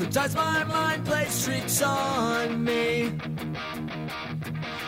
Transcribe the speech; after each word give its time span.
Sometimes 0.00 0.34
my 0.34 0.64
mind 0.64 1.04
plays 1.04 1.44
tricks 1.44 1.82
on 1.82 2.64
me. 2.64 3.12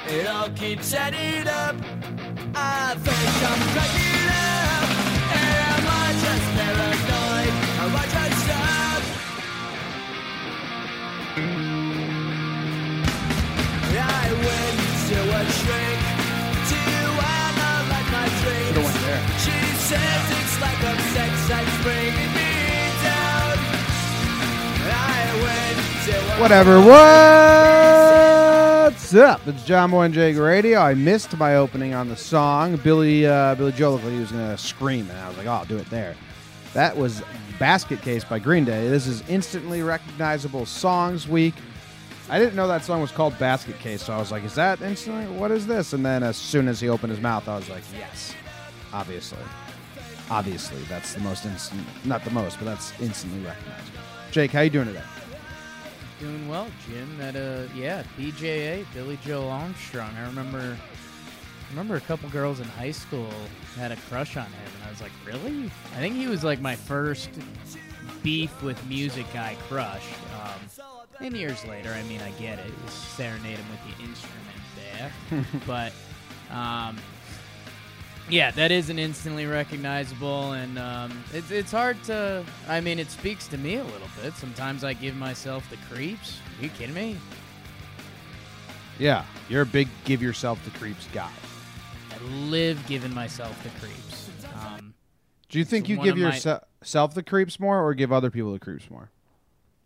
It 0.09 0.27
all 0.27 0.49
keeps 0.57 0.95
adding 0.95 1.47
up. 1.47 1.77
I 2.55 2.95
think 2.97 3.35
I'm 3.51 3.61
cracking 3.75 4.31
up. 4.41 4.89
Am 5.37 5.85
I 6.01 6.17
just 6.25 6.47
paranoid? 6.57 7.55
Am 7.83 7.93
I 7.93 8.07
just 8.17 8.49
up? 8.57 9.03
I 14.01 14.33
went 14.47 14.79
to 15.13 15.19
a 15.29 15.45
shrink 15.61 16.01
to 16.73 16.81
analyze 17.37 18.09
my 18.17 18.27
dreams. 18.41 18.89
She 19.45 19.59
says 19.77 20.25
it's 20.41 20.57
like 20.59 20.81
a 20.81 20.95
Whatever. 26.39 26.81
What's 26.81 26.95
up? 29.15 29.47
It's 29.47 29.65
John 29.65 29.91
Boy 29.91 30.05
and 30.05 30.15
Jake 30.15 30.37
Radio. 30.37 30.81
I 30.81 30.95
missed 30.95 31.37
my 31.37 31.57
opening 31.57 31.95
on 31.95 32.09
the 32.09 32.17
song. 32.17 32.77
Billie 32.79 33.27
uh, 33.27 33.55
Billie 33.55 33.73
Joe 33.73 33.93
looked 33.93 34.05
like 34.05 34.15
he 34.15 34.21
was 34.21 34.31
to 34.31 34.59
scream, 34.59 35.09
and 35.09 35.19
I 35.19 35.29
was 35.29 35.37
like, 35.37 35.47
oh, 35.47 35.53
I'll 35.53 35.65
do 35.67 35.77
it 35.77 35.89
there. 35.91 36.17
That 36.75 36.97
was 36.97 37.23
Basket 37.59 38.01
Case 38.03 38.25
by 38.25 38.39
Green 38.39 38.65
Day. 38.65 38.89
This 38.89 39.07
is 39.07 39.23
instantly 39.29 39.83
recognizable 39.83 40.67
songs 40.67 41.29
week. 41.29 41.55
I 42.29 42.39
didn't 42.39 42.57
know 42.57 42.67
that 42.67 42.85
song 42.85 43.01
was 43.01 43.13
called 43.13 43.39
Basket 43.39 43.79
Case, 43.79 44.03
so 44.03 44.13
I 44.13 44.19
was 44.19 44.33
like, 44.33 44.45
is 44.45 44.55
that 44.55 44.81
instantly? 44.81 45.27
What 45.39 45.51
is 45.51 45.67
this? 45.67 45.93
And 45.93 46.05
then 46.05 46.23
as 46.23 46.37
soon 46.37 46.67
as 46.67 46.81
he 46.81 46.89
opened 46.89 47.13
his 47.13 47.21
mouth, 47.21 47.49
I 47.49 47.57
was 47.57 47.69
like, 47.69 47.83
yes, 47.97 48.35
obviously. 48.93 49.39
Obviously, 50.31 50.81
that's 50.89 51.15
the 51.15 51.21
most 51.21 51.45
instant, 51.45 51.83
not 52.05 52.25
the 52.25 52.31
most, 52.31 52.59
but 52.59 52.65
that's 52.65 52.99
instantly 53.01 53.45
recognizable. 53.45 53.99
Jake, 54.31 54.51
how 54.51 54.63
you 54.63 54.71
doing 54.71 54.87
today? 54.87 55.03
Doing 56.23 56.47
well, 56.47 56.69
Jim. 56.89 57.21
At 57.21 57.35
uh, 57.35 57.65
yeah, 57.75 58.05
BJA, 58.17 58.87
Billie 58.95 59.19
Joe 59.25 59.49
Armstrong. 59.49 60.15
I 60.17 60.25
remember, 60.25 60.79
I 60.79 61.71
remember 61.71 61.97
a 61.97 62.01
couple 62.01 62.29
girls 62.29 62.61
in 62.61 62.69
high 62.69 62.93
school 62.93 63.29
had 63.75 63.91
a 63.91 63.97
crush 63.97 64.37
on 64.37 64.47
him, 64.47 64.71
and 64.77 64.85
I 64.85 64.91
was 64.91 65.01
like, 65.01 65.11
really? 65.27 65.65
I 65.97 65.99
think 65.99 66.15
he 66.15 66.29
was 66.29 66.45
like 66.45 66.61
my 66.61 66.77
first 66.77 67.29
beef 68.23 68.63
with 68.63 68.81
music 68.87 69.27
guy 69.33 69.57
crush. 69.69 70.07
Um, 70.41 70.61
and 71.19 71.37
years 71.37 71.65
later, 71.67 71.91
I 71.91 72.05
mean, 72.05 72.21
I 72.21 72.31
get 72.41 72.61
it. 72.61 72.67
You 72.69 72.89
serenade 72.89 73.59
him 73.59 73.67
with 73.69 73.97
the 73.97 74.05
instrument 74.05 74.63
there, 74.77 75.45
but 75.67 75.93
um, 76.57 76.99
yeah, 78.33 78.51
that 78.53 78.73
isn't 78.73 78.99
instantly 78.99 79.45
recognizable, 79.45 80.53
and 80.53 80.79
um, 80.79 81.13
it's 81.35 81.51
it's 81.51 81.71
hard 81.71 82.03
to. 82.05 82.45
I 82.67 82.81
mean, 82.81 82.99
it 82.99 83.11
speaks 83.11 83.47
to 83.49 83.59
me 83.59 83.75
a 83.77 83.85
little 83.85 84.09
bit. 84.23 84.33
Sometimes 84.35 84.85
I 84.85 84.95
give 84.95 85.15
myself 85.17 85.69
the 85.69 85.77
creeps. 85.95 86.39
Are 86.59 86.65
you 86.65 86.71
kidding 86.71 86.95
me? 86.95 87.17
Yeah, 88.99 89.25
you're 89.49 89.63
a 89.63 89.67
big 89.67 89.89
give 90.05 90.23
yourself 90.23 90.63
the 90.65 90.71
creeps 90.79 91.07
guy. 91.13 91.31
I 92.11 92.23
live 92.25 92.85
giving 92.87 93.13
myself 93.15 93.61
the 93.63 93.71
creeps. 93.81 94.29
Um, 94.55 94.95
Do 95.49 95.59
you 95.59 95.65
think 95.65 95.89
you 95.89 95.97
give 95.97 96.15
of 96.17 96.23
my- 96.23 96.35
yourself 96.35 97.15
the 97.15 97.23
creeps 97.23 97.59
more 97.61 97.83
or 97.87 97.95
give 97.95 98.13
other 98.13 98.31
people 98.31 98.53
the 98.53 98.59
creeps 98.61 98.89
more? 98.91 99.11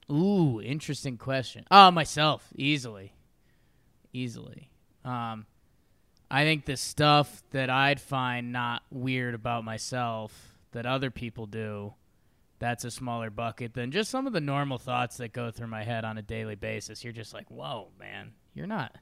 ooh, 0.09 0.61
interesting 0.61 1.17
question. 1.19 1.65
Oh, 1.71 1.91
myself, 1.91 2.49
easily, 2.55 3.13
easily. 4.13 4.69
Um, 5.05 5.47
I 6.31 6.45
think 6.45 6.65
the 6.65 6.77
stuff 6.77 7.43
that 7.53 7.71
I'd 7.71 8.01
find 8.01 8.53
not 8.53 8.83
weird 8.91 9.35
about 9.35 9.65
myself 9.65 10.57
that 10.73 10.87
other 10.87 11.11
people 11.11 11.47
do, 11.47 11.95
that's 12.59 12.85
a 12.85 12.91
smaller 12.91 13.31
bucket 13.31 13.75
than 13.75 13.93
just 13.93 14.11
some 14.11 14.27
of 14.27 14.33
the 14.33 14.41
normal 14.41 14.79
thoughts 14.79 15.19
that 15.19 15.33
go 15.33 15.51
through 15.51 15.69
my 15.69 15.85
head 15.85 16.05
on 16.05 16.19
a 16.19 16.23
daily 16.23 16.57
basis. 16.57 17.05
You're 17.05 17.13
just 17.13 17.33
like, 17.33 17.51
whoa, 17.51 17.89
man, 17.99 18.33
you're 18.55 18.67
not. 18.67 18.97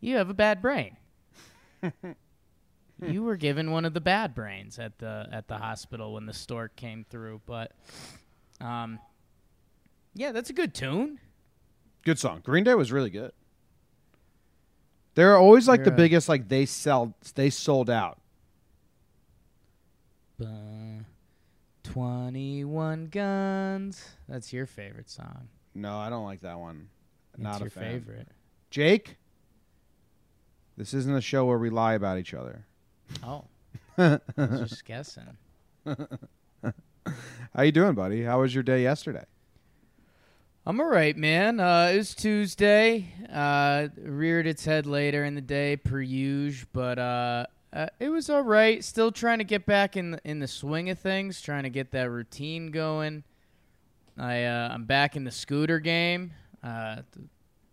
You 0.00 0.16
have 0.16 0.30
a 0.30 0.34
bad 0.34 0.62
brain. 0.62 0.96
you 3.06 3.22
were 3.22 3.36
given 3.36 3.70
one 3.70 3.84
of 3.84 3.94
the 3.94 4.00
bad 4.00 4.34
brains 4.34 4.78
at 4.78 4.98
the 4.98 5.28
at 5.32 5.48
the 5.48 5.58
hospital 5.58 6.14
when 6.14 6.26
the 6.26 6.32
stork 6.32 6.76
came 6.76 7.04
through, 7.08 7.40
but 7.46 7.72
um, 8.60 8.98
yeah, 10.14 10.32
that's 10.32 10.50
a 10.50 10.52
good 10.54 10.74
tune. 10.74 11.18
Good 12.04 12.18
song. 12.18 12.40
Green 12.44 12.64
Day 12.64 12.74
was 12.74 12.92
really 12.92 13.10
good. 13.10 13.32
They're 15.18 15.36
always 15.36 15.66
like 15.66 15.82
the 15.82 15.90
biggest. 15.90 16.28
Like 16.28 16.46
they 16.48 16.64
sell, 16.64 17.12
they 17.34 17.50
sold 17.50 17.90
out. 17.90 18.20
Ba- 20.38 21.04
21 21.82 23.06
Guns. 23.06 24.10
That's 24.28 24.52
your 24.52 24.64
favorite 24.64 25.10
song. 25.10 25.48
No, 25.74 25.98
I 25.98 26.08
don't 26.08 26.24
like 26.24 26.42
that 26.42 26.60
one. 26.60 26.88
It's 27.34 27.42
Not 27.42 27.58
your 27.58 27.66
a 27.66 27.70
fan. 27.72 27.82
favorite. 27.94 28.28
Jake, 28.70 29.16
this 30.76 30.94
isn't 30.94 31.12
a 31.16 31.20
show 31.20 31.44
where 31.46 31.58
we 31.58 31.68
lie 31.68 31.94
about 31.94 32.18
each 32.18 32.32
other. 32.32 32.64
Oh. 33.24 33.42
I 33.98 34.20
was 34.36 34.70
just 34.70 34.84
guessing. 34.84 35.36
How 35.84 37.62
you 37.62 37.72
doing, 37.72 37.94
buddy? 37.94 38.22
How 38.22 38.40
was 38.42 38.54
your 38.54 38.62
day 38.62 38.84
yesterday? 38.84 39.24
I'm 40.66 40.80
all 40.80 40.86
right, 40.86 41.16
man. 41.16 41.60
Uh, 41.60 41.90
it 41.94 41.96
was 41.96 42.14
Tuesday. 42.14 43.12
Uh, 43.32 43.88
reared 43.96 44.46
its 44.46 44.64
head 44.64 44.86
later 44.86 45.24
in 45.24 45.34
the 45.34 45.40
day, 45.40 45.76
per 45.76 46.00
usual, 46.00 46.68
but 46.72 46.98
uh, 46.98 47.46
uh, 47.72 47.86
it 47.98 48.10
was 48.10 48.28
all 48.28 48.42
right. 48.42 48.84
Still 48.84 49.10
trying 49.10 49.38
to 49.38 49.44
get 49.44 49.64
back 49.64 49.96
in 49.96 50.10
the, 50.12 50.20
in 50.24 50.40
the 50.40 50.48
swing 50.48 50.90
of 50.90 50.98
things, 50.98 51.40
trying 51.40 51.62
to 51.62 51.70
get 51.70 51.92
that 51.92 52.10
routine 52.10 52.70
going. 52.70 53.24
I 54.18 54.44
uh, 54.44 54.68
I'm 54.72 54.84
back 54.84 55.16
in 55.16 55.24
the 55.24 55.30
scooter 55.30 55.78
game. 55.78 56.32
Uh, 56.62 56.96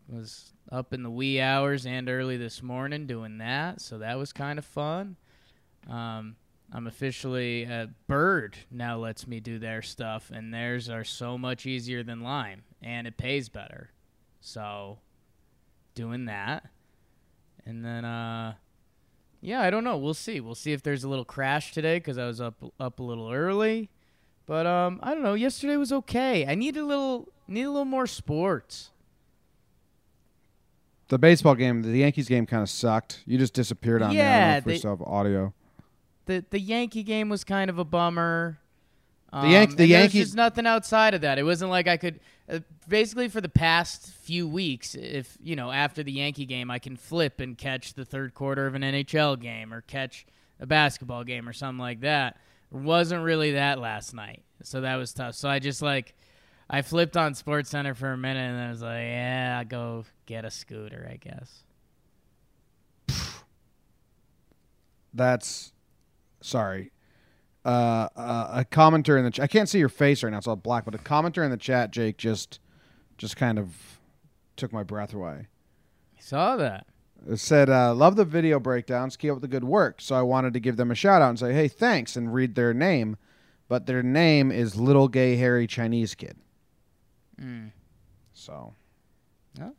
was 0.07 0.53
up 0.71 0.93
in 0.93 1.03
the 1.03 1.09
wee 1.09 1.41
hours 1.41 1.85
and 1.85 2.07
early 2.07 2.37
this 2.37 2.61
morning 2.61 3.07
doing 3.07 3.39
that, 3.39 3.81
so 3.81 3.97
that 3.97 4.17
was 4.17 4.31
kind 4.31 4.59
of 4.59 4.65
fun. 4.65 5.17
Um, 5.89 6.35
I'm 6.73 6.87
officially 6.87 7.63
a 7.63 7.89
Bird 8.07 8.57
now 8.71 8.97
lets 8.97 9.27
me 9.27 9.39
do 9.39 9.59
their 9.59 9.81
stuff, 9.81 10.31
and 10.33 10.53
theirs 10.53 10.89
are 10.89 11.03
so 11.03 11.37
much 11.37 11.65
easier 11.65 12.03
than 12.03 12.21
Lime, 12.21 12.63
and 12.85 13.05
it 13.07 13.17
pays 13.17 13.49
better. 13.49 13.89
So, 14.39 14.99
doing 15.95 16.25
that, 16.25 16.69
and 17.65 17.83
then 17.83 18.05
uh, 18.05 18.53
yeah, 19.41 19.61
I 19.61 19.69
don't 19.69 19.83
know. 19.83 19.97
We'll 19.97 20.13
see. 20.13 20.39
We'll 20.39 20.55
see 20.55 20.71
if 20.71 20.83
there's 20.83 21.03
a 21.03 21.09
little 21.09 21.25
crash 21.25 21.73
today 21.73 21.97
because 21.97 22.17
I 22.17 22.25
was 22.27 22.39
up 22.39 22.63
up 22.79 22.99
a 22.99 23.03
little 23.03 23.31
early, 23.31 23.89
but 24.45 24.65
um, 24.67 24.99
I 25.03 25.13
don't 25.13 25.23
know. 25.23 25.33
Yesterday 25.33 25.75
was 25.77 25.91
okay. 25.91 26.45
I 26.45 26.55
need 26.55 26.77
a 26.77 26.83
little 26.85 27.27
need 27.47 27.63
a 27.63 27.69
little 27.71 27.85
more 27.85 28.07
sports. 28.07 28.91
The 31.07 31.19
baseball 31.19 31.53
game, 31.55 31.83
the 31.83 31.99
Yankees 31.99 32.27
game, 32.27 32.45
kind 32.47 32.63
of 32.63 32.69
sucked. 32.69 33.21
You 33.27 33.37
just 33.37 33.53
disappeared 33.53 34.01
on 34.01 34.09
me. 34.11 34.19
I 34.19 34.23
don't 34.23 34.31
know 34.31 34.37
Yeah, 34.47 34.57
if 34.57 34.65
we 34.65 34.77
they- 34.79 35.05
audio. 35.05 35.53
the 36.25 36.45
the 36.49 36.59
Yankee 36.59 37.03
game 37.03 37.29
was 37.29 37.43
kind 37.43 37.69
of 37.69 37.77
a 37.79 37.85
bummer. 37.85 38.59
Um, 39.35 39.49
the 39.49 39.55
and 39.57 39.71
there's 39.77 39.89
Yankees- 39.89 40.25
just 40.27 40.35
nothing 40.35 40.65
outside 40.65 41.13
of 41.13 41.21
that. 41.21 41.37
It 41.37 41.43
wasn't 41.43 41.69
like 41.69 41.87
I 41.87 41.97
could. 41.97 42.21
Uh, 42.47 42.59
basically, 42.87 43.27
for 43.27 43.41
the 43.41 43.49
past 43.49 44.07
few 44.07 44.47
weeks, 44.47 44.95
if 44.95 45.37
you 45.43 45.55
know, 45.57 45.71
after 45.71 46.03
the 46.03 46.11
Yankee 46.11 46.45
game, 46.45 46.71
I 46.71 46.79
can 46.79 46.95
flip 46.95 47.41
and 47.41 47.57
catch 47.57 47.95
the 47.95 48.05
third 48.05 48.33
quarter 48.33 48.65
of 48.65 48.75
an 48.75 48.81
NHL 48.81 49.39
game 49.39 49.73
or 49.73 49.81
catch 49.81 50.25
a 50.59 50.65
basketball 50.65 51.25
game 51.25 51.49
or 51.49 51.53
something 51.53 51.79
like 51.79 51.99
that. 52.01 52.37
It 52.71 52.77
wasn't 52.77 53.23
really 53.23 53.51
that 53.53 53.79
last 53.79 54.13
night, 54.13 54.43
so 54.63 54.81
that 54.81 54.95
was 54.95 55.11
tough. 55.11 55.35
So 55.35 55.49
I 55.49 55.59
just 55.59 55.81
like, 55.81 56.15
I 56.69 56.81
flipped 56.81 57.17
on 57.17 57.33
Sports 57.33 57.71
Center 57.71 57.93
for 57.93 58.13
a 58.13 58.17
minute 58.17 58.39
and 58.39 58.61
I 58.61 58.69
was 58.69 58.81
like, 58.81 59.01
yeah, 59.01 59.57
I'll 59.59 59.65
go 59.65 60.05
get 60.25 60.45
a 60.45 60.51
scooter, 60.51 61.09
I 61.11 61.17
guess. 61.17 61.63
That's 65.13 65.73
sorry. 66.41 66.91
Uh, 67.65 68.07
a 68.15 68.65
commenter 68.69 69.17
in 69.17 69.25
the 69.25 69.31
ch- 69.31 69.39
I 69.39 69.47
can't 69.47 69.67
see 69.67 69.79
your 69.79 69.89
face 69.89 70.21
right 70.21 70.29
now, 70.29 70.37
it's 70.37 70.47
all 70.47 70.55
black. 70.55 70.85
But 70.85 70.93
a 70.93 70.99
commenter 70.99 71.43
in 71.43 71.49
the 71.49 71.57
chat, 71.57 71.91
Jake, 71.91 72.17
just 72.17 72.59
just 73.17 73.35
kind 73.35 73.57
of 73.57 73.99
took 74.55 74.71
my 74.71 74.83
breath 74.83 75.13
away. 75.13 75.47
Saw 76.19 76.55
that. 76.57 76.85
It 77.27 77.37
said, 77.37 77.69
uh, 77.69 77.95
"Love 77.95 78.17
the 78.17 78.25
video 78.25 78.59
breakdowns. 78.59 79.17
Keep 79.17 79.31
up 79.31 79.41
the 79.41 79.47
good 79.47 79.63
work." 79.63 79.99
So 79.99 80.15
I 80.15 80.21
wanted 80.21 80.53
to 80.53 80.59
give 80.59 80.77
them 80.77 80.91
a 80.91 80.95
shout 80.95 81.23
out 81.23 81.29
and 81.29 81.39
say, 81.39 81.53
"Hey, 81.53 81.67
thanks," 81.67 82.15
and 82.15 82.33
read 82.33 82.53
their 82.53 82.73
name. 82.73 83.17
But 83.67 83.87
their 83.87 84.03
name 84.03 84.51
is 84.51 84.75
Little 84.75 85.07
Gay 85.07 85.37
Hairy 85.37 85.65
Chinese 85.65 86.13
Kid. 86.13 86.37
Mm. 87.41 87.71
So 88.33 88.75
yeah. 89.57 89.71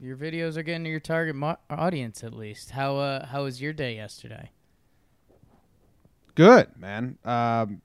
Your 0.00 0.16
videos 0.16 0.56
are 0.56 0.62
getting 0.62 0.84
to 0.84 0.90
your 0.90 1.00
target 1.00 1.34
mo- 1.34 1.58
audience 1.68 2.24
at 2.24 2.32
least. 2.32 2.70
How 2.70 2.96
uh 2.96 3.26
how 3.26 3.44
was 3.44 3.60
your 3.60 3.74
day 3.74 3.96
yesterday? 3.96 4.50
Good, 6.38 6.68
man. 6.78 7.18
Um, 7.24 7.82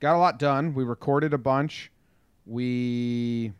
got 0.00 0.14
a 0.14 0.18
lot 0.18 0.38
done. 0.38 0.72
We 0.72 0.84
recorded 0.84 1.34
a 1.34 1.38
bunch. 1.38 1.90
We. 2.46 3.52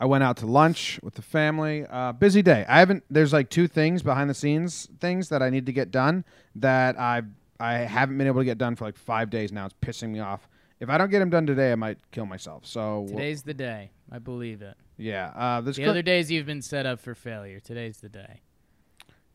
I 0.00 0.06
went 0.06 0.24
out 0.24 0.38
to 0.38 0.46
lunch 0.46 0.98
with 1.04 1.14
the 1.14 1.22
family. 1.22 1.86
Uh, 1.88 2.10
busy 2.10 2.42
day. 2.42 2.64
I 2.68 2.80
haven't. 2.80 3.04
There's 3.08 3.32
like 3.32 3.48
two 3.48 3.68
things 3.68 4.02
behind 4.02 4.28
the 4.28 4.34
scenes 4.34 4.88
things 4.98 5.28
that 5.28 5.40
I 5.40 5.50
need 5.50 5.66
to 5.66 5.72
get 5.72 5.92
done 5.92 6.24
that 6.56 6.98
I 6.98 7.22
I 7.60 7.74
haven't 7.74 8.18
been 8.18 8.26
able 8.26 8.40
to 8.40 8.44
get 8.44 8.58
done 8.58 8.74
for 8.74 8.86
like 8.86 8.96
five 8.98 9.30
days 9.30 9.52
now. 9.52 9.66
It's 9.66 9.76
pissing 9.80 10.10
me 10.10 10.18
off. 10.18 10.48
If 10.80 10.88
I 10.90 10.98
don't 10.98 11.10
get 11.10 11.20
them 11.20 11.30
done 11.30 11.46
today, 11.46 11.70
I 11.70 11.76
might 11.76 11.98
kill 12.10 12.26
myself. 12.26 12.66
So 12.66 13.06
Today's 13.08 13.42
the 13.44 13.54
day. 13.54 13.92
I 14.10 14.18
believe 14.18 14.62
it. 14.62 14.76
yeah. 14.98 15.26
Uh, 15.36 15.60
this 15.60 15.76
The 15.76 15.82
Clint- 15.82 15.90
other 15.90 16.02
days 16.02 16.28
you've 16.28 16.46
been 16.46 16.60
set 16.62 16.86
up 16.86 16.98
for 16.98 17.14
failure. 17.14 17.60
Today's 17.60 17.98
the 17.98 18.08
day. 18.08 18.40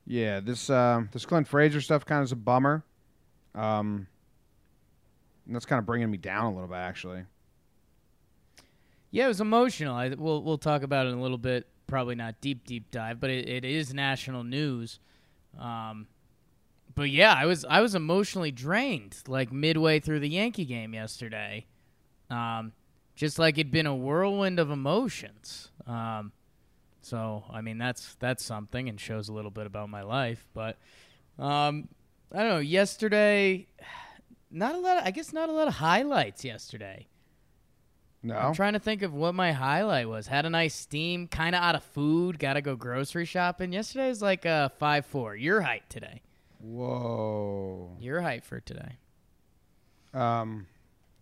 yeah 0.05 0.41
this 0.41 0.69
uh, 0.69 1.03
this 1.13 1.25
Clint 1.25 1.47
Frazier 1.47 1.79
stuff 1.79 2.03
kind 2.05 2.19
of 2.19 2.25
is 2.25 2.31
a 2.33 2.35
bummer. 2.35 2.83
Um, 3.57 4.07
that's 5.47 5.65
kind 5.65 5.79
of 5.79 5.85
bringing 5.85 6.11
me 6.11 6.17
down 6.17 6.45
a 6.45 6.53
little 6.53 6.67
bit 6.67 6.75
actually. 6.75 7.23
Yeah, 9.11 9.25
it 9.25 9.29
was 9.29 9.41
emotional. 9.41 9.95
I, 9.95 10.09
we'll 10.09 10.43
we'll 10.43 10.57
talk 10.57 10.83
about 10.83 11.05
it 11.05 11.09
in 11.09 11.17
a 11.17 11.21
little 11.21 11.37
bit. 11.37 11.67
Probably 11.87 12.15
not 12.15 12.41
deep 12.41 12.65
deep 12.65 12.91
dive, 12.91 13.19
but 13.19 13.29
it, 13.29 13.47
it 13.47 13.65
is 13.65 13.93
national 13.93 14.43
news. 14.43 14.99
Um, 15.57 16.07
but 16.93 17.09
yeah, 17.09 17.33
I 17.33 17.45
was 17.45 17.65
I 17.65 17.81
was 17.81 17.95
emotionally 17.95 18.51
drained 18.51 19.17
like 19.27 19.51
midway 19.51 19.99
through 19.99 20.19
the 20.19 20.29
Yankee 20.29 20.65
game 20.65 20.93
yesterday. 20.93 21.65
Um, 22.29 22.73
just 23.15 23.39
like 23.39 23.57
it'd 23.57 23.71
been 23.71 23.87
a 23.87 23.95
whirlwind 23.95 24.59
of 24.59 24.69
emotions. 24.69 25.71
Um, 25.87 26.33
so 27.01 27.45
I 27.49 27.61
mean 27.61 27.77
that's 27.77 28.15
that's 28.19 28.43
something 28.43 28.89
and 28.89 28.99
shows 28.99 29.29
a 29.29 29.33
little 29.33 29.51
bit 29.51 29.65
about 29.65 29.89
my 29.89 30.03
life. 30.03 30.45
But 30.53 30.77
um, 31.39 31.87
I 32.31 32.39
don't 32.39 32.49
know. 32.49 32.59
Yesterday, 32.59 33.67
not 34.51 34.75
a 34.75 34.79
lot. 34.79 34.97
Of, 34.97 35.05
I 35.05 35.11
guess 35.11 35.33
not 35.33 35.49
a 35.49 35.51
lot 35.51 35.67
of 35.67 35.75
highlights 35.75 36.43
yesterday. 36.43 37.07
No, 38.23 38.35
I'm 38.35 38.53
trying 38.53 38.73
to 38.73 38.79
think 38.79 39.03
of 39.03 39.13
what 39.13 39.35
my 39.35 39.51
highlight 39.51 40.09
was. 40.09 40.27
Had 40.27 40.45
a 40.45 40.49
nice 40.49 40.75
steam, 40.75 41.27
kind 41.27 41.55
of 41.55 41.61
out 41.61 41.75
of 41.75 41.83
food. 41.83 42.39
Got 42.39 42.53
to 42.53 42.61
go 42.61 42.75
grocery 42.75 43.25
shopping. 43.25 43.71
Yesterday 43.71 44.09
was 44.09 44.21
like 44.21 44.45
a 44.45 44.71
five 44.77 45.05
four. 45.05 45.35
Your 45.35 45.61
height 45.61 45.83
today. 45.89 46.21
Whoa. 46.59 47.95
Your 47.99 48.21
height 48.21 48.43
for 48.43 48.59
today. 48.59 48.97
Um, 50.13 50.65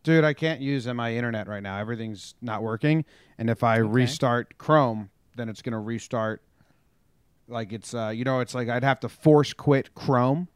dude, 0.03 0.23
I 0.23 0.33
can't 0.33 0.61
use 0.61 0.87
my 0.87 1.13
internet 1.13 1.47
right 1.47 1.61
now. 1.61 1.77
Everything's 1.79 2.35
not 2.41 2.63
working, 2.63 3.05
and 3.37 3.49
if 3.49 3.63
I 3.63 3.77
restart 3.77 4.57
Chrome, 4.57 5.09
then 5.35 5.49
it's 5.49 5.61
gonna 5.61 5.81
restart. 5.81 6.41
Like 7.47 7.73
it's 7.73 7.93
uh, 7.93 8.11
you 8.15 8.23
know, 8.23 8.39
it's 8.39 8.55
like 8.55 8.69
I'd 8.69 8.83
have 8.83 9.01
to 9.01 9.09
force 9.09 9.53
quit 9.53 9.93
Chrome, 9.93 10.47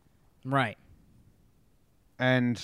Right. 0.52 0.78
and 2.18 2.62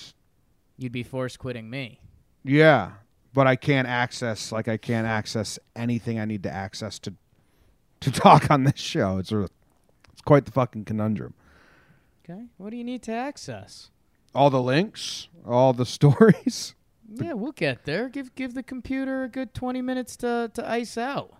You'd 0.78 0.92
be 0.92 1.04
forced 1.04 1.40
quitting 1.40 1.70
me. 1.70 2.00
yeah, 2.44 2.92
but 3.34 3.48
I 3.48 3.56
can't 3.56 3.88
access 3.88 4.52
like 4.52 4.68
I 4.68 4.78
can't 4.78 5.08
access 5.08 5.58
anything 5.76 6.20
I 6.20 6.26
need 6.26 6.44
to 6.44 6.52
access 6.52 7.00
to 7.00 7.14
to 8.02 8.12
talk 8.26 8.52
on 8.52 8.64
this 8.66 8.80
show. 8.80 9.18
It's 9.20 9.32
a, 9.32 9.42
it's 10.12 10.22
quite 10.26 10.46
the 10.46 10.52
fucking 10.52 10.86
conundrum. 10.86 11.34
Okay. 12.24 12.44
What 12.58 12.72
do 12.72 12.78
you 12.78 12.84
need 12.84 13.04
to 13.04 13.12
access? 13.14 13.90
All 14.34 14.50
the 14.50 14.62
links, 14.62 15.30
all 15.48 15.72
the 15.74 15.86
stories. 15.98 16.76
Yeah, 17.10 17.34
we'll 17.34 17.52
get 17.54 17.86
there. 17.86 18.10
Give 18.10 18.34
give 18.36 18.54
the 18.54 18.64
computer 18.64 19.24
a 19.24 19.30
good 19.30 19.54
twenty 19.54 19.82
minutes 19.82 20.18
to 20.18 20.52
to 20.56 20.70
ice 20.70 20.98
out. 20.98 21.32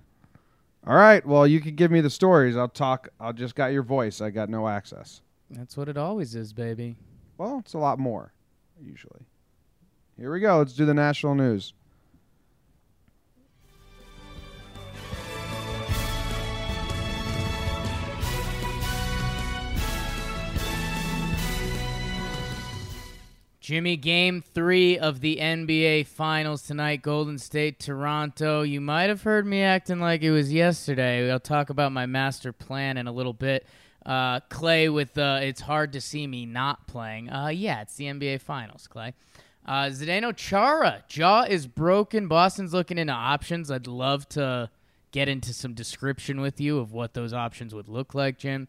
All 0.88 0.96
right, 0.96 1.26
well, 1.26 1.48
you 1.48 1.60
can 1.60 1.74
give 1.76 1.90
me 1.92 2.00
the 2.00 2.10
stories. 2.12 2.56
I'll 2.56 2.68
talk. 2.70 3.10
I'll 3.20 3.34
just 3.34 3.56
got 3.56 3.74
your 3.74 3.82
voice. 3.84 4.22
I 4.22 4.30
got 4.30 4.50
no 4.50 4.68
access. 4.68 5.22
That's 5.50 5.78
what 5.78 5.90
it 5.90 5.98
always 5.98 6.36
is, 6.36 6.54
baby. 6.54 6.98
Well, 7.38 7.60
it's 7.60 7.74
a 7.74 7.78
lot 7.78 8.00
more, 8.00 8.34
usually. 8.82 9.28
Here 10.18 10.32
we 10.32 10.40
go. 10.40 10.60
Let's 10.60 10.74
do 10.74 10.86
the 10.86 10.94
national 10.94 11.36
news. 11.36 11.74
Jimmy, 23.66 23.98
game 23.98 24.44
three 24.44 24.96
of 24.96 25.22
the 25.22 25.38
NBA 25.38 26.06
Finals 26.06 26.62
tonight, 26.62 27.02
Golden 27.02 27.40
State, 27.40 27.80
Toronto. 27.80 28.62
You 28.62 28.80
might 28.80 29.10
have 29.10 29.24
heard 29.24 29.48
me 29.48 29.64
acting 29.64 30.00
like 30.00 30.22
it 30.22 30.30
was 30.30 30.54
yesterday. 30.54 31.32
I'll 31.32 31.40
talk 31.40 31.72
about 31.72 31.92
my 31.92 32.06
master 32.06 32.54
plan 32.54 32.96
in 32.96 33.08
a 33.08 33.12
little 33.12 33.34
bit. 33.34 33.66
Uh, 34.06 34.40
Clay 34.50 34.88
with 34.88 35.18
uh, 35.18 35.40
It's 35.42 35.62
Hard 35.62 35.94
to 35.94 36.02
See 36.02 36.28
Me 36.28 36.46
Not 36.46 36.88
Playing. 36.88 37.30
Uh, 37.30 37.48
yeah, 37.48 37.82
it's 37.82 37.96
the 37.96 38.06
NBA 38.06 38.42
Finals, 38.42 38.88
Clay. 38.88 39.14
Uh, 39.66 39.86
Zdeno 39.86 40.36
Chara, 40.36 41.04
jaw 41.08 41.44
is 41.44 41.66
broken. 41.66 42.28
Boston's 42.28 42.74
looking 42.74 43.00
into 43.00 43.14
options. 43.14 43.72
I'd 43.72 43.88
love 43.88 44.30
to 44.30 44.70
get 45.12 45.28
into 45.28 45.54
some 45.54 45.74
description 45.74 46.40
with 46.40 46.62
you 46.62 46.78
of 46.78 46.92
what 46.92 47.14
those 47.14 47.34
options 47.34 47.74
would 47.74 47.88
look 47.88 48.14
like, 48.14 48.38
Jim. 48.38 48.68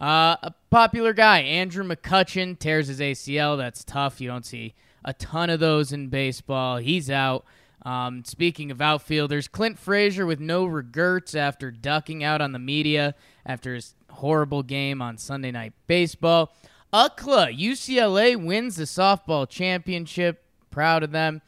Uh, 0.00 0.36
a 0.42 0.54
popular 0.70 1.12
guy, 1.12 1.40
Andrew 1.40 1.84
McCutchen, 1.84 2.58
tears 2.58 2.86
his 2.86 3.00
ACL. 3.00 3.58
That's 3.58 3.84
tough. 3.84 4.20
You 4.20 4.28
don't 4.28 4.46
see 4.46 4.74
a 5.04 5.12
ton 5.12 5.50
of 5.50 5.60
those 5.60 5.92
in 5.92 6.08
baseball. 6.08 6.78
He's 6.78 7.10
out. 7.10 7.44
Um, 7.84 8.24
speaking 8.24 8.70
of 8.70 8.80
outfielders, 8.80 9.48
Clint 9.48 9.78
Frazier 9.78 10.24
with 10.26 10.40
no 10.40 10.64
regrets 10.64 11.34
after 11.34 11.70
ducking 11.70 12.24
out 12.24 12.40
on 12.40 12.52
the 12.52 12.58
media 12.58 13.14
after 13.44 13.74
his 13.74 13.94
horrible 14.10 14.62
game 14.62 15.00
on 15.02 15.18
Sunday 15.18 15.50
Night 15.50 15.72
Baseball. 15.86 16.52
UCLA, 16.92 17.58
UCLA 17.58 18.36
wins 18.42 18.76
the 18.76 18.84
softball 18.84 19.48
championship. 19.48 20.42
Proud 20.70 21.02
of 21.02 21.10
them. 21.10 21.42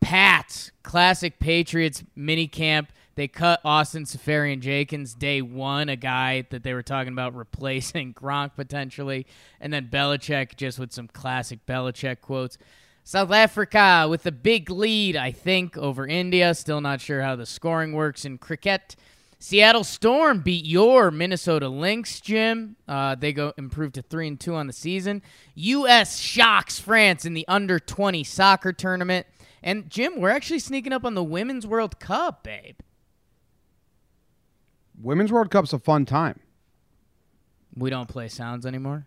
Pats, 0.00 0.70
classic 0.82 1.38
Patriots 1.38 2.04
minicamp. 2.16 2.88
They 3.16 3.26
cut 3.26 3.60
Austin 3.64 4.04
Seferian 4.04 4.60
Jenkins 4.60 5.12
day 5.12 5.42
one, 5.42 5.88
a 5.88 5.96
guy 5.96 6.46
that 6.50 6.62
they 6.62 6.72
were 6.72 6.84
talking 6.84 7.12
about 7.12 7.34
replacing 7.36 8.14
Gronk 8.14 8.54
potentially. 8.54 9.26
And 9.60 9.72
then 9.72 9.88
Belichick 9.88 10.56
just 10.56 10.78
with 10.78 10.92
some 10.92 11.08
classic 11.08 11.66
Belichick 11.66 12.20
quotes. 12.20 12.58
South 13.02 13.32
Africa 13.32 14.06
with 14.08 14.24
a 14.26 14.30
big 14.30 14.70
lead, 14.70 15.16
I 15.16 15.32
think, 15.32 15.76
over 15.76 16.06
India. 16.06 16.54
Still 16.54 16.80
not 16.80 17.00
sure 17.00 17.22
how 17.22 17.34
the 17.34 17.46
scoring 17.46 17.92
works 17.92 18.24
in 18.24 18.38
cricket. 18.38 18.94
Seattle 19.40 19.84
Storm 19.84 20.40
beat 20.40 20.64
your 20.64 21.10
Minnesota 21.10 21.68
Lynx, 21.68 22.20
Jim. 22.20 22.76
Uh, 22.88 23.14
they 23.14 23.32
go 23.32 23.52
improved 23.56 23.94
to 23.94 24.02
three 24.02 24.26
and 24.26 24.38
two 24.38 24.54
on 24.54 24.66
the 24.66 24.72
season. 24.72 25.22
U.S. 25.54 26.18
shocks 26.18 26.78
France 26.80 27.24
in 27.24 27.34
the 27.34 27.46
under 27.46 27.78
twenty 27.78 28.24
soccer 28.24 28.72
tournament. 28.72 29.26
And 29.62 29.88
Jim, 29.90 30.20
we're 30.20 30.30
actually 30.30 30.58
sneaking 30.58 30.92
up 30.92 31.04
on 31.04 31.14
the 31.14 31.22
Women's 31.22 31.66
World 31.66 31.98
Cup, 32.00 32.42
babe. 32.44 32.76
Women's 35.00 35.30
World 35.30 35.50
Cup's 35.50 35.72
a 35.72 35.78
fun 35.78 36.04
time. 36.04 36.40
We 37.76 37.90
don't 37.90 38.08
play 38.08 38.28
sounds 38.28 38.66
anymore. 38.66 39.06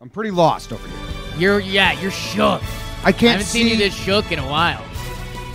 I'm 0.00 0.10
pretty 0.10 0.30
lost 0.30 0.72
over 0.72 0.86
here. 0.86 0.98
You're 1.38 1.60
yeah, 1.60 2.00
you're 2.00 2.12
shook. 2.12 2.62
I 2.62 3.08
I 3.08 3.12
can't 3.12 3.32
haven't 3.32 3.46
see. 3.46 3.60
seen 3.62 3.68
you 3.68 3.76
this 3.76 3.94
shook 3.94 4.30
in 4.30 4.38
a 4.38 4.48
while. 4.48 4.84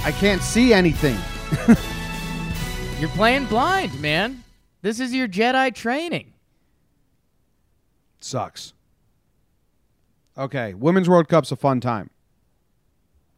I 0.04 0.12
can't 0.12 0.42
see 0.42 0.74
anything. 0.74 1.18
You're 3.00 3.10
playing 3.12 3.46
blind, 3.46 3.98
man. 4.02 4.44
This 4.82 5.00
is 5.00 5.14
your 5.14 5.28
Jedi 5.30 5.74
training. 5.74 6.34
Sucks. 8.20 8.74
Okay, 10.38 10.74
Women's 10.74 11.08
World 11.08 11.30
Cup's 11.30 11.50
a 11.54 11.56
fun 11.56 11.80
time. 11.80 12.10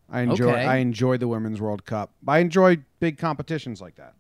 I 0.09 0.21
enjoy. 0.21 0.51
Okay. 0.51 0.65
I 0.65 0.77
enjoy 0.77 1.17
the 1.17 1.27
Women's 1.27 1.61
World 1.61 1.85
Cup. 1.85 2.11
I 2.27 2.39
enjoy 2.39 2.77
big 2.99 3.19
competitions 3.19 3.81
like 3.81 3.95
that. 3.95 4.15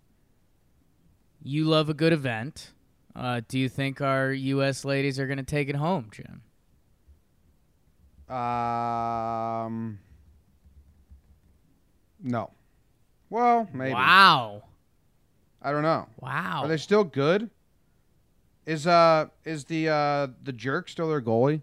You 1.41 1.65
love 1.65 1.89
a 1.89 1.95
good 1.95 2.13
event. 2.13 2.71
Uh, 3.15 3.41
do 3.47 3.57
you 3.57 3.67
think 3.67 3.99
our 3.99 4.31
U.S. 4.31 4.85
ladies 4.85 5.19
are 5.19 5.25
going 5.25 5.37
to 5.39 5.43
take 5.43 5.69
it 5.69 5.75
home, 5.75 6.11
Jim? 6.11 6.43
Um, 8.35 9.99
No. 12.21 12.51
Well, 13.31 13.67
maybe. 13.73 13.93
Wow. 13.93 14.63
I 15.61 15.71
don't 15.71 15.83
know. 15.83 16.07
Wow. 16.19 16.61
Are 16.63 16.67
they 16.67 16.77
still 16.77 17.03
good? 17.03 17.49
Is 18.65 18.87
uh 18.87 19.27
is 19.43 19.65
the 19.65 19.89
uh 19.89 20.27
the 20.43 20.53
jerk 20.53 20.89
still 20.89 21.09
their 21.09 21.21
goalie? 21.21 21.61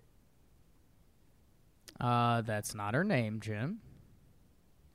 uh, 2.00 2.42
that's 2.42 2.74
not 2.74 2.94
her 2.94 3.02
name, 3.04 3.40
Jim. 3.40 3.80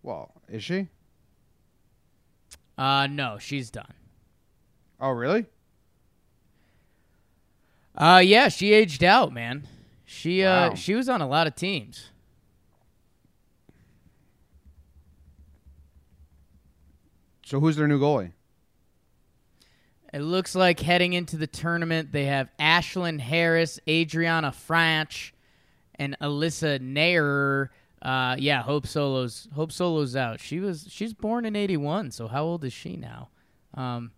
Well, 0.03 0.31
is 0.49 0.63
she? 0.63 0.87
Uh, 2.77 3.07
no, 3.07 3.37
she's 3.39 3.69
done. 3.69 3.93
Oh, 4.99 5.09
really? 5.09 5.45
Uh, 7.95 8.21
yeah, 8.23 8.47
she 8.47 8.73
aged 8.73 9.03
out, 9.03 9.31
man. 9.33 9.67
She 10.05 10.43
uh, 10.43 10.75
she 10.75 10.93
was 10.93 11.09
on 11.09 11.21
a 11.21 11.27
lot 11.27 11.47
of 11.47 11.55
teams. 11.55 12.09
So 17.45 17.59
who's 17.59 17.75
their 17.75 17.87
new 17.87 17.99
goalie? 17.99 18.31
It 20.13 20.21
looks 20.21 20.53
like 20.53 20.79
heading 20.79 21.13
into 21.13 21.37
the 21.37 21.47
tournament, 21.47 22.11
they 22.11 22.25
have 22.25 22.49
Ashlyn 22.59 23.19
Harris, 23.19 23.79
Adrianna 23.87 24.53
Franch, 24.53 25.31
and 25.95 26.15
Alyssa 26.21 26.79
Naeher. 26.79 27.69
Uh, 28.01 28.35
yeah, 28.37 28.61
Hope 28.61 28.85
Solo's 28.85 29.47
Hope 29.55 29.71
Solo's 29.71 30.15
out. 30.15 30.39
She 30.39 30.59
was 30.59 30.85
she's 30.89 31.13
born 31.13 31.45
in 31.45 31.55
'81, 31.55 32.11
so 32.11 32.27
how 32.27 32.43
old 32.43 32.63
is 32.63 32.73
she 32.73 32.95
now? 32.95 33.29
Um, 33.73 34.11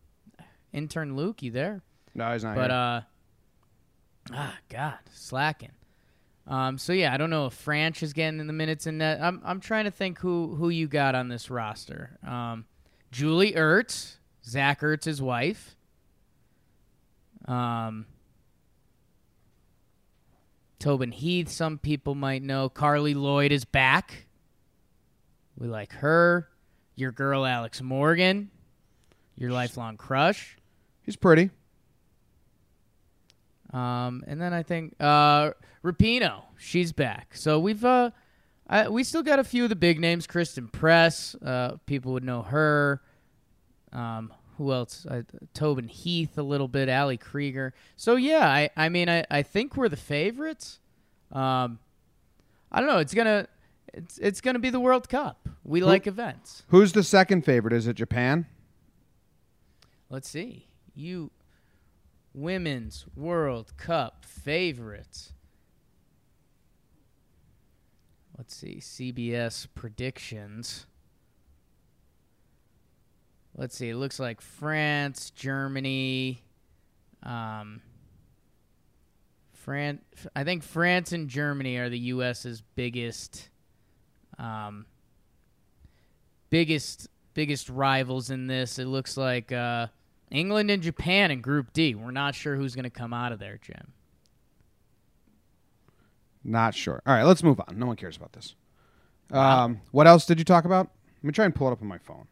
intern 0.74 1.16
Luke, 1.16 1.42
you 1.42 1.52
there? 1.52 1.82
No, 2.14 2.32
he's 2.34 2.44
not 2.44 2.56
But 2.56 2.72
here. 2.72 2.80
uh, 2.80 3.02
ah, 4.34 4.58
God, 4.70 4.98
slacking. 5.14 5.72
Um, 6.48 6.78
so 6.78 6.94
yeah, 6.94 7.14
I 7.14 7.18
don't 7.18 7.30
know 7.30 7.46
if 7.48 7.66
Franch 7.66 8.04
is 8.04 8.14
getting 8.14 8.40
in 8.40 8.48
the 8.48 8.54
minutes 8.54 8.86
in 8.86 8.98
that. 8.98 9.22
I'm 9.22 9.42
I'm 9.46 9.60
trying 9.62 9.86
to 9.86 9.92
think 9.92 10.20
who 10.20 10.56
who 10.56 10.70
you 10.70 10.88
got 10.88 11.16
on 11.16 11.30
this 11.30 11.50
roster. 11.50 12.18
Um, 12.26 12.66
Julie 13.12 13.54
Ertz, 13.54 14.16
Zach 14.44 14.82
Ertz's 14.82 15.22
wife. 15.22 15.75
Um, 17.48 18.06
Tobin 20.80 21.12
Heath, 21.12 21.50
some 21.50 21.78
people 21.78 22.16
might 22.16 22.42
know. 22.42 22.70
Carli 22.70 23.14
Lloyd 23.16 23.52
is 23.52 23.66
back. 23.66 24.28
We 25.58 25.68
like 25.68 25.94
her. 25.94 26.50
Your 26.96 27.12
girl 27.12 27.46
Alex 27.46 27.82
Morgan, 27.82 28.50
your 29.36 29.52
lifelong 29.52 29.98
crush. 29.98 30.58
he's 31.02 31.18
pretty. 31.18 31.50
Um, 33.74 34.24
and 34.28 34.42
then 34.42 34.54
I 34.54 34.64
think 34.64 34.96
uh, 35.00 35.52
Rapinoe, 35.84 36.44
she's 36.58 36.94
back. 36.94 37.36
So 37.36 37.60
we've 37.60 37.84
uh, 37.84 38.12
I, 38.68 38.88
we 38.88 39.04
still 39.04 39.24
got 39.24 39.40
a 39.40 39.44
few 39.44 39.64
of 39.64 39.70
the 39.70 39.76
big 39.76 40.00
names. 40.00 40.26
Christen 40.26 40.70
Press, 40.70 41.36
uh, 41.36 41.78
people 41.86 42.14
would 42.14 42.24
know 42.24 42.42
her. 42.44 43.02
Um, 43.92 44.34
who 44.58 44.72
else? 44.72 45.06
Uh, 45.06 45.24
Tobin 45.54 45.88
Heath, 45.88 46.38
a 46.38 46.44
little 46.44 46.68
bit. 46.68 46.90
Ali 46.90 47.18
Krieger. 47.18 47.74
So 47.96 48.16
yeah, 48.16 48.48
I, 48.48 48.70
I 48.76 48.90
mean, 48.90 49.10
I, 49.10 49.26
I 49.30 49.44
think 49.44 49.76
we're 49.76 49.90
the 49.90 49.98
favorites. 49.98 50.80
Um, 51.32 51.80
I 52.72 52.80
don't 52.80 52.90
know. 52.90 53.00
It's 53.00 53.14
gonna 53.14 53.48
it's 53.94 54.18
it's 54.18 54.42
gonna 54.42 54.60
be 54.60 54.70
the 54.70 54.80
World 54.80 55.10
Cup. 55.10 55.48
We 55.64 55.82
like 55.82 56.08
events. 56.08 56.64
Who's 56.68 56.94
the 56.94 57.04
second 57.04 57.44
favorite? 57.44 57.74
Is 57.74 57.88
it 57.88 57.96
Japan? 57.96 58.46
Let's 60.10 60.30
see. 60.30 60.68
You 60.94 61.32
women's 62.34 63.06
World 63.16 63.76
Cup 63.78 64.26
favorites. 64.26 65.34
Let's 68.38 68.56
see. 68.56 68.78
CBS 68.80 69.68
predictions. 69.74 70.86
Let's 73.58 73.78
see. 73.78 73.90
It 73.90 73.96
looks 73.96 74.20
like 74.20 74.42
France, 74.42 75.32
Germany, 75.32 76.44
um, 77.24 77.82
Fran- 79.54 80.02
I 80.36 80.44
think 80.44 80.62
France 80.62 81.12
and 81.12 81.30
Germany 81.30 81.78
are 81.78 81.90
the 81.90 81.98
U.S.'s 81.98 82.62
biggest, 82.76 83.50
um, 84.38 84.86
biggest, 86.50 87.08
biggest 87.34 87.70
rivals 87.70 88.30
in 88.30 88.48
this. 88.48 88.78
It 88.78 88.86
looks 88.86 89.18
like 89.18 89.52
uh, 89.52 89.88
England 90.30 90.70
and 90.70 90.84
Japan 90.84 91.32
in 91.32 91.42
Group 91.42 91.74
D. 91.74 91.96
We're 91.96 92.12
not 92.12 92.36
sure 92.36 92.56
who's 92.56 92.76
going 92.76 92.84
to 92.84 92.90
come 92.90 93.14
out 93.14 93.32
of 93.32 93.40
there, 93.40 93.58
Jim. 93.62 93.94
Not 96.44 96.76
sure. 96.76 97.02
All 97.08 97.14
right, 97.16 97.24
let's 97.24 97.42
move 97.42 97.60
on. 97.68 97.80
No 97.80 97.88
one 97.88 97.96
cares 97.96 98.18
about 98.18 98.34
this. 98.34 98.54
Um, 99.32 99.82
what 99.92 100.06
else 100.06 100.28
did 100.28 100.38
you 100.38 100.46
talk 100.46 100.66
about? 100.66 100.92
Let 101.18 101.24
me 101.24 101.32
try 101.32 101.46
and 101.46 101.56
pull 101.56 101.70
it 101.70 101.72
up 101.72 101.82
on 101.82 101.88
my 101.88 101.98
phone. 101.98 102.28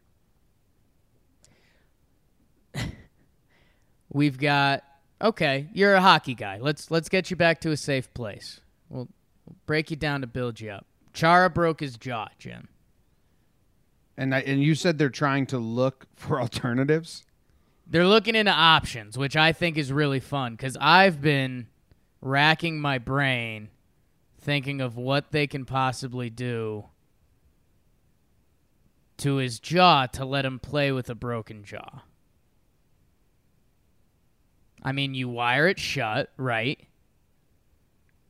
We've 4.14 4.38
got 4.38 4.84
okay. 5.20 5.68
You're 5.74 5.94
a 5.94 6.00
hockey 6.00 6.34
guy. 6.34 6.58
Let's 6.60 6.90
let's 6.90 7.10
get 7.10 7.30
you 7.30 7.36
back 7.36 7.60
to 7.62 7.72
a 7.72 7.76
safe 7.76 8.14
place. 8.14 8.60
We'll, 8.88 9.08
we'll 9.44 9.56
break 9.66 9.90
you 9.90 9.96
down 9.96 10.20
to 10.20 10.28
build 10.28 10.60
you 10.60 10.70
up. 10.70 10.86
Chara 11.12 11.50
broke 11.50 11.80
his 11.80 11.96
jaw, 11.96 12.28
Jim. 12.38 12.68
And 14.16 14.32
I, 14.32 14.40
and 14.42 14.62
you 14.62 14.76
said 14.76 14.98
they're 14.98 15.10
trying 15.10 15.46
to 15.46 15.58
look 15.58 16.06
for 16.14 16.40
alternatives. 16.40 17.24
They're 17.86 18.06
looking 18.06 18.36
into 18.36 18.52
options, 18.52 19.18
which 19.18 19.36
I 19.36 19.52
think 19.52 19.76
is 19.76 19.92
really 19.92 20.20
fun 20.20 20.52
because 20.54 20.78
I've 20.80 21.20
been 21.20 21.66
racking 22.22 22.80
my 22.80 22.98
brain 22.98 23.68
thinking 24.40 24.80
of 24.80 24.96
what 24.96 25.32
they 25.32 25.48
can 25.48 25.64
possibly 25.64 26.30
do 26.30 26.84
to 29.18 29.36
his 29.36 29.58
jaw 29.58 30.06
to 30.06 30.24
let 30.24 30.44
him 30.44 30.60
play 30.60 30.92
with 30.92 31.10
a 31.10 31.14
broken 31.16 31.64
jaw. 31.64 32.02
I 34.84 34.92
mean, 34.92 35.14
you 35.14 35.28
wire 35.28 35.66
it 35.68 35.78
shut, 35.78 36.30
right? 36.36 36.78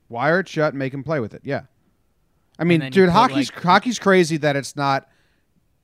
Wire 0.09 0.41
it 0.41 0.49
shut, 0.49 0.75
make 0.75 0.95
him 0.95 1.03
play 1.03 1.19
with 1.21 1.35
it. 1.35 1.43
Yeah. 1.45 1.63
I 2.59 2.65
mean, 2.65 2.89
dude, 2.91 3.09
hockey's 3.09 3.53
like- 3.53 3.63
hockey's 3.63 3.99
crazy 3.99 4.37
that 4.39 4.55
it's 4.57 4.77
not. 4.77 5.09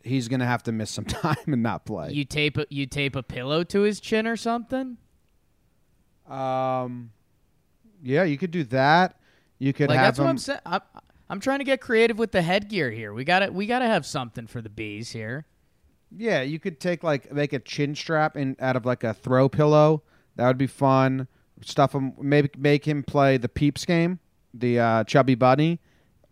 He's 0.02 0.28
gonna 0.28 0.46
have 0.46 0.62
to 0.64 0.72
miss 0.72 0.90
some 0.90 1.04
time 1.06 1.36
and 1.46 1.62
not 1.62 1.84
play. 1.84 2.12
You 2.12 2.24
tape 2.24 2.56
a, 2.56 2.66
you 2.70 2.86
tape 2.86 3.16
a 3.16 3.22
pillow 3.22 3.64
to 3.64 3.80
his 3.80 4.00
chin 4.00 4.26
or 4.26 4.36
something. 4.36 4.96
um, 6.28 7.10
yeah, 8.02 8.22
you 8.24 8.38
could 8.38 8.50
do 8.50 8.64
that. 8.64 9.16
You 9.58 9.72
could 9.72 9.88
Like 9.90 9.98
have 9.98 10.06
that's 10.08 10.18
him. 10.18 10.24
what 10.24 10.30
I'm 10.30 10.38
saying. 10.38 10.60
I'm, 10.64 10.80
I'm 11.28 11.40
trying 11.40 11.58
to 11.58 11.64
get 11.64 11.80
creative 11.80 12.18
with 12.18 12.32
the 12.32 12.40
headgear 12.42 12.90
here. 12.90 13.12
We 13.12 13.24
got 13.24 13.40
to 13.40 13.50
we 13.50 13.66
got 13.66 13.80
to 13.80 13.86
have 13.86 14.06
something 14.06 14.46
for 14.46 14.62
the 14.62 14.70
bees 14.70 15.10
here. 15.10 15.44
Yeah, 16.16 16.42
you 16.42 16.58
could 16.58 16.80
take 16.80 17.02
like 17.04 17.30
make 17.32 17.52
a 17.52 17.58
chin 17.58 17.94
strap 17.94 18.36
in 18.36 18.56
out 18.60 18.76
of 18.76 18.86
like 18.86 19.04
a 19.04 19.12
throw 19.12 19.48
pillow. 19.48 20.02
That 20.40 20.46
would 20.46 20.56
be 20.56 20.66
fun. 20.66 21.28
Stuff 21.60 21.94
him, 21.94 22.14
maybe 22.18 22.48
make 22.56 22.88
him 22.88 23.02
play 23.02 23.36
the 23.36 23.46
Peeps 23.46 23.84
game, 23.84 24.20
the 24.54 24.80
uh, 24.80 25.04
Chubby 25.04 25.34
Bunny, 25.34 25.80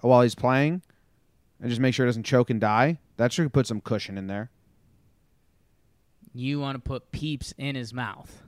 while 0.01 0.23
he's 0.23 0.35
playing, 0.35 0.81
and 1.61 1.69
just 1.69 1.79
make 1.79 1.93
sure 1.93 2.07
he 2.07 2.09
doesn't 2.09 2.23
choke 2.23 2.49
and 2.49 2.59
die. 2.59 3.01
That 3.19 3.35
should 3.35 3.53
put 3.53 3.67
some 3.67 3.83
cushion 3.83 4.17
in 4.17 4.27
there. 4.27 4.51
You 6.33 6.59
want 6.59 6.77
to 6.77 6.81
put 6.81 7.13
peeps 7.13 7.53
in 7.59 7.75
his 7.75 7.93
mouth. 7.93 8.43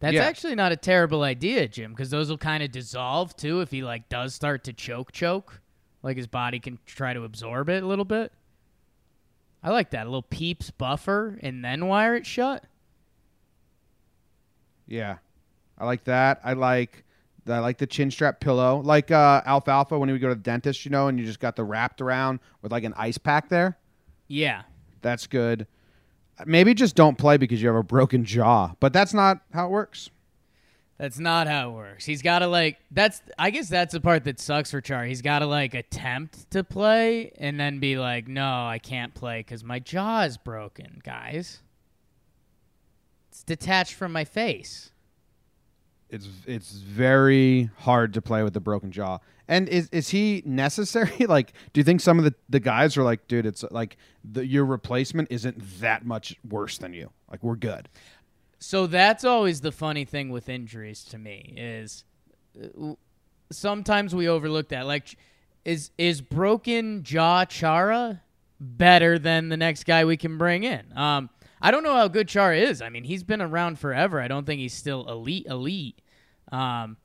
That's 0.00 0.14
Yeah. 0.14 0.24
actually 0.24 0.54
not 0.54 0.72
a 0.72 0.76
terrible 0.76 1.22
idea, 1.22 1.68
Jim, 1.68 1.92
because 1.92 2.08
those 2.08 2.30
will 2.30 2.38
kind 2.38 2.62
of 2.62 2.72
dissolve 2.72 3.36
too 3.36 3.60
if 3.60 3.70
he 3.70 3.82
like 3.82 4.08
does 4.08 4.34
start 4.34 4.64
to 4.64 4.72
choke 4.72 5.12
choke. 5.12 5.60
Like 6.02 6.16
his 6.16 6.26
body 6.28 6.60
can 6.60 6.78
try 6.86 7.12
to 7.12 7.24
absorb 7.24 7.68
it 7.68 7.82
a 7.82 7.86
little 7.86 8.06
bit. 8.06 8.32
I 9.62 9.68
like 9.68 9.90
that. 9.90 10.04
A 10.04 10.08
little 10.08 10.22
peeps 10.22 10.70
buffer 10.70 11.38
and 11.42 11.62
then 11.62 11.88
wire 11.88 12.16
it 12.16 12.24
shut. 12.24 12.64
Yeah, 14.92 15.16
I 15.78 15.86
like 15.86 16.04
that. 16.04 16.42
I 16.44 16.52
like 16.52 17.04
I 17.48 17.60
like 17.60 17.78
the 17.78 17.86
chin 17.86 18.10
strap 18.10 18.40
pillow, 18.40 18.82
like 18.84 19.10
uh, 19.10 19.40
Alfalfa 19.46 19.98
when 19.98 20.10
he 20.10 20.12
would 20.12 20.20
go 20.20 20.28
to 20.28 20.34
the 20.34 20.42
dentist, 20.42 20.84
you 20.84 20.90
know, 20.90 21.08
and 21.08 21.18
you 21.18 21.24
just 21.24 21.40
got 21.40 21.56
the 21.56 21.64
wrapped 21.64 22.02
around 22.02 22.40
with 22.60 22.72
like 22.72 22.84
an 22.84 22.92
ice 22.94 23.16
pack 23.16 23.48
there. 23.48 23.78
Yeah. 24.28 24.62
That's 25.00 25.26
good. 25.26 25.66
Maybe 26.44 26.74
just 26.74 26.94
don't 26.94 27.16
play 27.16 27.38
because 27.38 27.62
you 27.62 27.68
have 27.68 27.76
a 27.76 27.82
broken 27.82 28.26
jaw, 28.26 28.74
but 28.80 28.92
that's 28.92 29.14
not 29.14 29.38
how 29.54 29.66
it 29.66 29.70
works. 29.70 30.10
That's 30.98 31.18
not 31.18 31.46
how 31.46 31.70
it 31.70 31.72
works. 31.72 32.04
He's 32.04 32.20
got 32.20 32.40
to 32.40 32.46
like 32.46 32.76
that's 32.90 33.22
I 33.38 33.48
guess 33.48 33.70
that's 33.70 33.94
the 33.94 34.00
part 34.00 34.24
that 34.24 34.38
sucks 34.40 34.70
for 34.70 34.82
Char. 34.82 35.06
He's 35.06 35.22
got 35.22 35.38
to 35.38 35.46
like 35.46 35.72
attempt 35.72 36.50
to 36.50 36.62
play 36.62 37.32
and 37.38 37.58
then 37.58 37.80
be 37.80 37.96
like, 37.98 38.28
"No, 38.28 38.66
I 38.66 38.78
can't 38.78 39.14
play 39.14 39.42
cuz 39.42 39.64
my 39.64 39.78
jaw 39.78 40.24
is 40.24 40.36
broken, 40.36 41.00
guys." 41.02 41.62
It's 43.32 43.42
detached 43.42 43.94
from 43.94 44.12
my 44.12 44.26
face. 44.26 44.90
It's 46.10 46.28
it's 46.46 46.72
very 46.72 47.70
hard 47.78 48.12
to 48.12 48.20
play 48.20 48.42
with 48.42 48.54
a 48.58 48.60
broken 48.60 48.92
jaw. 48.92 49.20
And 49.48 49.70
is 49.70 49.88
is 49.90 50.10
he 50.10 50.42
necessary? 50.44 51.24
like, 51.26 51.54
do 51.72 51.80
you 51.80 51.84
think 51.84 52.02
some 52.02 52.18
of 52.18 52.26
the, 52.26 52.34
the 52.50 52.60
guys 52.60 52.98
are 52.98 53.02
like, 53.02 53.26
dude, 53.28 53.46
it's 53.46 53.64
like 53.70 53.96
the, 54.22 54.46
your 54.46 54.66
replacement 54.66 55.28
isn't 55.32 55.56
that 55.80 56.04
much 56.04 56.36
worse 56.46 56.76
than 56.76 56.92
you. 56.92 57.10
Like, 57.30 57.42
we're 57.42 57.56
good. 57.56 57.88
So 58.58 58.86
that's 58.86 59.24
always 59.24 59.62
the 59.62 59.72
funny 59.72 60.04
thing 60.04 60.28
with 60.28 60.50
injuries 60.50 61.02
to 61.04 61.16
me 61.16 61.54
is 61.56 62.04
uh, 62.62 62.92
sometimes 63.50 64.14
we 64.14 64.28
overlook 64.28 64.68
that. 64.68 64.86
Like 64.86 65.16
is 65.64 65.90
is 65.96 66.20
broken 66.20 67.02
jaw 67.02 67.46
Chara 67.46 68.20
better 68.60 69.18
than 69.18 69.48
the 69.48 69.56
next 69.56 69.84
guy 69.84 70.04
we 70.04 70.18
can 70.18 70.36
bring 70.36 70.64
in? 70.64 70.84
Um, 70.94 71.30
I 71.62 71.70
don't 71.70 71.84
know 71.84 71.94
how 71.94 72.08
good 72.08 72.28
Char 72.28 72.52
is. 72.52 72.82
I 72.82 72.88
mean, 72.88 73.04
he's 73.04 73.22
been 73.22 73.40
around 73.40 73.78
forever. 73.78 74.20
I 74.20 74.28
don't 74.28 74.44
think 74.44 74.60
he's 74.60 74.74
still 74.74 75.08
elite, 75.08 75.46
elite. 75.46 76.02
Um, 76.50 76.96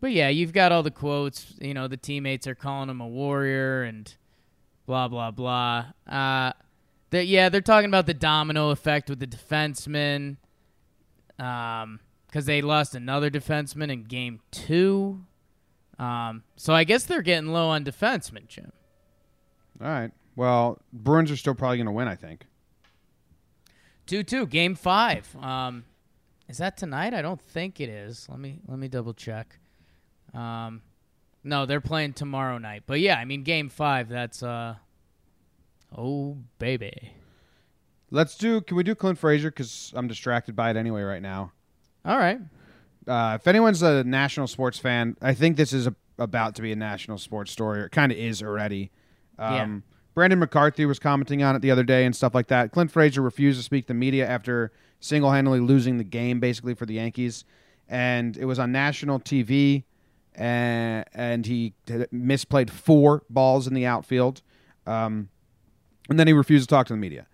but 0.00 0.10
yeah, 0.10 0.28
you've 0.28 0.52
got 0.52 0.72
all 0.72 0.82
the 0.82 0.90
quotes. 0.90 1.54
You 1.60 1.74
know, 1.74 1.86
the 1.86 1.96
teammates 1.96 2.46
are 2.46 2.54
calling 2.54 2.88
him 2.88 3.00
a 3.00 3.06
warrior 3.06 3.82
and 3.82 4.12
blah 4.86 5.06
blah 5.06 5.30
blah. 5.30 5.86
Uh, 6.08 6.52
that 7.10 7.26
yeah, 7.26 7.50
they're 7.50 7.60
talking 7.60 7.88
about 7.90 8.06
the 8.06 8.14
domino 8.14 8.70
effect 8.70 9.10
with 9.10 9.20
the 9.20 9.26
defensemen. 9.26 10.38
Um, 11.38 12.00
because 12.26 12.44
they 12.44 12.60
lost 12.60 12.94
another 12.94 13.30
defenseman 13.30 13.90
in 13.90 14.04
game 14.04 14.40
two. 14.50 15.24
Um, 15.98 16.44
so 16.56 16.74
I 16.74 16.84
guess 16.84 17.04
they're 17.04 17.22
getting 17.22 17.52
low 17.52 17.68
on 17.68 17.84
defensemen, 17.84 18.46
Jim. 18.48 18.70
All 19.80 19.88
right. 19.88 20.10
Well, 20.36 20.78
Bruins 20.92 21.30
are 21.30 21.36
still 21.36 21.54
probably 21.54 21.78
going 21.78 21.86
to 21.86 21.92
win, 21.92 22.06
I 22.06 22.14
think. 22.14 22.44
Two 24.08 24.22
two, 24.22 24.46
game 24.46 24.74
five. 24.74 25.36
Um, 25.36 25.84
is 26.48 26.58
that 26.58 26.76
tonight? 26.78 27.12
I 27.12 27.20
don't 27.20 27.40
think 27.40 27.78
it 27.78 27.90
is. 27.90 28.26
Let 28.28 28.40
me 28.40 28.58
let 28.66 28.78
me 28.78 28.88
double 28.88 29.12
check. 29.12 29.58
Um, 30.32 30.80
no, 31.44 31.66
they're 31.66 31.82
playing 31.82 32.14
tomorrow 32.14 32.56
night. 32.56 32.84
But 32.86 33.00
yeah, 33.00 33.18
I 33.18 33.26
mean, 33.26 33.42
game 33.42 33.68
five. 33.68 34.08
That's 34.08 34.42
uh, 34.42 34.76
oh 35.96 36.38
baby. 36.58 37.12
Let's 38.10 38.36
do. 38.36 38.62
Can 38.62 38.78
we 38.78 38.82
do 38.82 38.94
Clint 38.94 39.18
Frazier? 39.18 39.50
Because 39.50 39.92
I'm 39.94 40.08
distracted 40.08 40.56
by 40.56 40.70
it 40.70 40.76
anyway 40.76 41.02
right 41.02 41.20
now. 41.20 41.52
All 42.06 42.16
right. 42.16 42.40
Uh, 43.06 43.36
if 43.38 43.46
anyone's 43.46 43.82
a 43.82 44.02
national 44.04 44.46
sports 44.46 44.78
fan, 44.78 45.16
I 45.20 45.34
think 45.34 45.58
this 45.58 45.74
is 45.74 45.86
a, 45.86 45.94
about 46.18 46.54
to 46.54 46.62
be 46.62 46.72
a 46.72 46.76
national 46.76 47.18
sports 47.18 47.52
story. 47.52 47.80
Or 47.82 47.84
it 47.84 47.92
kind 47.92 48.10
of 48.10 48.16
is 48.16 48.42
already. 48.42 48.90
Um, 49.38 49.54
Yeah. 49.54 49.97
Brandon 50.18 50.40
McCarthy 50.40 50.84
was 50.84 50.98
commenting 50.98 51.44
on 51.44 51.54
it 51.54 51.62
the 51.62 51.70
other 51.70 51.84
day 51.84 52.04
and 52.04 52.14
stuff 52.16 52.34
like 52.34 52.48
that. 52.48 52.72
Clint 52.72 52.90
Frazier 52.90 53.22
refused 53.22 53.56
to 53.56 53.62
speak 53.62 53.84
to 53.84 53.92
the 53.92 53.94
media 53.94 54.26
after 54.26 54.72
single 54.98 55.30
handedly 55.30 55.60
losing 55.60 55.96
the 55.96 56.02
game, 56.02 56.40
basically 56.40 56.74
for 56.74 56.86
the 56.86 56.94
Yankees, 56.94 57.44
and 57.88 58.36
it 58.36 58.44
was 58.44 58.58
on 58.58 58.72
national 58.72 59.20
TV. 59.20 59.84
And, 60.34 61.04
and 61.14 61.46
he 61.46 61.72
misplayed 61.86 62.68
four 62.68 63.22
balls 63.30 63.68
in 63.68 63.74
the 63.74 63.86
outfield, 63.86 64.42
um, 64.88 65.28
and 66.10 66.18
then 66.18 66.26
he 66.26 66.32
refused 66.32 66.68
to 66.68 66.74
talk 66.74 66.88
to 66.88 66.94
the 66.94 66.98
media. 66.98 67.28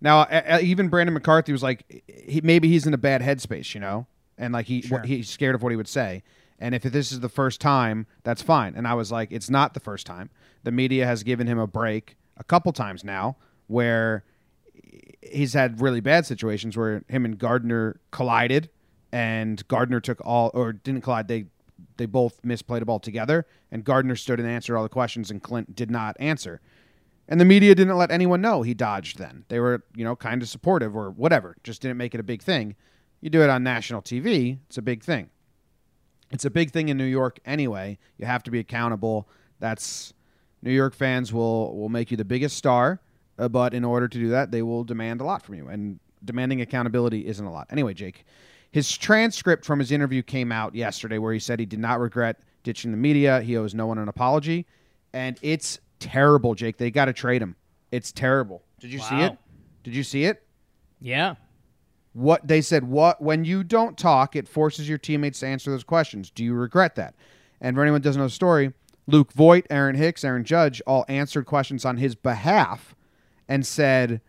Now, 0.00 0.22
a- 0.30 0.54
a- 0.56 0.60
even 0.62 0.88
Brandon 0.88 1.12
McCarthy 1.12 1.52
was 1.52 1.62
like, 1.62 2.02
he, 2.06 2.40
maybe 2.40 2.68
he's 2.68 2.86
in 2.86 2.94
a 2.94 2.98
bad 2.98 3.20
headspace, 3.20 3.74
you 3.74 3.80
know, 3.82 4.06
and 4.38 4.54
like 4.54 4.64
he 4.64 4.80
Sure. 4.80 5.02
he's 5.02 5.28
scared 5.28 5.54
of 5.54 5.62
what 5.62 5.72
he 5.72 5.76
would 5.76 5.86
say. 5.88 6.22
And 6.58 6.74
if 6.74 6.82
this 6.82 7.12
is 7.12 7.20
the 7.20 7.28
first 7.28 7.60
time, 7.60 8.06
that's 8.24 8.42
fine. 8.42 8.74
And 8.74 8.86
I 8.86 8.94
was 8.94 9.12
like, 9.12 9.30
it's 9.30 9.48
not 9.48 9.74
the 9.74 9.80
first 9.80 10.06
time. 10.06 10.30
The 10.64 10.72
media 10.72 11.06
has 11.06 11.22
given 11.22 11.46
him 11.46 11.58
a 11.58 11.66
break 11.66 12.16
a 12.36 12.44
couple 12.44 12.72
times 12.72 13.04
now, 13.04 13.36
where 13.68 14.24
he's 15.22 15.52
had 15.54 15.80
really 15.80 16.00
bad 16.00 16.26
situations 16.26 16.76
where 16.76 17.04
him 17.08 17.24
and 17.24 17.38
Gardner 17.38 18.00
collided, 18.10 18.70
and 19.12 19.66
Gardner 19.68 20.00
took 20.00 20.20
all 20.24 20.50
or 20.54 20.72
didn't 20.72 21.02
collide. 21.02 21.28
They 21.28 21.46
they 21.96 22.06
both 22.06 22.42
misplayed 22.42 22.80
a 22.80 22.84
ball 22.84 23.00
together, 23.00 23.46
and 23.70 23.84
Gardner 23.84 24.16
stood 24.16 24.40
and 24.40 24.48
answered 24.48 24.76
all 24.76 24.82
the 24.82 24.88
questions, 24.88 25.30
and 25.30 25.42
Clint 25.42 25.74
did 25.74 25.90
not 25.90 26.16
answer. 26.18 26.60
And 27.28 27.40
the 27.40 27.44
media 27.44 27.74
didn't 27.74 27.96
let 27.96 28.10
anyone 28.10 28.40
know 28.40 28.62
he 28.62 28.72
dodged 28.72 29.18
then. 29.18 29.44
They 29.48 29.60
were, 29.60 29.84
you 29.94 30.04
know, 30.04 30.16
kind 30.16 30.42
of 30.42 30.48
supportive 30.48 30.96
or 30.96 31.10
whatever, 31.10 31.56
just 31.62 31.82
didn't 31.82 31.98
make 31.98 32.14
it 32.14 32.20
a 32.20 32.24
big 32.24 32.42
thing. 32.42 32.74
You 33.20 33.30
do 33.30 33.42
it 33.42 33.50
on 33.50 33.62
national 33.62 34.02
TV, 34.02 34.58
it's 34.68 34.78
a 34.78 34.82
big 34.82 35.02
thing. 35.02 35.30
It's 36.30 36.44
a 36.44 36.50
big 36.50 36.70
thing 36.70 36.88
in 36.88 36.96
New 36.96 37.04
York 37.04 37.38
anyway. 37.44 37.98
You 38.18 38.26
have 38.26 38.42
to 38.44 38.50
be 38.50 38.58
accountable. 38.58 39.28
That's 39.60 40.12
New 40.62 40.72
York 40.72 40.94
fans 40.94 41.32
will 41.32 41.76
will 41.76 41.88
make 41.88 42.10
you 42.10 42.16
the 42.16 42.24
biggest 42.24 42.56
star, 42.56 43.00
uh, 43.38 43.48
but 43.48 43.74
in 43.74 43.84
order 43.84 44.08
to 44.08 44.18
do 44.18 44.28
that, 44.30 44.50
they 44.50 44.62
will 44.62 44.84
demand 44.84 45.20
a 45.20 45.24
lot 45.24 45.42
from 45.42 45.54
you 45.54 45.68
and 45.68 45.98
demanding 46.24 46.60
accountability 46.60 47.26
isn't 47.26 47.44
a 47.44 47.52
lot. 47.52 47.66
Anyway, 47.70 47.94
Jake, 47.94 48.24
his 48.72 48.96
transcript 48.96 49.64
from 49.64 49.78
his 49.78 49.92
interview 49.92 50.22
came 50.22 50.52
out 50.52 50.74
yesterday 50.74 51.18
where 51.18 51.32
he 51.32 51.38
said 51.38 51.58
he 51.58 51.66
did 51.66 51.78
not 51.78 52.00
regret 52.00 52.40
ditching 52.64 52.90
the 52.90 52.96
media. 52.96 53.40
He 53.40 53.56
owes 53.56 53.74
no 53.74 53.86
one 53.86 53.98
an 53.98 54.08
apology, 54.08 54.66
and 55.12 55.38
it's 55.42 55.78
terrible, 56.00 56.54
Jake. 56.54 56.76
They 56.76 56.90
got 56.90 57.06
to 57.06 57.12
trade 57.12 57.40
him. 57.40 57.56
It's 57.90 58.12
terrible. 58.12 58.62
Did 58.80 58.92
you 58.92 58.98
see 58.98 59.20
it? 59.20 59.38
Did 59.84 59.96
you 59.96 60.02
see 60.02 60.24
it? 60.24 60.42
Yeah. 61.00 61.36
What 62.12 62.46
they 62.46 62.60
said, 62.60 62.84
what 62.84 63.20
when 63.22 63.44
you 63.44 63.62
don't 63.62 63.96
talk, 63.96 64.34
it 64.34 64.48
forces 64.48 64.88
your 64.88 64.98
teammates 64.98 65.40
to 65.40 65.46
answer 65.46 65.70
those 65.70 65.84
questions. 65.84 66.30
Do 66.30 66.42
you 66.44 66.54
regret 66.54 66.94
that? 66.96 67.14
And 67.60 67.76
for 67.76 67.82
anyone 67.82 68.00
who 68.00 68.04
doesn't 68.04 68.18
know 68.20 68.26
the 68.26 68.32
story, 68.32 68.72
Luke 69.06 69.32
Voit, 69.32 69.66
Aaron 69.70 69.94
Hicks, 69.96 70.24
Aaron 70.24 70.44
Judge 70.44 70.80
all 70.86 71.04
answered 71.08 71.46
questions 71.46 71.84
on 71.84 71.96
his 71.96 72.14
behalf 72.14 72.94
and 73.48 73.66
said 73.66 74.20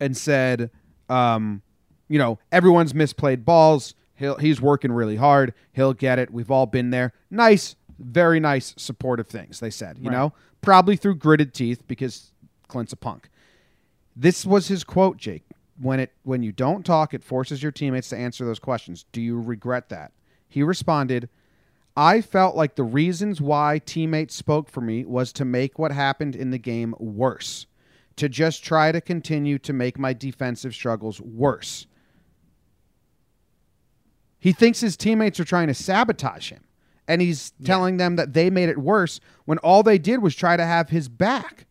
and 0.00 0.16
said, 0.16 0.70
um, 1.08 1.62
you 2.08 2.18
know, 2.18 2.38
everyone's 2.52 2.92
misplayed 2.92 3.44
balls. 3.44 3.94
He'll, 4.14 4.36
he's 4.36 4.60
working 4.60 4.90
really 4.92 5.16
hard. 5.16 5.54
He'll 5.72 5.92
get 5.94 6.18
it. 6.18 6.30
We've 6.32 6.50
all 6.50 6.66
been 6.66 6.90
there. 6.90 7.12
Nice, 7.30 7.76
very 7.98 8.40
nice, 8.40 8.74
supportive 8.76 9.28
things. 9.28 9.60
They 9.60 9.70
said, 9.70 9.98
you 9.98 10.08
Right. 10.10 10.16
know, 10.16 10.32
probably 10.62 10.96
through 10.96 11.16
gritted 11.16 11.52
teeth 11.54 11.82
because 11.86 12.32
Clint's 12.68 12.92
a 12.92 12.96
punk. 12.96 13.28
This 14.16 14.44
was 14.44 14.68
his 14.68 14.82
quote, 14.84 15.16
Jake. 15.16 15.44
When 15.80 16.00
it 16.00 16.12
when 16.24 16.42
you 16.42 16.52
don't 16.52 16.84
talk, 16.84 17.14
it 17.14 17.22
forces 17.22 17.62
your 17.62 17.72
teammates 17.72 18.08
to 18.08 18.16
answer 18.16 18.44
those 18.44 18.58
questions. 18.58 19.04
Do 19.12 19.20
you 19.20 19.40
regret 19.40 19.88
that? 19.90 20.12
He 20.48 20.62
responded, 20.62 21.28
I 21.96 22.20
felt 22.20 22.56
like 22.56 22.76
the 22.76 22.84
reasons 22.84 23.40
why 23.40 23.80
teammates 23.84 24.34
spoke 24.34 24.70
for 24.70 24.80
me 24.80 25.04
was 25.04 25.32
to 25.34 25.44
make 25.44 25.78
what 25.78 25.90
happened 25.90 26.36
in 26.36 26.50
the 26.50 26.58
game 26.58 26.94
worse, 26.98 27.66
to 28.16 28.28
just 28.28 28.64
try 28.64 28.92
to 28.92 29.00
continue 29.00 29.58
to 29.58 29.72
make 29.72 29.98
my 29.98 30.12
defensive 30.12 30.74
struggles 30.74 31.20
worse. 31.20 31.86
He 34.38 34.52
thinks 34.52 34.80
his 34.80 34.96
teammates 34.96 35.40
are 35.40 35.44
trying 35.44 35.66
to 35.66 35.74
sabotage 35.74 36.50
him, 36.50 36.62
and 37.08 37.20
he's 37.20 37.52
telling 37.64 37.96
them 37.96 38.16
that 38.16 38.32
they 38.32 38.50
made 38.50 38.68
it 38.68 38.78
worse 38.78 39.18
when 39.44 39.58
all 39.58 39.82
they 39.82 39.98
did 39.98 40.22
was 40.22 40.36
try 40.36 40.56
to 40.56 40.64
have 40.64 40.90
his 40.90 41.08
back. 41.08 41.66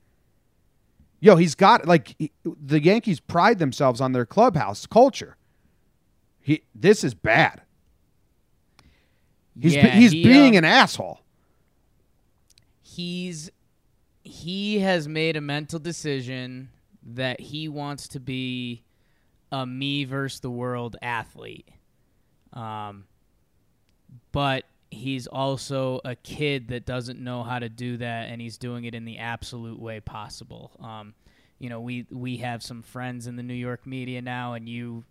Yo, 1.19 1.35
he's 1.35 1.55
got 1.55 1.87
like 1.87 2.15
he- 2.19 2.31
the 2.43 2.81
Yankees 2.81 3.19
pride 3.19 3.59
themselves 3.59 3.99
on 4.01 4.11
their 4.11 4.25
clubhouse 4.25 4.85
culture. 4.85 5.35
He 6.39 6.61
this 6.75 7.03
is 7.03 7.13
bad. 7.13 7.61
He's 9.59 9.75
Yeah, 9.75 9.87
he's 9.87 10.11
he, 10.11 10.23
being 10.23 10.55
uh, 10.55 10.59
an 10.59 10.65
asshole. 10.65 11.19
he's 12.81 13.49
he 14.23 14.79
has 14.79 15.07
made 15.07 15.35
a 15.37 15.41
mental 15.41 15.79
decision 15.79 16.69
that 17.03 17.39
he 17.39 17.67
wants 17.67 18.07
to 18.09 18.19
be 18.19 18.83
a 19.51 19.65
me 19.65 20.03
versus 20.03 20.41
the 20.41 20.49
world 20.51 20.97
athlete. 21.01 21.69
Um, 22.53 23.05
but 24.31 24.65
he's 24.89 25.27
also 25.27 26.01
a 26.05 26.15
kid 26.15 26.69
that 26.69 26.85
doesn't 26.85 27.19
know 27.19 27.43
how 27.43 27.59
to 27.59 27.69
do 27.69 27.97
that, 27.97 28.29
and 28.29 28.41
he's 28.41 28.57
doing 28.57 28.85
it 28.85 28.95
in 28.95 29.05
the 29.05 29.17
absolute 29.17 29.79
way 29.79 29.99
possible. 29.99 30.71
Um, 30.81 31.13
you 31.59 31.69
know, 31.69 31.81
we 31.81 32.05
we 32.11 32.37
have 32.37 32.63
some 32.63 32.81
friends 32.81 33.27
in 33.27 33.35
the 33.35 33.43
New 33.43 33.53
York 33.53 33.85
media 33.85 34.21
now, 34.21 34.53
and 34.53 34.67
you 34.67 35.03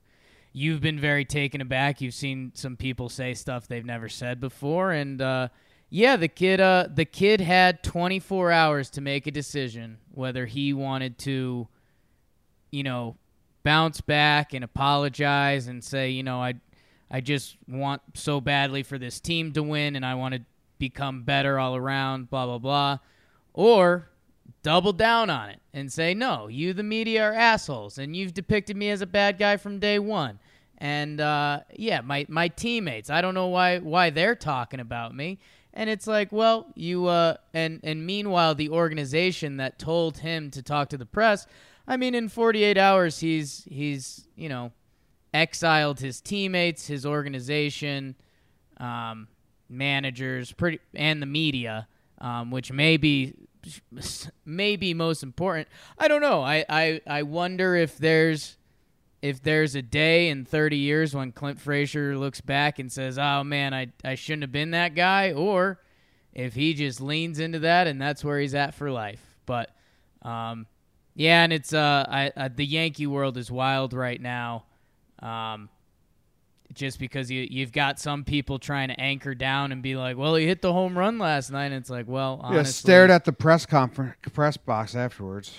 you've 0.52 0.80
been 0.80 0.98
very 0.98 1.24
taken 1.24 1.60
aback. 1.60 2.00
You've 2.00 2.14
seen 2.14 2.52
some 2.54 2.76
people 2.76 3.08
say 3.08 3.34
stuff 3.34 3.68
they've 3.68 3.84
never 3.84 4.08
said 4.08 4.40
before, 4.40 4.92
and 4.92 5.20
uh, 5.20 5.48
yeah, 5.90 6.16
the 6.16 6.28
kid 6.28 6.60
uh, 6.60 6.88
the 6.92 7.04
kid 7.04 7.40
had 7.40 7.82
24 7.82 8.52
hours 8.52 8.90
to 8.90 9.00
make 9.00 9.26
a 9.26 9.30
decision 9.30 9.98
whether 10.12 10.46
he 10.46 10.72
wanted 10.72 11.18
to, 11.18 11.68
you 12.70 12.82
know, 12.82 13.16
bounce 13.62 14.00
back 14.00 14.54
and 14.54 14.64
apologize 14.64 15.66
and 15.66 15.82
say, 15.82 16.10
you 16.10 16.22
know, 16.22 16.40
I 16.40 16.54
I 17.10 17.20
just 17.20 17.56
want 17.68 18.02
so 18.14 18.40
badly 18.40 18.82
for 18.82 18.98
this 18.98 19.20
team 19.20 19.52
to 19.52 19.62
win, 19.62 19.96
and 19.96 20.04
I 20.04 20.14
want 20.14 20.34
to 20.34 20.42
become 20.78 21.22
better 21.22 21.58
all 21.58 21.76
around. 21.76 22.30
Blah 22.30 22.46
blah 22.46 22.58
blah, 22.58 22.98
or 23.54 24.08
double 24.62 24.92
down 24.92 25.30
on 25.30 25.48
it 25.48 25.60
and 25.72 25.92
say, 25.92 26.12
no, 26.12 26.48
you, 26.48 26.72
the 26.72 26.82
media, 26.82 27.22
are 27.22 27.32
assholes, 27.32 27.98
and 27.98 28.16
you've 28.16 28.34
depicted 28.34 28.76
me 28.76 28.90
as 28.90 29.00
a 29.00 29.06
bad 29.06 29.38
guy 29.38 29.56
from 29.56 29.78
day 29.78 29.98
one. 29.98 30.40
And 30.78 31.20
uh, 31.20 31.60
yeah, 31.74 32.00
my 32.00 32.26
my 32.28 32.48
teammates, 32.48 33.08
I 33.08 33.20
don't 33.20 33.34
know 33.34 33.46
why 33.46 33.78
why 33.78 34.10
they're 34.10 34.34
talking 34.34 34.80
about 34.80 35.14
me. 35.14 35.38
And 35.72 35.88
it's 35.88 36.06
like, 36.06 36.32
well, 36.32 36.66
you 36.74 37.06
uh, 37.06 37.36
and 37.54 37.80
and 37.82 38.04
meanwhile, 38.04 38.54
the 38.54 38.70
organization 38.70 39.56
that 39.58 39.78
told 39.78 40.18
him 40.18 40.50
to 40.50 40.62
talk 40.62 40.88
to 40.90 40.98
the 40.98 41.06
press, 41.06 41.46
I 41.86 41.96
mean, 41.96 42.14
in 42.14 42.28
48 42.28 42.76
hours, 42.76 43.20
he's 43.20 43.66
he's 43.70 44.26
you 44.36 44.48
know 44.48 44.72
exiled 45.36 46.00
his 46.00 46.20
teammates, 46.20 46.86
his 46.86 47.04
organization, 47.04 48.16
um, 48.78 49.28
managers, 49.68 50.52
pretty, 50.52 50.80
and 50.94 51.20
the 51.20 51.26
media, 51.26 51.86
um, 52.18 52.50
which 52.50 52.72
may 52.72 52.96
be 52.96 53.34
most 54.94 55.22
important. 55.22 55.68
I 55.98 56.08
don't 56.08 56.22
know. 56.22 56.42
I, 56.42 56.64
I, 56.68 57.00
I 57.06 57.22
wonder 57.22 57.76
if 57.76 57.98
there's 57.98 58.56
if 59.22 59.42
there's 59.42 59.74
a 59.74 59.82
day 59.82 60.28
in 60.28 60.44
30 60.44 60.76
years 60.76 61.14
when 61.14 61.32
Clint 61.32 61.58
Frazier 61.60 62.16
looks 62.16 62.40
back 62.40 62.78
and 62.78 62.92
says, 62.92 63.18
"Oh 63.18 63.42
man, 63.44 63.74
I 63.74 63.88
I 64.04 64.14
shouldn't 64.14 64.42
have 64.42 64.52
been 64.52 64.70
that 64.70 64.94
guy," 64.94 65.32
or 65.32 65.80
if 66.32 66.54
he 66.54 66.74
just 66.74 67.00
leans 67.00 67.38
into 67.40 67.58
that 67.60 67.86
and 67.86 68.00
that's 68.00 68.22
where 68.22 68.38
he's 68.38 68.54
at 68.54 68.74
for 68.74 68.90
life. 68.90 69.22
But 69.46 69.70
um, 70.22 70.66
yeah, 71.14 71.42
and 71.44 71.52
it's 71.52 71.72
uh, 71.72 72.04
I, 72.08 72.32
uh, 72.36 72.48
the 72.54 72.66
Yankee 72.66 73.06
world 73.06 73.36
is 73.38 73.50
wild 73.50 73.94
right 73.94 74.20
now. 74.20 74.64
Um, 75.20 75.68
just 76.72 76.98
because 76.98 77.30
you 77.30 77.46
you've 77.48 77.72
got 77.72 77.98
some 77.98 78.24
people 78.24 78.58
trying 78.58 78.88
to 78.88 79.00
anchor 79.00 79.34
down 79.34 79.72
and 79.72 79.82
be 79.82 79.96
like, 79.96 80.16
well, 80.16 80.34
he 80.34 80.46
hit 80.46 80.62
the 80.62 80.72
home 80.72 80.98
run 80.98 81.18
last 81.18 81.50
night. 81.50 81.66
And 81.66 81.76
it's 81.76 81.90
like, 81.90 82.06
well, 82.08 82.40
honestly, 82.42 82.56
yeah, 82.56 82.62
stared 82.64 83.10
at 83.10 83.24
the 83.24 83.32
press 83.32 83.66
conference 83.66 84.16
press 84.32 84.56
box 84.56 84.94
afterwards. 84.94 85.52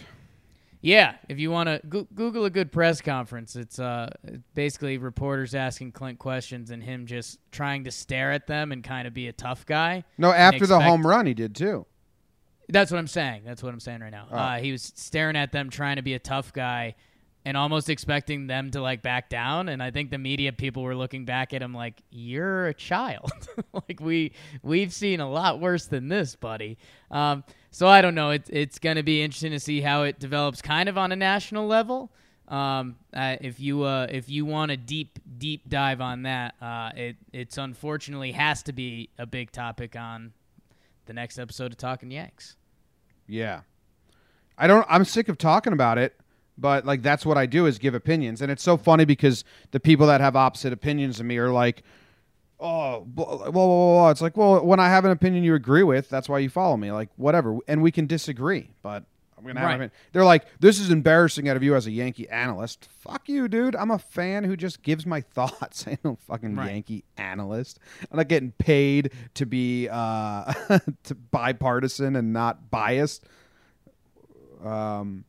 Yeah, 0.82 1.16
if 1.28 1.40
you 1.40 1.50
want 1.50 1.68
to 1.68 1.82
go- 1.88 2.08
Google 2.14 2.46
a 2.46 2.50
good 2.50 2.72
press 2.72 3.02
conference, 3.02 3.56
it's 3.56 3.80
uh 3.80 4.10
basically 4.54 4.98
reporters 4.98 5.56
asking 5.56 5.94
Clint 5.94 6.20
questions 6.20 6.72
and 6.72 6.84
him 6.84 7.06
just 7.06 7.40
trying 7.52 7.86
to 7.86 7.92
stare 7.92 8.32
at 8.32 8.48
them 8.48 8.72
and 8.72 8.84
kind 8.84 9.08
of 9.08 9.14
be 9.14 9.28
a 9.28 9.34
tough 9.34 9.66
guy. 9.66 10.04
No, 10.18 10.32
after 10.32 10.68
the 10.68 10.80
home 10.80 11.06
run, 11.06 11.26
he 11.26 11.34
did 11.34 11.56
too. 11.56 11.86
That's 12.70 12.92
what 12.92 12.98
I'm 12.98 13.08
saying. 13.08 13.44
That's 13.46 13.64
what 13.64 13.74
I'm 13.74 13.80
saying 13.80 14.02
right 14.02 14.12
now. 14.12 14.28
Oh. 14.30 14.36
Uh, 14.36 14.58
he 14.58 14.72
was 14.74 14.92
staring 14.96 15.38
at 15.38 15.54
them, 15.54 15.70
trying 15.70 15.96
to 15.96 16.02
be 16.02 16.14
a 16.16 16.20
tough 16.20 16.52
guy, 16.52 16.96
and 17.48 17.56
almost 17.56 17.90
expecting 17.90 18.48
them 18.48 18.72
to 18.72 18.82
like 18.82 19.02
back 19.02 19.30
down. 19.30 19.70
And 19.70 19.82
I 19.82 19.90
think 19.90 20.12
the 20.12 20.18
media 20.18 20.52
people 20.52 20.84
were 20.84 20.98
looking 20.98 21.24
back 21.24 21.54
at 21.54 21.62
him 21.62 21.74
like, 21.74 22.02
"You're 22.12 22.68
a 22.68 22.74
child. 22.74 23.32
like 23.74 24.02
we 24.02 24.34
we've 24.64 24.92
seen 24.92 25.22
a 25.22 25.30
lot 25.30 25.62
worse 25.62 25.86
than 25.86 26.10
this, 26.10 26.36
buddy." 26.36 26.78
Um, 27.10 27.46
so 27.72 27.88
I 27.88 28.02
don't 28.02 28.16
know. 28.16 28.32
It's 28.32 28.50
it's 28.50 28.80
going 28.80 28.98
to 28.98 29.04
be 29.04 29.22
interesting 29.24 29.54
to 29.54 29.62
see 29.62 29.80
how 29.80 30.04
it 30.04 30.20
develops, 30.20 30.62
kind 30.62 30.90
of 30.90 30.98
on 30.98 31.14
a 31.14 31.16
national 31.16 31.68
level. 31.68 32.12
Um, 32.50 32.98
uh, 33.14 33.38
if 33.40 33.62
you 33.62 33.84
uh, 33.84 34.08
if 34.10 34.30
you 34.30 34.46
want 34.46 34.72
a 34.72 34.78
deep 34.78 35.18
deep 35.38 35.70
dive 35.70 36.02
on 36.02 36.24
that, 36.24 36.56
uh, 36.62 36.92
it 36.98 37.16
it's 37.32 37.58
unfortunately 37.58 38.34
has 38.34 38.62
to 38.64 38.74
be 38.74 39.10
a 39.18 39.26
big 39.26 39.54
topic 39.54 39.96
on 39.96 40.34
the 41.06 41.14
next 41.14 41.40
episode 41.40 41.72
of 41.72 41.78
Talking 41.78 42.12
Yanks. 42.12 42.58
Yeah. 43.26 43.62
I 44.58 44.68
don't 44.68 44.86
I'm 44.90 45.06
sick 45.06 45.30
of 45.30 45.38
talking 45.38 45.72
about 45.72 45.98
it, 45.98 46.20
but 46.58 46.86
like 46.86 47.02
that's 47.02 47.26
what 47.26 47.38
I 47.38 47.46
do 47.46 47.66
is 47.66 47.78
give 47.80 47.94
opinions. 47.94 48.42
And 48.42 48.52
it's 48.52 48.64
so 48.64 48.78
funny 48.78 49.06
because 49.06 49.44
the 49.72 49.80
people 49.80 50.08
that 50.08 50.22
have 50.22 50.36
opposite 50.36 50.74
opinions 50.74 51.20
of 51.20 51.26
me 51.26 51.38
are 51.38 51.52
like, 51.52 51.84
"Oh, 52.60 53.02
blah, 53.08 53.26
blah, 53.26 53.38
blah, 53.38 53.52
blah, 53.52 53.66
blah." 53.66 54.10
it's 54.10 54.22
like, 54.22 54.36
"Well, 54.38 54.66
when 54.66 54.80
I 54.80 54.90
have 54.90 55.06
an 55.06 55.12
opinion 55.12 55.44
you 55.44 55.56
agree 55.56 55.84
with, 55.84 56.10
that's 56.10 56.28
why 56.30 56.40
you 56.40 56.50
follow 56.50 56.78
me." 56.78 56.92
Like, 56.92 57.10
whatever. 57.16 57.58
And 57.68 57.82
we 57.82 57.92
can 57.92 58.08
disagree, 58.08 58.72
but 58.82 59.04
I'm 59.38 59.44
going 59.44 59.54
to 59.56 59.62
have 59.62 59.70
Right. 59.80 59.82
an- 59.86 59.92
They're 60.14 60.26
like, 60.26 60.46
"This 60.60 60.80
is 60.80 60.90
embarrassing 60.90 61.48
out 61.48 61.56
of 61.56 61.62
you 61.62 61.76
as 61.76 61.86
a 61.86 61.92
Yankee 61.92 62.28
analyst." 62.30 62.90
Fuck 63.02 63.30
you, 63.30 63.48
dude. 63.48 63.76
I'm 63.76 63.92
a 63.92 64.00
fan 64.00 64.44
who 64.44 64.58
just 64.58 64.82
gives 64.82 65.06
my 65.06 65.22
thoughts. 65.36 65.88
I 65.88 66.00
no 66.04 66.16
fucking 66.28 66.56
Right. 66.56 66.72
Yankee 66.72 67.04
analyst. 67.18 67.78
I'm 68.12 68.18
not 68.18 68.28
getting 68.30 68.52
paid 68.54 69.12
to 69.36 69.46
be 69.46 69.88
uh 69.92 70.52
to 71.04 71.14
bipartisan 71.14 72.16
and 72.16 72.34
not 72.34 72.72
biased. 72.72 73.24
Um, 74.66 75.26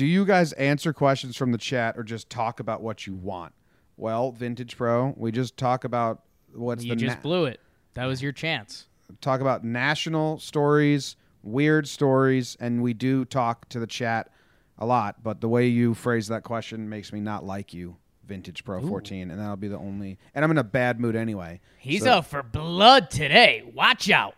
do 0.00 0.06
you 0.06 0.24
guys 0.24 0.54
answer 0.54 0.94
questions 0.94 1.36
from 1.36 1.52
the 1.52 1.58
chat 1.58 1.98
or 1.98 2.02
just 2.02 2.30
talk 2.30 2.58
about 2.58 2.80
what 2.80 3.06
you 3.06 3.14
want? 3.14 3.52
Well, 3.98 4.32
Vintage 4.32 4.74
Pro, 4.74 5.12
we 5.14 5.30
just 5.30 5.58
talk 5.58 5.84
about 5.84 6.22
what's 6.54 6.82
you 6.82 6.94
the 6.94 6.96
just 6.96 7.16
na- 7.18 7.22
blew 7.22 7.44
it. 7.44 7.60
That 7.92 8.06
was 8.06 8.22
your 8.22 8.32
chance. 8.32 8.86
talk 9.20 9.42
about 9.42 9.62
national 9.62 10.38
stories, 10.38 11.16
weird 11.42 11.86
stories, 11.86 12.56
and 12.60 12.82
we 12.82 12.94
do 12.94 13.26
talk 13.26 13.68
to 13.68 13.78
the 13.78 13.86
chat 13.86 14.30
a 14.78 14.86
lot. 14.86 15.22
But 15.22 15.42
the 15.42 15.50
way 15.50 15.66
you 15.66 15.92
phrase 15.92 16.28
that 16.28 16.44
question 16.44 16.88
makes 16.88 17.12
me 17.12 17.20
not 17.20 17.44
like 17.44 17.74
you, 17.74 17.98
Vintage 18.24 18.64
Pro 18.64 18.80
14, 18.80 19.30
and 19.30 19.38
that'll 19.38 19.56
be 19.56 19.68
the 19.68 19.76
only. 19.76 20.18
And 20.34 20.42
I'm 20.42 20.50
in 20.50 20.56
a 20.56 20.64
bad 20.64 20.98
mood 20.98 21.14
anyway. 21.14 21.60
He's 21.76 22.04
so- 22.04 22.10
out 22.12 22.26
for 22.26 22.42
blood 22.42 23.10
today. 23.10 23.70
Watch 23.74 24.08
out. 24.08 24.32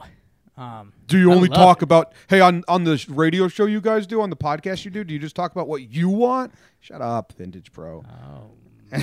Um, 0.63 0.93
Do 1.07 1.19
you 1.19 1.33
I 1.33 1.35
only 1.35 1.49
talk 1.49 1.79
it. 1.79 1.83
about 1.85 2.13
hey 2.29 2.41
on 2.41 2.63
on 2.69 2.85
the 2.85 3.05
radio 3.09 3.49
show 3.49 3.67
you 3.67 3.81
guys 3.81 4.07
do 4.07 4.21
on 4.21 4.31
the 4.31 4.37
podcast 4.37 4.85
you 4.85 4.91
do? 4.91 5.03
Do 5.05 5.13
you 5.15 5.21
just 5.21 5.35
talk 5.37 5.53
about 5.53 5.67
what 5.69 5.91
you 5.91 6.09
want? 6.09 6.53
Shut 6.81 7.01
up, 7.03 7.33
Vintage 7.33 7.73
Pro. 7.73 8.05
oh 8.07 8.51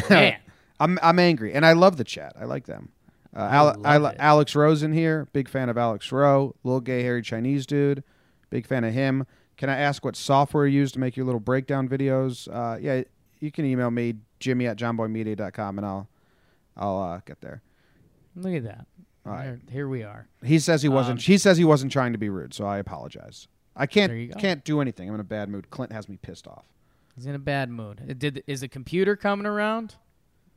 man, 0.09 0.37
I'm 0.79 0.99
I'm 1.01 1.19
angry, 1.19 1.53
and 1.53 1.65
I 1.65 1.73
love 1.73 1.97
the 1.97 2.03
chat. 2.03 2.33
I 2.39 2.45
like 2.45 2.65
them. 2.65 2.89
Uh, 3.35 3.39
Al- 3.41 3.85
I 3.85 3.97
li- 3.97 4.15
Alex 4.17 4.55
Rose 4.55 4.81
in 4.83 4.91
here, 4.93 5.27
big 5.33 5.47
fan 5.49 5.69
of 5.69 5.77
Alex 5.77 6.11
Rowe, 6.11 6.55
little 6.63 6.81
gay 6.81 7.03
hairy 7.03 7.21
Chinese 7.21 7.65
dude, 7.65 8.03
big 8.49 8.65
fan 8.65 8.83
of 8.83 8.93
him. 8.93 9.25
Can 9.57 9.69
I 9.69 9.77
ask 9.77 10.03
what 10.05 10.15
software 10.15 10.65
you 10.65 10.79
use 10.79 10.91
to 10.93 10.99
make 10.99 11.15
your 11.17 11.25
little 11.25 11.39
breakdown 11.41 11.87
videos? 11.89 12.47
Uh, 12.51 12.77
yeah, 12.79 13.03
you 13.39 13.51
can 13.51 13.65
email 13.65 13.91
me 13.91 14.15
Jimmy 14.39 14.65
at 14.67 14.77
johnboymedia.com, 14.77 15.77
and 15.77 15.85
I'll 15.85 16.07
I'll 16.77 16.97
uh, 17.01 17.19
get 17.25 17.41
there. 17.41 17.61
look 18.35 18.53
at 18.55 18.63
that. 18.63 18.85
All 19.29 19.35
right. 19.35 19.43
Here, 19.45 19.59
here 19.71 19.87
we 19.87 20.03
are. 20.03 20.27
He 20.43 20.59
says 20.59 20.81
he 20.81 20.89
wasn't. 20.89 21.19
Um, 21.19 21.23
he 21.23 21.37
says 21.37 21.57
he 21.57 21.65
wasn't 21.65 21.91
trying 21.91 22.11
to 22.13 22.17
be 22.17 22.29
rude, 22.29 22.53
so 22.53 22.65
I 22.65 22.77
apologize. 22.79 23.47
I 23.75 23.85
can't 23.85 24.37
can't 24.37 24.63
do 24.65 24.81
anything. 24.81 25.07
I'm 25.07 25.15
in 25.15 25.21
a 25.21 25.23
bad 25.23 25.49
mood. 25.49 25.69
Clint 25.69 25.91
has 25.91 26.09
me 26.09 26.17
pissed 26.17 26.47
off. 26.47 26.65
He's 27.15 27.25
in 27.25 27.35
a 27.35 27.39
bad 27.39 27.69
mood. 27.69 28.17
Did 28.19 28.43
is 28.47 28.61
the 28.61 28.67
computer 28.67 29.15
coming 29.15 29.45
around? 29.45 29.95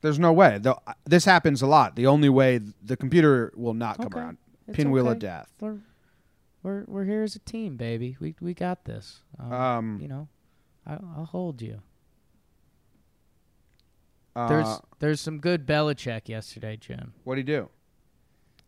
There's 0.01 0.19
no 0.19 0.33
way. 0.33 0.59
The, 0.59 0.77
this 1.05 1.25
happens 1.25 1.63
a 1.63 1.67
lot. 1.69 1.95
The 1.95 2.09
only 2.09 2.29
way 2.29 2.59
the 2.83 2.97
computer 2.97 3.53
will 3.55 3.75
not 3.75 3.99
come 3.99 4.07
Okay. 4.07 4.19
around. 4.19 4.39
It's 4.67 4.77
Pinwheel 4.77 5.09
of 5.09 5.19
death. 5.21 5.53
We're 5.61 5.79
we're 6.63 6.85
we're 6.89 7.05
here 7.05 7.23
as 7.23 7.37
a 7.37 7.41
team, 7.41 7.77
baby. 7.77 8.17
We 8.21 8.35
we 8.41 8.55
got 8.55 8.85
this. 8.85 9.21
Um, 9.39 9.53
Um, 9.53 9.99
you 10.01 10.09
know, 10.09 10.29
I, 10.87 10.95
I'll 10.95 11.29
hold 11.31 11.63
you. 11.63 11.83
Uh, 14.35 14.49
There's 14.49 14.81
there's 14.99 15.21
some 15.21 15.39
good 15.39 15.67
Belichick 15.67 16.29
yesterday, 16.29 16.77
Jim. 16.77 17.13
what 17.25 17.35
do 17.35 17.41
you 17.41 17.45
do? 17.47 17.69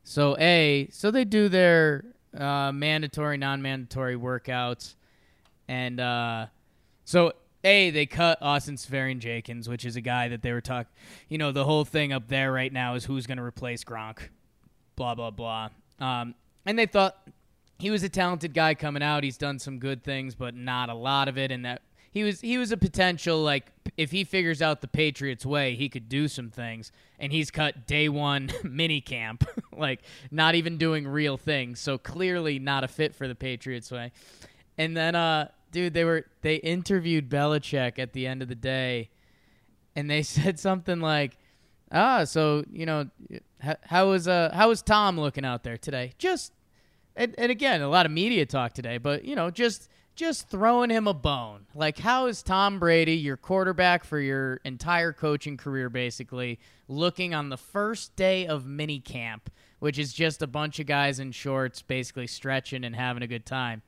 So 0.04 0.36
a 0.38 0.88
so 0.92 1.10
they 1.10 1.24
do 1.24 1.48
their 1.48 2.04
uh, 2.36 2.70
mandatory, 2.72 3.38
non-mandatory 3.38 4.16
workouts, 4.16 4.94
and 5.66 5.98
uh, 5.98 6.46
so 7.04 7.32
a 7.64 7.90
they 7.90 8.04
cut 8.04 8.38
Austin 8.42 8.76
Seferian 8.76 9.18
Jenkins, 9.18 9.68
which 9.68 9.86
is 9.86 9.96
a 9.96 10.02
guy 10.02 10.28
that 10.28 10.42
they 10.42 10.52
were 10.52 10.60
talking. 10.60 10.92
You 11.28 11.38
know, 11.38 11.52
the 11.52 11.64
whole 11.64 11.86
thing 11.86 12.12
up 12.12 12.28
there 12.28 12.52
right 12.52 12.72
now 12.72 12.94
is 12.94 13.06
who's 13.06 13.26
going 13.26 13.38
to 13.38 13.44
replace 13.44 13.82
Gronk, 13.82 14.18
blah 14.94 15.14
blah 15.14 15.30
blah. 15.30 15.70
Um, 15.98 16.34
and 16.66 16.78
they 16.78 16.86
thought 16.86 17.16
he 17.78 17.90
was 17.90 18.02
a 18.02 18.08
talented 18.10 18.52
guy 18.52 18.74
coming 18.74 19.02
out. 19.02 19.24
He's 19.24 19.38
done 19.38 19.58
some 19.58 19.78
good 19.78 20.04
things, 20.04 20.34
but 20.34 20.54
not 20.54 20.90
a 20.90 20.94
lot 20.94 21.28
of 21.28 21.38
it. 21.38 21.50
And 21.50 21.64
that 21.64 21.80
he 22.12 22.24
was 22.24 22.42
he 22.42 22.58
was 22.58 22.72
a 22.72 22.76
potential 22.76 23.42
like 23.42 23.72
if 23.96 24.10
he 24.10 24.24
figures 24.24 24.60
out 24.60 24.80
the 24.80 24.88
Patriots 24.88 25.46
way, 25.46 25.74
he 25.74 25.88
could 25.88 26.08
do 26.08 26.26
some 26.28 26.50
things. 26.50 26.90
And 27.18 27.32
he's 27.32 27.50
cut 27.50 27.86
day 27.86 28.08
one 28.08 28.50
mini 28.64 29.00
camp, 29.00 29.48
like 29.76 30.00
not 30.30 30.54
even 30.54 30.78
doing 30.78 31.06
real 31.06 31.36
things. 31.36 31.80
So 31.80 31.98
clearly 31.98 32.58
not 32.58 32.84
a 32.84 32.88
fit 32.88 33.14
for 33.14 33.28
the 33.28 33.34
Patriots 33.34 33.90
way. 33.90 34.12
And 34.76 34.96
then, 34.96 35.14
uh, 35.14 35.48
dude, 35.70 35.94
they 35.94 36.04
were 36.04 36.26
they 36.42 36.56
interviewed 36.56 37.28
Belichick 37.28 37.98
at 37.98 38.12
the 38.12 38.26
end 38.26 38.42
of 38.42 38.48
the 38.48 38.54
day, 38.54 39.10
and 39.94 40.10
they 40.10 40.22
said 40.24 40.58
something 40.58 41.00
like, 41.00 41.38
"Ah, 41.92 42.24
so 42.24 42.64
you 42.72 42.86
know, 42.86 43.08
how, 43.82 44.08
was 44.08 44.26
uh 44.26 44.50
how 44.52 44.68
was 44.68 44.82
Tom 44.82 45.18
looking 45.18 45.44
out 45.44 45.62
there 45.62 45.76
today? 45.76 46.12
Just 46.18 46.52
and, 47.16 47.34
and 47.38 47.52
again, 47.52 47.80
a 47.80 47.88
lot 47.88 48.06
of 48.06 48.12
media 48.12 48.44
talk 48.46 48.72
today, 48.72 48.98
but 48.98 49.24
you 49.24 49.36
know, 49.36 49.50
just 49.50 49.88
just 50.14 50.48
throwing 50.48 50.90
him 50.90 51.06
a 51.06 51.14
bone. 51.14 51.66
Like, 51.74 51.98
how 51.98 52.26
is 52.26 52.42
Tom 52.42 52.78
Brady, 52.78 53.16
your 53.16 53.36
quarterback 53.36 54.04
for 54.04 54.18
your 54.20 54.60
entire 54.64 55.12
coaching 55.12 55.56
career, 55.56 55.88
basically 55.90 56.58
looking 56.88 57.34
on 57.34 57.48
the 57.48 57.56
first 57.56 58.14
day 58.16 58.46
of 58.46 58.66
mini 58.66 59.00
camp, 59.00 59.50
which 59.78 59.98
is 59.98 60.12
just 60.12 60.42
a 60.42 60.46
bunch 60.46 60.78
of 60.78 60.86
guys 60.86 61.18
in 61.18 61.32
shorts, 61.32 61.82
basically 61.82 62.26
stretching 62.26 62.84
and 62.84 62.94
having 62.94 63.22
a 63.22 63.26
good 63.26 63.46
time? 63.46 63.82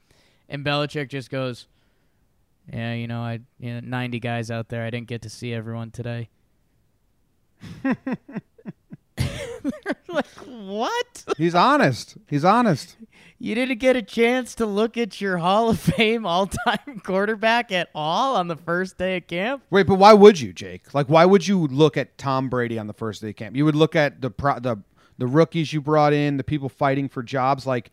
And 0.49 0.65
Belichick 0.65 1.09
just 1.09 1.31
goes, 1.31 1.67
"Yeah, 2.73 2.95
you 2.95 3.07
know, 3.07 3.21
I 3.21 3.41
you 3.59 3.75
know, 3.75 3.81
90 3.81 4.21
guys 4.21 4.51
out 4.51 4.69
there. 4.69 4.85
I 4.85 4.91
didn't 4.91 5.09
get 5.09 5.23
to 5.23 5.31
see 5.31 5.53
everyone 5.53 5.91
today." 5.91 6.29
like 10.09 10.27
what? 10.47 11.25
He's 11.37 11.55
honest. 11.55 12.17
He's 12.29 12.45
honest. 12.45 12.97
You 13.39 13.55
didn't 13.55 13.79
get 13.79 13.97
a 13.97 14.03
chance 14.03 14.55
to 14.57 14.67
look 14.67 14.97
at 14.97 15.21
your 15.21 15.37
Hall 15.39 15.69
of 15.69 15.79
Fame 15.79 16.25
all-time 16.25 17.01
quarterback 17.05 17.71
at 17.71 17.91
all 17.95 18.35
on 18.37 18.49
the 18.49 18.57
first 18.57 18.97
day 18.97 19.19
of 19.19 19.27
camp? 19.27 19.63
Wait, 19.69 19.87
but 19.87 19.97
why 19.97 20.15
would 20.15 20.41
you, 20.41 20.55
Jake? 20.55 20.95
Like, 20.95 21.09
why 21.09 21.27
would 21.27 21.47
you 21.47 21.67
look 21.67 21.99
at 21.99 22.17
Tom 22.17 22.49
Brady 22.49 22.79
on 22.79 22.87
the 22.87 22.95
first 22.95 23.21
day 23.21 23.31
of 23.31 23.37
camp? 23.37 23.55
You 23.55 23.67
would 23.67 23.77
look 23.77 23.95
at 23.95 24.23
the 24.23 24.31
pro- 24.31 24.59
the 24.59 24.79
the 25.19 25.27
rookies 25.27 25.73
you 25.73 25.81
brought 25.81 26.13
in, 26.13 26.37
the 26.37 26.45
people 26.45 26.69
fighting 26.69 27.09
for 27.09 27.23
jobs. 27.23 27.67
Like, 27.67 27.91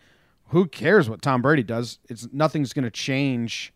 who 0.50 0.66
cares 0.66 1.10
what 1.10 1.22
Tom 1.22 1.42
Brady 1.42 1.64
does? 1.64 2.00
It's 2.10 2.28
nothing's 2.32 2.74
going 2.74 2.84
to 2.84 2.92
change 2.92 3.74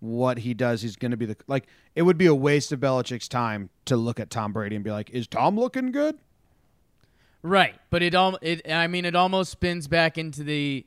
what 0.00 0.38
he 0.38 0.54
does. 0.54 0.82
He's 0.82 0.96
going 0.96 1.10
to 1.10 1.16
be 1.16 1.26
the 1.26 1.36
like. 1.46 1.66
It 1.94 2.02
would 2.02 2.18
be 2.18 2.26
a 2.26 2.34
waste 2.34 2.70
of 2.70 2.80
Belichick's 2.80 3.28
time 3.28 3.70
to 3.86 3.96
look 3.96 4.20
at 4.20 4.30
Tom 4.30 4.52
Brady 4.52 4.76
and 4.76 4.84
be 4.84 4.90
like, 4.90 5.08
"Is 5.10 5.26
Tom 5.26 5.58
looking 5.58 5.90
good?" 5.90 6.18
Right, 7.42 7.76
but 7.88 8.02
it 8.02 8.14
all 8.14 8.38
it 8.42 8.70
I 8.70 8.88
mean 8.88 9.04
it 9.04 9.14
almost 9.14 9.52
spins 9.52 9.88
back 9.88 10.18
into 10.18 10.42
the 10.42 10.84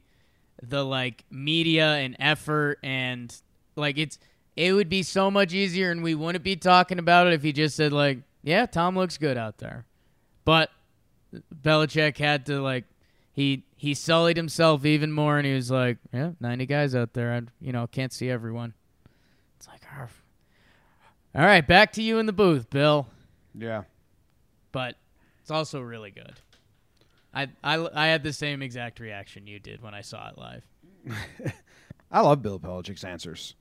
the 0.62 0.84
like 0.84 1.26
media 1.30 1.93
and 1.95 2.15
effort 2.19 2.80
and 2.84 3.36
like 3.76 3.97
it's 3.97 4.19
it 4.56 4.74
would 4.74 4.89
be 4.89 5.04
so 5.04 5.32
much 5.32 5.54
easier 5.54 5.91
and 5.91 6.04
we 6.04 6.13
wouldn't 6.13 6.43
be 6.43 6.56
talking 6.56 7.00
about 7.00 7.28
it 7.28 7.34
if 7.34 7.41
he 7.41 7.54
just 7.54 7.76
said 7.76 7.93
like, 7.93 8.19
"Yeah, 8.43 8.65
Tom 8.65 8.95
looks 8.97 9.17
good 9.17 9.38
out 9.38 9.58
there." 9.58 9.86
But 10.45 10.69
Belichick 11.63 12.17
had 12.17 12.45
to 12.47 12.62
like 12.62 12.86
he 13.32 13.63
he 13.76 13.93
sullied 13.93 14.38
himself 14.38 14.86
even 14.86 15.12
more, 15.12 15.38
and 15.38 15.47
he 15.47 15.54
was 15.54 15.71
like, 15.71 15.97
"Yeah, 16.13 16.32
ninety 16.39 16.65
guys 16.65 16.93
out 16.95 17.13
there. 17.13 17.34
I 17.34 17.41
you 17.60 17.71
know 17.71 17.88
can't 17.88 18.13
see 18.13 18.30
everyone." 18.30 18.74
It's 19.58 19.67
like, 19.67 19.82
"Arf." 19.97 20.21
all 21.34 21.45
right, 21.45 21.65
back 21.65 21.93
to 21.93 22.04
you 22.04 22.19
in 22.19 22.26
the 22.26 22.34
booth, 22.34 22.69
Bill. 22.69 23.08
Yeah. 23.56 23.84
But 24.71 24.95
it's 25.41 25.52
also 25.52 25.82
really 25.82 26.12
good. 26.12 26.34
I 27.34 27.48
I 27.63 27.88
I 27.94 28.08
had 28.08 28.24
the 28.24 28.34
same 28.34 28.62
exact 28.62 29.00
reaction 29.00 29.48
you 29.48 29.60
did 29.60 29.82
when 29.82 29.94
I 29.94 30.02
saw 30.02 30.30
it 30.30 30.38
live. 30.38 30.65
I 32.12 32.22
love 32.22 32.41
Bill 32.41 32.60
Belichick's 32.60 33.04
answers. 33.04 33.56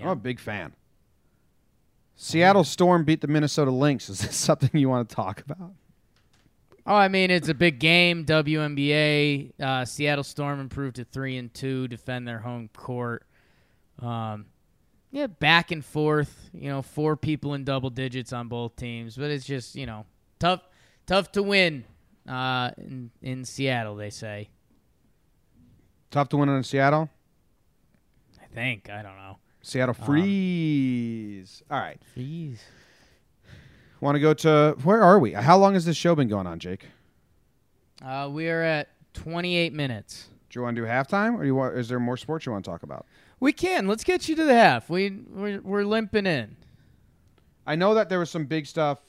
I'm 0.00 0.08
a 0.08 0.16
big 0.16 0.38
fan. 0.38 0.74
Seattle 2.16 2.64
Storm 2.64 3.04
beat 3.04 3.20
the 3.20 3.28
Minnesota 3.28 3.70
Lynx. 3.70 4.08
Is 4.08 4.20
this 4.20 4.36
something 4.36 4.70
you 4.72 4.88
want 4.88 5.08
to 5.08 5.14
talk 5.14 5.40
about? 5.40 5.72
Oh, 6.86 6.94
I 6.94 7.08
mean, 7.08 7.30
it's 7.30 7.48
a 7.48 7.54
big 7.54 7.78
game. 7.80 8.24
WNBA. 8.24 9.52
Uh, 9.60 9.84
Seattle 9.84 10.24
Storm 10.24 10.60
improved 10.60 10.96
to 10.96 11.04
three 11.04 11.36
and 11.36 11.52
two, 11.52 11.88
defend 11.88 12.28
their 12.28 12.38
home 12.38 12.70
court. 12.74 13.26
Um, 14.00 14.46
yeah, 15.10 15.26
back 15.26 15.72
and 15.72 15.84
forth. 15.84 16.50
You 16.52 16.68
know, 16.68 16.82
four 16.82 17.16
people 17.16 17.54
in 17.54 17.64
double 17.64 17.90
digits 17.90 18.32
on 18.32 18.48
both 18.48 18.76
teams, 18.76 19.16
but 19.16 19.30
it's 19.30 19.44
just 19.44 19.74
you 19.74 19.86
know 19.86 20.06
tough, 20.38 20.62
tough 21.06 21.32
to 21.32 21.42
win. 21.42 21.84
Uh, 22.28 22.70
in 22.78 23.10
in 23.22 23.44
Seattle, 23.44 23.96
they 23.96 24.10
say. 24.10 24.48
Tough 26.10 26.28
to 26.30 26.36
win 26.36 26.48
in 26.48 26.62
Seattle. 26.62 27.10
I 28.42 28.46
think 28.54 28.90
I 28.90 29.02
don't 29.02 29.16
know. 29.16 29.38
Seattle 29.62 29.94
freeze. 29.94 31.62
All 31.70 31.80
right. 31.80 32.00
Freeze. 32.14 32.62
Want 34.00 34.14
to 34.14 34.20
go 34.20 34.34
to 34.34 34.76
where 34.84 35.02
are 35.02 35.18
we? 35.18 35.32
How 35.32 35.56
long 35.56 35.74
has 35.74 35.84
this 35.84 35.96
show 35.96 36.14
been 36.14 36.28
going 36.28 36.46
on, 36.46 36.58
Jake? 36.58 36.86
Uh, 38.04 38.28
we 38.30 38.48
are 38.48 38.62
at 38.62 38.88
28 39.14 39.72
minutes. 39.72 40.28
Do 40.50 40.60
you 40.60 40.62
want 40.62 40.76
to 40.76 40.82
do 40.82 40.86
halftime, 40.86 41.38
or 41.38 41.44
you 41.44 41.54
want? 41.54 41.76
Is 41.76 41.88
there 41.88 41.98
more 41.98 42.16
sports 42.16 42.46
you 42.46 42.52
want 42.52 42.64
to 42.64 42.70
talk 42.70 42.82
about? 42.82 43.06
We 43.40 43.52
can. 43.52 43.88
Let's 43.88 44.04
get 44.04 44.28
you 44.28 44.36
to 44.36 44.44
the 44.44 44.54
half. 44.54 44.88
We 44.88 45.10
we're, 45.10 45.60
we're 45.60 45.84
limping 45.84 46.26
in. 46.26 46.56
I 47.66 47.74
know 47.74 47.94
that 47.94 48.08
there 48.08 48.18
was 48.18 48.30
some 48.30 48.44
big 48.44 48.66
stuff 48.66 49.00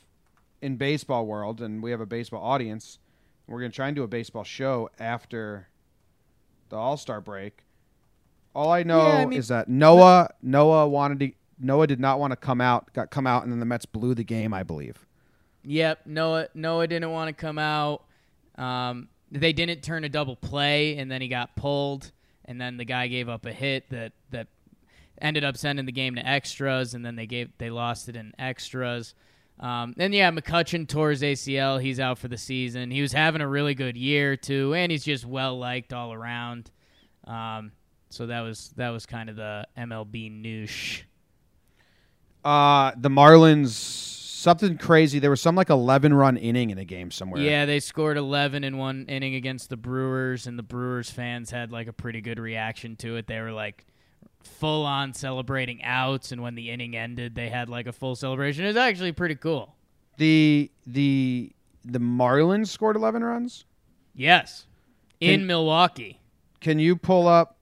in 0.62 0.78
baseball 0.78 1.26
world, 1.26 1.62
and 1.62 1.84
we 1.84 1.92
have 1.92 2.02
a 2.02 2.06
baseball 2.06 2.44
audience. 2.44 3.00
We're 3.48 3.60
gonna 3.62 3.72
try 3.72 3.88
and 3.88 3.96
do 3.96 4.04
a 4.04 4.08
baseball 4.08 4.44
show 4.44 4.90
after 5.00 5.68
the 6.70 6.76
All 6.76 6.98
Star 6.98 7.22
break. 7.22 7.64
All 8.54 8.72
I 8.72 8.84
know 8.84 9.08
Yeah, 9.08 9.14
I 9.20 9.26
mean- 9.26 9.38
is 9.40 9.48
that 9.48 9.70
Noah 9.70 10.30
Noah 10.42 10.88
wanted 10.88 11.20
to 11.20 11.32
Noah 11.60 11.88
did 11.88 12.00
not 12.00 12.20
want 12.20 12.32
to 12.32 12.36
come 12.38 12.62
out, 12.62 12.92
got 12.94 13.10
come 13.10 13.26
out, 13.26 13.44
and 13.44 13.52
then 13.52 13.60
the 13.60 13.66
Mets 13.66 13.86
blew 13.86 14.14
the 14.14 14.24
game. 14.24 14.54
I 14.54 14.64
believe. 14.64 15.06
Yep. 15.64 16.02
Noah 16.06 16.48
Noah 16.54 16.88
didn't 16.88 17.12
want 17.12 17.30
to 17.30 17.34
come 17.34 17.58
out. 17.58 18.04
Um, 18.56 19.10
they 19.32 19.54
didn't 19.54 19.82
turn 19.82 20.04
a 20.04 20.10
double 20.10 20.36
play, 20.36 20.98
and 20.98 21.10
then 21.12 21.22
he 21.22 21.28
got 21.28 21.56
pulled, 21.56 22.12
and 22.46 22.60
then 22.60 22.78
the 22.78 22.86
guy 22.86 23.08
gave 23.08 23.30
up 23.30 23.46
a 23.46 23.54
hit 23.54 23.90
that 23.90 24.14
that 24.32 24.48
ended 25.22 25.44
up 25.44 25.58
sending 25.58 25.86
the 25.86 25.92
game 25.92 26.16
to 26.16 26.28
extras, 26.28 26.94
and 26.94 27.06
then 27.06 27.16
they 27.16 27.26
gave 27.26 27.50
they 27.60 27.70
lost 27.70 28.10
it 28.10 28.16
in 28.16 28.34
extras. 28.38 29.14
Um, 29.60 29.96
and 29.98 30.14
yeah, 30.14 30.30
McCutchen 30.32 30.88
tore 30.88 31.10
his 31.10 31.22
ACL. 31.22 31.82
He's 31.82 32.00
out 32.00 32.20
for 32.20 32.28
the 32.28 32.38
season. 32.38 32.92
He 32.92 33.02
was 33.02 33.12
having 33.12 33.42
a 33.42 33.48
really 33.48 33.74
good 33.74 33.98
year 33.98 34.36
too, 34.36 34.74
and 34.76 34.92
he's 34.92 35.04
just 35.04 35.26
well 35.26 35.58
liked 35.58 35.94
all 35.94 36.14
around. 36.14 36.70
Um, 37.26 37.72
so 38.10 38.28
that 38.28 38.42
was 38.42 38.72
that 38.78 38.90
was 38.90 39.06
kind 39.06 39.30
of 39.30 39.36
the 39.36 39.68
MLB 39.78 40.32
news. 40.32 41.04
Uh 42.46 42.92
the 42.96 43.10
Marlins 43.10 43.72
something 43.72 44.78
crazy. 44.78 45.20
There 45.20 45.30
was 45.30 45.42
some 45.42 45.56
like 45.56 45.70
eleven 45.70 46.14
run 46.14 46.38
inning 46.38 46.70
in 46.70 46.78
a 46.78 46.86
game 46.86 47.12
somewhere. 47.12 47.42
Yeah, 47.42 47.66
they 47.66 47.80
scored 47.80 48.18
11 48.18 48.64
in 48.64 48.78
one 48.78 49.06
inning 49.10 49.36
against 49.36 49.70
the 49.70 49.78
Brewers, 49.78 50.48
and 50.48 50.58
the 50.58 50.64
Brewers 50.64 51.10
fans 51.10 51.52
had 51.52 51.72
like 51.72 51.88
a 51.88 51.94
pretty 51.94 52.22
good 52.22 52.40
reaction 52.40 52.96
to 52.98 53.18
it. 53.18 53.28
They 53.28 53.42
were 53.42 53.52
like 53.52 53.86
full 54.48 54.86
on 54.86 55.14
celebrating 55.14 55.84
outs, 55.84 56.32
and 56.32 56.42
when 56.42 56.56
the 56.56 56.70
inning 56.72 56.96
ended, 56.96 57.36
they 57.36 57.50
had 57.50 57.70
like 57.70 57.86
a 57.88 57.92
full 57.94 58.16
celebration. 58.16 58.64
It 58.66 58.70
was 58.70 58.78
actually 58.78 59.12
pretty 59.12 59.36
cool. 59.36 59.76
The 60.18 60.72
the 60.86 61.52
the 61.86 62.00
Marlins 62.00 62.68
scored 62.68 62.96
eleven 62.96 63.24
runs. 63.24 63.66
Yes, 64.16 64.66
in 65.20 65.42
Can- 65.42 65.48
Milwaukee. 65.48 66.20
Can 66.60 66.80
you 66.80 66.96
pull 66.96 67.28
up 67.28 67.58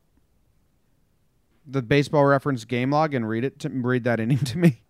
the 1.68 1.82
baseball 1.82 2.26
reference 2.26 2.64
game 2.66 2.92
log 2.92 3.14
and 3.14 3.28
read 3.28 3.44
it 3.44 3.60
to 3.60 3.70
read 3.70 4.04
that 4.06 4.20
inning 4.20 4.38
to 4.40 4.58
me? 4.58 4.82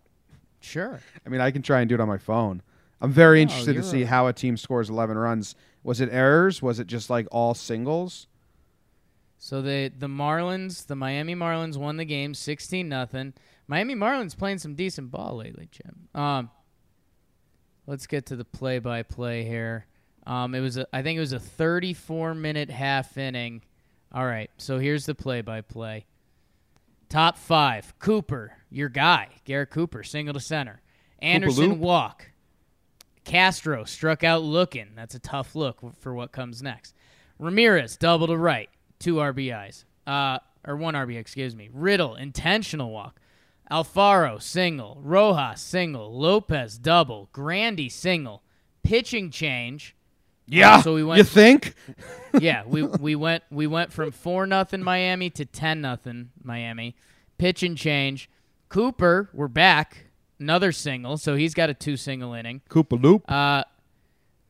Sure. 0.60 1.00
I 1.24 1.28
mean, 1.28 1.40
I 1.40 1.50
can 1.50 1.62
try 1.62 1.80
and 1.80 1.88
do 1.88 1.94
it 1.94 2.00
on 2.00 2.08
my 2.08 2.18
phone. 2.18 2.62
I'm 3.00 3.12
very 3.12 3.38
No, 3.38 3.42
interested 3.42 3.74
to 3.74 3.82
see 3.82 4.02
a- 4.02 4.06
how 4.06 4.26
a 4.26 4.32
team 4.32 4.56
scores 4.56 4.88
11 4.90 5.16
runs. 5.18 5.54
Was 5.82 6.00
it 6.00 6.08
errors? 6.10 6.62
Was 6.62 6.80
it 6.80 6.86
just 6.86 7.10
like 7.10 7.26
all 7.30 7.54
singles? 7.54 8.26
So 9.38 9.62
the 9.62 9.92
the 9.96 10.08
Marlins, 10.08 10.86
the 10.86 10.96
Miami 10.96 11.34
Marlins 11.34 11.76
won 11.76 11.96
the 11.96 12.04
game 12.04 12.34
16 12.34 12.88
nothing. 12.88 13.34
Miami 13.68 13.94
Marlins 13.94 14.36
playing 14.36 14.58
some 14.58 14.74
decent 14.74 15.10
ball 15.10 15.36
lately, 15.36 15.68
Jim. 15.70 16.08
Um 16.14 16.50
let's 17.86 18.06
get 18.06 18.26
to 18.26 18.36
the 18.36 18.44
play 18.44 18.78
by 18.78 19.02
play 19.02 19.44
here. 19.44 19.86
Um 20.26 20.54
it 20.54 20.60
was 20.60 20.76
a, 20.76 20.86
I 20.92 21.02
think 21.02 21.16
it 21.16 21.20
was 21.20 21.32
a 21.32 21.40
34 21.40 22.34
minute 22.34 22.70
half 22.70 23.16
inning. 23.18 23.62
All 24.12 24.26
right. 24.26 24.50
So 24.56 24.78
here's 24.78 25.06
the 25.06 25.14
play 25.14 25.42
by 25.42 25.60
play. 25.60 26.06
Top 27.08 27.38
5. 27.38 27.98
Cooper, 27.98 28.52
your 28.68 28.88
guy, 28.88 29.28
Garrett 29.44 29.70
Cooper, 29.70 30.02
single 30.02 30.34
to 30.34 30.40
center. 30.40 30.80
Anderson 31.20 31.78
walk. 31.78 32.30
Castro 33.24 33.84
struck 33.84 34.24
out 34.24 34.42
looking. 34.42 34.88
That's 34.94 35.14
a 35.14 35.18
tough 35.18 35.54
look 35.54 35.80
for 36.00 36.14
what 36.14 36.32
comes 36.32 36.62
next. 36.62 36.94
Ramirez 37.38 37.96
double 37.96 38.28
to 38.28 38.36
right, 38.36 38.70
two 38.98 39.16
RBIs, 39.16 39.84
uh, 40.06 40.38
or 40.66 40.76
one 40.76 40.94
RBI, 40.94 41.18
excuse 41.18 41.54
me. 41.56 41.68
Riddle 41.72 42.14
intentional 42.16 42.90
walk. 42.90 43.20
Alfaro 43.70 44.40
single, 44.40 44.98
Rojas 45.02 45.60
single, 45.60 46.16
Lopez 46.16 46.78
double, 46.78 47.28
Grandy 47.32 47.88
single, 47.88 48.42
pitching 48.84 49.30
change. 49.30 49.96
Yeah. 50.46 50.80
so 50.82 50.94
we 50.94 51.02
went- 51.02 51.18
You 51.18 51.24
think? 51.24 51.74
yeah, 52.40 52.62
we 52.64 52.82
we 52.84 53.16
went 53.16 53.42
we 53.50 53.66
went 53.66 53.92
from 53.92 54.12
four 54.12 54.46
nothing 54.46 54.82
Miami 54.82 55.30
to 55.30 55.44
ten 55.44 55.80
nothing 55.80 56.30
Miami. 56.42 56.94
Pitch 57.38 57.62
and 57.64 57.76
change. 57.76 58.30
Cooper, 58.68 59.28
we're 59.32 59.48
back. 59.48 60.06
Another 60.38 60.70
single, 60.70 61.16
so 61.16 61.34
he's 61.34 61.54
got 61.54 61.70
a 61.70 61.74
two 61.74 61.96
single 61.96 62.32
inning. 62.34 62.60
Cooper 62.68 62.96
Loop. 62.96 63.28
Uh, 63.30 63.64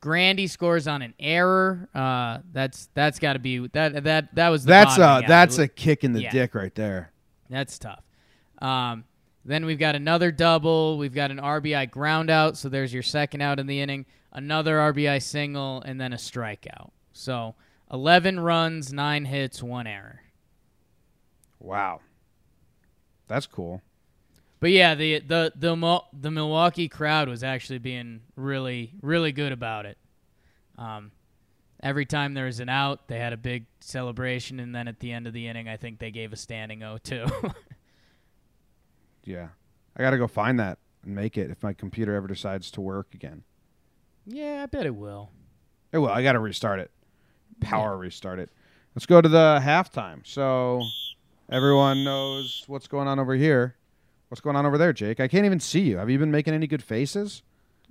Grandy 0.00 0.46
scores 0.46 0.86
on 0.86 1.02
an 1.02 1.14
error. 1.18 1.88
Uh, 1.94 2.38
that's 2.52 2.88
that's 2.94 3.18
got 3.18 3.32
to 3.34 3.38
be 3.38 3.66
that 3.68 4.04
that 4.04 4.34
that 4.34 4.48
was 4.50 4.64
the 4.64 4.68
That's 4.70 4.96
a 4.98 5.22
that's 5.26 5.58
a 5.58 5.66
kick 5.68 6.04
in 6.04 6.12
the 6.12 6.22
Yeah. 6.22 6.30
dick 6.30 6.54
right 6.54 6.74
there. 6.74 7.12
That's 7.48 7.78
tough. 7.78 8.02
Um, 8.58 9.04
then 9.44 9.64
we've 9.64 9.78
got 9.78 9.94
another 9.94 10.30
double. 10.32 10.98
We've 10.98 11.14
got 11.14 11.30
an 11.30 11.38
RBI 11.38 11.90
ground 11.90 12.30
out, 12.30 12.56
so 12.56 12.68
there's 12.68 12.92
your 12.92 13.02
second 13.02 13.40
out 13.40 13.58
in 13.58 13.66
the 13.66 13.80
inning. 13.80 14.06
Another 14.32 14.78
RBI 14.78 15.22
single, 15.22 15.82
and 15.82 16.00
then 16.00 16.12
a 16.12 16.16
strikeout. 16.16 16.90
So 17.12 17.54
11 17.92 18.40
runs, 18.40 18.92
nine 18.92 19.24
hits, 19.24 19.62
one 19.62 19.86
error. 19.86 20.20
Wow. 21.60 22.00
That's 23.28 23.46
cool. 23.46 23.82
But 24.60 24.70
yeah, 24.70 24.94
the 24.94 25.20
the 25.20 25.52
the 25.54 26.00
the 26.12 26.30
Milwaukee 26.30 26.88
crowd 26.88 27.28
was 27.28 27.42
actually 27.44 27.78
being 27.78 28.20
really 28.36 28.92
really 29.02 29.32
good 29.32 29.52
about 29.52 29.86
it. 29.86 29.98
Um, 30.78 31.12
every 31.82 32.06
time 32.06 32.34
there 32.34 32.46
was 32.46 32.60
an 32.60 32.68
out, 32.68 33.08
they 33.08 33.18
had 33.18 33.32
a 33.32 33.36
big 33.36 33.66
celebration, 33.80 34.60
and 34.60 34.74
then 34.74 34.88
at 34.88 35.00
the 35.00 35.12
end 35.12 35.26
of 35.26 35.32
the 35.32 35.46
inning, 35.46 35.68
I 35.68 35.76
think 35.76 35.98
they 35.98 36.10
gave 36.10 36.32
a 36.32 36.36
standing 36.36 36.82
O 36.82 36.98
too. 36.98 37.26
Yeah. 39.26 39.48
I 39.96 40.02
got 40.02 40.10
to 40.10 40.18
go 40.18 40.28
find 40.28 40.58
that 40.60 40.78
and 41.04 41.14
make 41.14 41.36
it 41.36 41.50
if 41.50 41.62
my 41.62 41.72
computer 41.72 42.14
ever 42.14 42.28
decides 42.28 42.70
to 42.72 42.80
work 42.80 43.08
again. 43.14 43.42
yeah, 44.24 44.62
I 44.62 44.66
bet 44.66 44.86
it 44.86 44.94
will. 44.94 45.30
It 45.92 45.98
will. 45.98 46.08
I 46.10 46.22
got 46.22 46.32
to 46.32 46.38
restart 46.38 46.78
it. 46.80 46.90
Power 47.60 47.96
restart 47.96 48.38
it. 48.38 48.50
Let's 48.94 49.06
go 49.06 49.20
to 49.20 49.28
the 49.28 49.60
halftime. 49.62 50.26
So 50.26 50.82
everyone 51.50 52.04
knows 52.04 52.64
what's 52.66 52.86
going 52.86 53.08
on 53.08 53.18
over 53.18 53.34
here. 53.34 53.76
What's 54.28 54.40
going 54.40 54.56
on 54.56 54.66
over 54.66 54.76
there, 54.78 54.92
Jake? 54.92 55.20
I 55.20 55.28
can't 55.28 55.44
even 55.46 55.60
see 55.60 55.80
you. 55.80 55.98
Have 55.98 56.10
you 56.10 56.18
been 56.18 56.30
making 56.32 56.52
any 56.54 56.66
good 56.66 56.82
faces? 56.82 57.42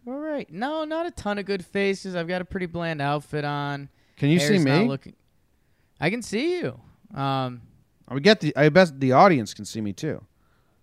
All 0.07 0.19
right, 0.19 0.51
no, 0.51 0.83
not 0.83 1.05
a 1.05 1.11
ton 1.11 1.37
of 1.39 1.45
good 1.45 1.65
faces. 1.65 2.15
I've 2.15 2.27
got 2.27 2.41
a 2.41 2.45
pretty 2.45 2.65
bland 2.67 3.01
outfit 3.01 3.43
on. 3.45 3.89
Can 4.17 4.29
you 4.29 4.39
see 4.39 4.53
Hair's 4.53 4.65
not 4.65 4.81
me? 4.81 4.87
looking- 4.87 5.15
I 5.99 6.09
can 6.09 6.21
see 6.21 6.59
you. 6.59 6.79
Um, 7.13 7.61
I 8.07 8.19
get 8.19 8.41
the. 8.41 8.55
I 8.55 8.69
bet 8.69 8.99
the 8.99 9.13
audience 9.13 9.53
can 9.53 9.65
see 9.65 9.79
me 9.81 9.93
too. 9.93 10.23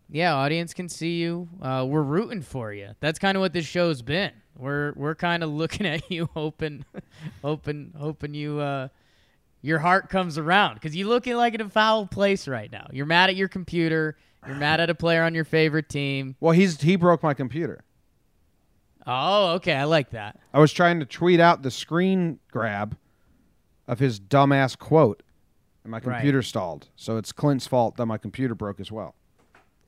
yeah, 0.09 0.35
audience 0.35 0.73
can 0.75 0.89
see 0.89 1.21
you. 1.21 1.49
Uh, 1.61 1.87
we're 1.89 2.03
rooting 2.03 2.41
for 2.43 2.73
you. 2.73 2.89
That's 3.01 3.19
kind 3.19 3.37
of 3.37 3.41
what 3.43 3.53
this 3.53 3.67
show's 3.67 4.01
been. 4.03 4.33
We're 4.57 4.93
we're 4.97 5.15
kind 5.15 5.43
of 5.45 5.51
looking 5.63 5.87
at 5.87 6.11
you, 6.11 6.29
hoping, 6.35 6.85
hoping, 7.43 7.93
hoping 7.97 8.35
you 8.35 8.59
uh, 8.59 8.89
your 9.61 9.79
heart 9.79 10.09
comes 10.09 10.39
around 10.39 10.75
because 10.75 10.97
you 10.97 11.07
looking 11.09 11.37
like 11.37 11.55
in 11.55 11.61
a 11.61 11.69
foul 11.69 12.07
place 12.07 12.49
right 12.49 12.73
now. 12.73 12.89
You're 12.91 13.07
mad 13.07 13.29
at 13.31 13.37
your 13.37 13.49
computer. 13.49 14.17
You're 14.47 14.57
mad 14.57 14.81
at 14.81 14.91
a 14.91 14.95
player 14.95 15.23
on 15.23 15.35
your 15.35 15.45
favorite 15.45 15.89
team. 15.89 16.37
Well, 16.41 16.53
he's 16.53 16.81
he 16.81 16.97
broke 16.97 17.23
my 17.23 17.35
computer. 17.35 17.85
Oh, 19.07 19.53
okay, 19.55 19.75
I 19.75 19.85
like 19.85 20.11
that. 20.11 20.39
I 20.55 20.59
was 20.61 20.73
trying 20.73 21.01
to 21.01 21.07
tweet 21.07 21.41
out 21.41 21.63
the 21.63 21.71
screen 21.71 22.39
grab, 22.51 22.97
of 23.89 23.99
his 23.99 24.21
dumbass 24.21 24.79
quote, 24.79 25.23
and 25.83 25.91
my 25.91 25.97
Right. 25.99 26.05
computer 26.19 26.41
stalled. 26.43 26.89
So 26.95 27.17
it's 27.17 27.33
Clint's 27.33 27.67
fault 27.67 27.97
that 27.97 28.07
my 28.07 28.17
computer 28.17 28.55
broke 28.55 28.79
as 28.79 28.93
well. 28.93 29.17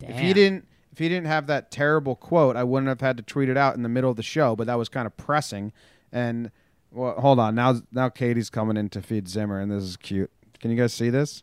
Damn. 0.01 0.11
If 0.11 0.19
he 0.19 0.33
didn't, 0.33 0.67
if 0.93 0.99
he 0.99 1.09
didn't 1.09 1.27
have 1.29 1.47
that 1.47 1.71
terrible 1.71 2.17
quote, 2.17 2.57
I 2.57 2.65
wouldn't 2.65 2.89
have 2.89 3.01
had 3.01 3.17
to 3.19 3.23
tweet 3.23 3.49
it 3.49 3.57
out 3.57 3.77
in 3.77 3.83
the 3.83 3.89
middle 3.89 4.11
of 4.11 4.17
the 4.17 4.23
show. 4.25 4.57
But 4.57 4.67
that 4.67 4.79
was 4.79 4.89
kind 4.89 5.07
of 5.07 5.17
pressing. 5.17 5.73
And 6.13 6.51
well, 6.91 7.15
hold 7.21 7.39
on, 7.39 7.55
now 7.55 7.81
now 7.93 8.09
Katie's 8.09 8.51
coming 8.51 8.77
in 8.77 8.89
to 8.91 9.03
feed 9.03 9.29
Zimmer, 9.29 9.61
and 9.61 9.71
this 9.71 9.83
is 9.85 9.97
cute. 9.97 10.31
Can 10.61 10.71
you 10.73 10.77
guys 10.77 10.93
see 10.93 11.11
this? 11.11 11.43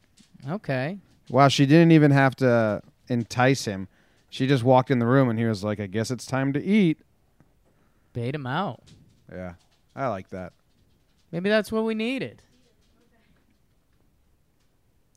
Okay. 0.49 0.97
Wow, 1.29 1.47
she 1.47 1.65
didn't 1.65 1.91
even 1.93 2.11
have 2.11 2.35
to 2.37 2.81
entice 3.11 3.65
him. 3.65 3.87
She 4.29 4.47
just 4.47 4.63
walked 4.63 4.89
in 4.89 4.99
the 4.99 5.05
room, 5.05 5.29
and 5.29 5.37
he 5.37 5.45
was 5.45 5.63
like, 5.63 5.79
"I 5.79 5.87
guess 5.87 6.09
it's 6.09 6.25
time 6.25 6.53
to 6.53 6.63
eat." 6.63 6.99
Bait 8.13 8.33
him 8.33 8.47
out. 8.47 8.83
Yeah, 9.31 9.53
I 9.95 10.07
like 10.07 10.29
that. 10.29 10.53
Maybe 11.31 11.49
that's 11.49 11.71
what 11.71 11.83
we 11.83 11.93
needed. 11.93 12.41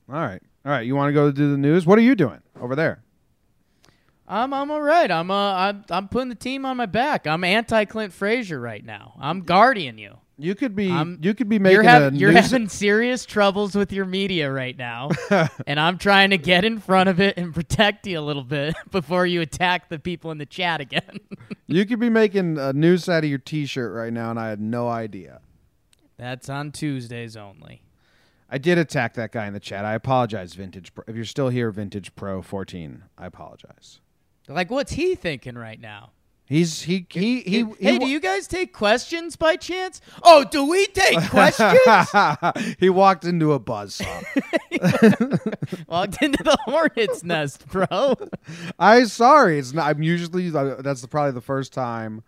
All 0.09 0.16
right, 0.16 0.42
all 0.64 0.72
right. 0.72 0.87
You 0.87 0.96
want 0.96 1.09
to 1.09 1.12
go 1.12 1.30
do 1.30 1.50
the 1.50 1.59
news? 1.59 1.87
What 1.87 1.98
are 1.98 2.02
you 2.02 2.14
doing 2.14 2.42
over 2.61 2.74
there? 2.76 3.02
I'm 4.26 4.52
I'm 4.52 4.70
all 4.70 4.83
right. 4.83 5.11
I'm 5.11 5.30
uh 5.30 5.52
I'm, 5.52 5.85
I'm 5.90 6.09
putting 6.09 6.28
the 6.28 6.35
team 6.35 6.64
on 6.66 6.76
my 6.76 6.87
back. 6.87 7.26
I'm 7.26 7.44
anti 7.44 7.85
Clint 7.85 8.12
Frazier 8.12 8.61
right 8.61 8.85
now. 8.85 9.14
I'm 9.20 9.40
guarding 9.42 9.98
you. 9.98 10.18
You 10.36 10.54
could 10.54 10.74
be. 10.74 10.90
I'm- 10.90 11.18
you 11.22 11.32
could 11.34 11.48
be 11.48 11.58
making 11.58 11.84
You're, 11.84 12.12
you're 12.12 12.32
having 12.32 12.68
serious 12.68 13.24
troubles 13.24 13.74
with 13.74 13.92
your 13.92 14.04
media 14.04 14.50
right 14.50 14.76
now, 14.76 15.10
and 15.66 15.78
I'm 15.78 15.96
trying 15.98 16.30
to 16.30 16.38
get 16.38 16.64
in 16.64 16.80
front 16.80 17.08
of 17.08 17.20
it 17.20 17.36
and 17.36 17.54
protect 17.54 18.06
you 18.06 18.18
a 18.18 18.22
little 18.22 18.42
bit 18.42 18.74
before 18.90 19.26
you 19.26 19.40
attack 19.40 19.88
the 19.88 19.98
people 19.98 20.30
in 20.32 20.38
the 20.38 20.46
chat 20.46 20.80
again. 20.80 21.20
You 21.66 21.86
could 21.86 21.98
be 21.98 22.10
making 22.10 22.58
a 22.58 22.74
news 22.74 23.08
out 23.08 23.24
of 23.24 23.30
your 23.30 23.38
T-shirt 23.38 23.90
right 23.94 24.12
now, 24.12 24.28
and 24.28 24.38
I 24.38 24.50
had 24.50 24.60
no 24.60 24.86
idea. 24.90 25.40
That's 26.18 26.50
on 26.50 26.72
Tuesdays 26.72 27.38
only. 27.38 27.82
I 28.50 28.58
did 28.58 28.76
attack 28.76 29.14
that 29.14 29.32
guy 29.32 29.46
in 29.46 29.54
the 29.54 29.60
chat. 29.60 29.82
I 29.86 29.94
apologize, 29.94 30.52
Vintage. 30.52 30.92
Pro. 30.94 31.04
If 31.08 31.16
you're 31.16 31.24
still 31.24 31.48
here, 31.48 31.70
Vintage 31.70 32.14
Pro 32.14 32.42
14, 32.42 33.04
I 33.16 33.24
apologize. 33.24 34.00
Like, 34.46 34.70
what's 34.70 34.92
he 34.92 35.14
thinking 35.14 35.56
right 35.56 35.80
now? 35.80 36.10
He's 36.46 36.83
he 36.83 37.07
he 37.09 37.40
he. 37.40 37.64
hey, 37.80 37.92
he 37.94 37.98
do 37.98 38.07
you 38.07 38.20
guys 38.20 38.46
take 38.46 38.74
questions 38.74 39.35
by 39.35 39.57
chance? 39.57 40.02
Oh, 40.22 40.44
do 40.44 40.68
we 40.68 40.87
take 40.88 41.18
questions? 41.30 41.78
he 42.78 42.90
walked 42.90 43.24
into 43.24 43.52
a 43.54 43.61
buzzsaw. 43.61 44.04
Walked 45.88 46.22
into 46.22 46.42
the 46.42 46.57
hornet's 46.64 47.24
nest, 47.24 47.66
bro. 47.68 48.14
I'm 48.78 49.07
sorry. 49.07 49.59
It's 49.59 49.72
not. 49.72 49.87
I'm 49.88 50.02
usually 50.02 50.54
uh, 50.54 50.76
that's 50.83 51.00
the, 51.00 51.09
probably 51.09 51.33
the 51.33 51.40
first 51.40 51.72
time. 51.72 52.22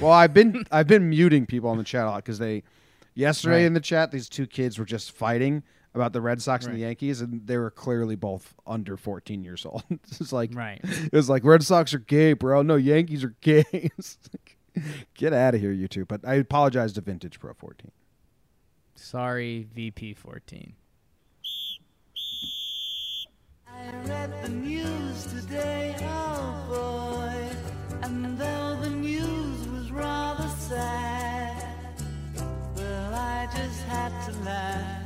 Well, 0.00 0.12
I've 0.12 0.32
been 0.32 0.64
I've 0.70 0.86
been 0.86 1.10
muting 1.10 1.44
people 1.46 1.68
on 1.70 1.76
the 1.78 1.84
chat 1.84 2.04
a 2.04 2.10
lot 2.10 2.16
because 2.24 2.38
they 2.38 2.62
yesterday 3.14 3.56
Right. 3.62 3.66
in 3.66 3.74
the 3.74 3.80
chat 3.80 4.12
these 4.12 4.28
two 4.28 4.46
kids 4.46 4.78
were 4.78 4.84
just 4.84 5.10
fighting 5.12 5.62
about 5.98 6.12
the 6.12 6.20
Red 6.20 6.40
Sox 6.40 6.64
and 6.64 6.74
the 6.74 6.80
Yankees, 6.80 7.20
and 7.20 7.44
they 7.46 7.56
were 7.58 7.70
clearly 7.70 8.14
both 8.14 8.54
under 8.66 8.96
14 8.96 9.42
years 9.42 9.66
old. 9.66 9.82
it's 9.90 10.32
like 10.32 10.54
Right. 10.54 10.80
it 10.84 11.12
was 11.12 11.28
like 11.28 11.44
Red 11.44 11.62
Sox 11.64 11.92
are 11.92 11.98
gay, 11.98 12.32
bro. 12.34 12.62
No, 12.62 12.76
Yankees 12.76 13.24
are 13.24 13.34
gay. 13.40 13.64
Like, 14.32 14.56
Get 15.14 15.32
out 15.32 15.56
of 15.56 15.60
here, 15.60 15.72
you 15.72 15.88
two. 15.88 16.04
But 16.04 16.20
I 16.24 16.34
apologize 16.34 16.92
to 16.92 17.00
Vintage 17.00 17.40
Pro 17.40 17.52
14. 17.52 17.90
Sorry, 18.94 19.66
VP 19.74 20.14
14. 20.14 20.74
I 23.66 23.90
read 24.06 24.42
the 24.44 24.48
news 24.50 25.26
today, 25.26 25.96
oh 26.00 26.64
boy. 26.68 27.56
And 28.02 28.38
though 28.38 28.78
the 28.80 28.90
news 28.90 29.66
was 29.68 29.90
rather 29.90 30.48
sad, 30.58 31.64
well, 32.76 33.14
I 33.14 33.48
just 33.56 33.82
had 33.84 34.12
to 34.26 34.38
laugh. 34.44 34.97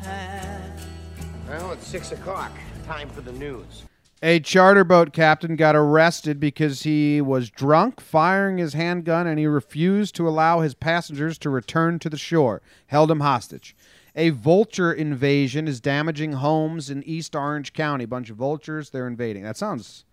Well, 1.52 1.72
it's 1.72 1.86
six 1.86 2.12
o'clock. 2.12 2.50
Time 2.86 3.10
for 3.10 3.20
the 3.20 3.32
news. 3.32 3.82
A 4.22 4.40
charter 4.40 4.84
boat 4.84 5.12
captain 5.12 5.54
got 5.54 5.76
arrested 5.76 6.40
because 6.40 6.84
he 6.84 7.20
was 7.20 7.50
drunk, 7.50 8.00
firing 8.00 8.56
his 8.56 8.72
handgun, 8.72 9.26
and 9.26 9.38
he 9.38 9.46
refused 9.46 10.14
to 10.14 10.26
allow 10.26 10.60
his 10.60 10.72
passengers 10.72 11.36
to 11.36 11.50
return 11.50 11.98
to 11.98 12.08
the 12.08 12.16
shore, 12.16 12.62
held 12.86 13.10
him 13.10 13.20
hostage. 13.20 13.76
A 14.16 14.30
vulture 14.30 14.94
invasion 14.94 15.68
is 15.68 15.78
damaging 15.78 16.32
homes 16.32 16.88
in 16.88 17.02
East 17.02 17.36
Orange 17.36 17.74
County. 17.74 18.06
bunch 18.06 18.30
of 18.30 18.38
vultures, 18.38 18.88
they're 18.88 19.06
invading. 19.06 19.42
That 19.42 19.58
sounds 19.58 20.06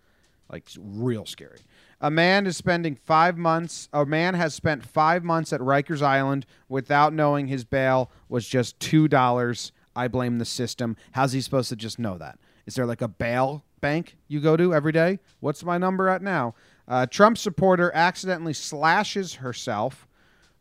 like 0.52 0.68
real 0.78 1.26
scary. 1.26 1.60
A 2.02 2.12
man 2.12 2.48
is 2.48 2.58
spending 2.58 2.96
five 2.96 3.38
months. 3.38 3.88
A 3.94 4.06
man 4.06 4.34
has 4.34 4.54
spent 4.54 4.86
five 4.86 5.24
months 5.24 5.54
at 5.54 5.62
Rikers 5.62 6.02
Island 6.02 6.46
without 6.68 7.14
knowing 7.14 7.48
his 7.48 7.64
bail 7.64 8.12
was 8.28 8.46
just 8.46 8.78
two 8.82 9.08
dollars. 9.08 9.72
I 10.00 10.08
blame 10.08 10.38
the 10.38 10.46
system. 10.46 10.96
How's 11.12 11.34
he 11.34 11.42
supposed 11.42 11.68
to 11.70 11.76
just 11.76 12.00
know 12.00 12.18
that? 12.20 12.40
Is 12.66 12.76
there 12.76 12.86
like 12.86 13.02
a 13.02 13.10
bail 13.10 13.66
bank 13.82 14.16
you 14.30 14.40
go 14.40 14.56
to 14.56 14.74
every 14.74 14.94
day? 14.94 15.20
What's 15.42 15.62
my 15.62 15.78
number 15.78 16.08
at 16.08 16.22
now? 16.22 16.56
Uh, 16.88 17.06
Trump 17.06 17.38
supporter 17.38 17.92
accidentally 17.94 18.54
slashes 18.54 19.36
herself 19.36 20.08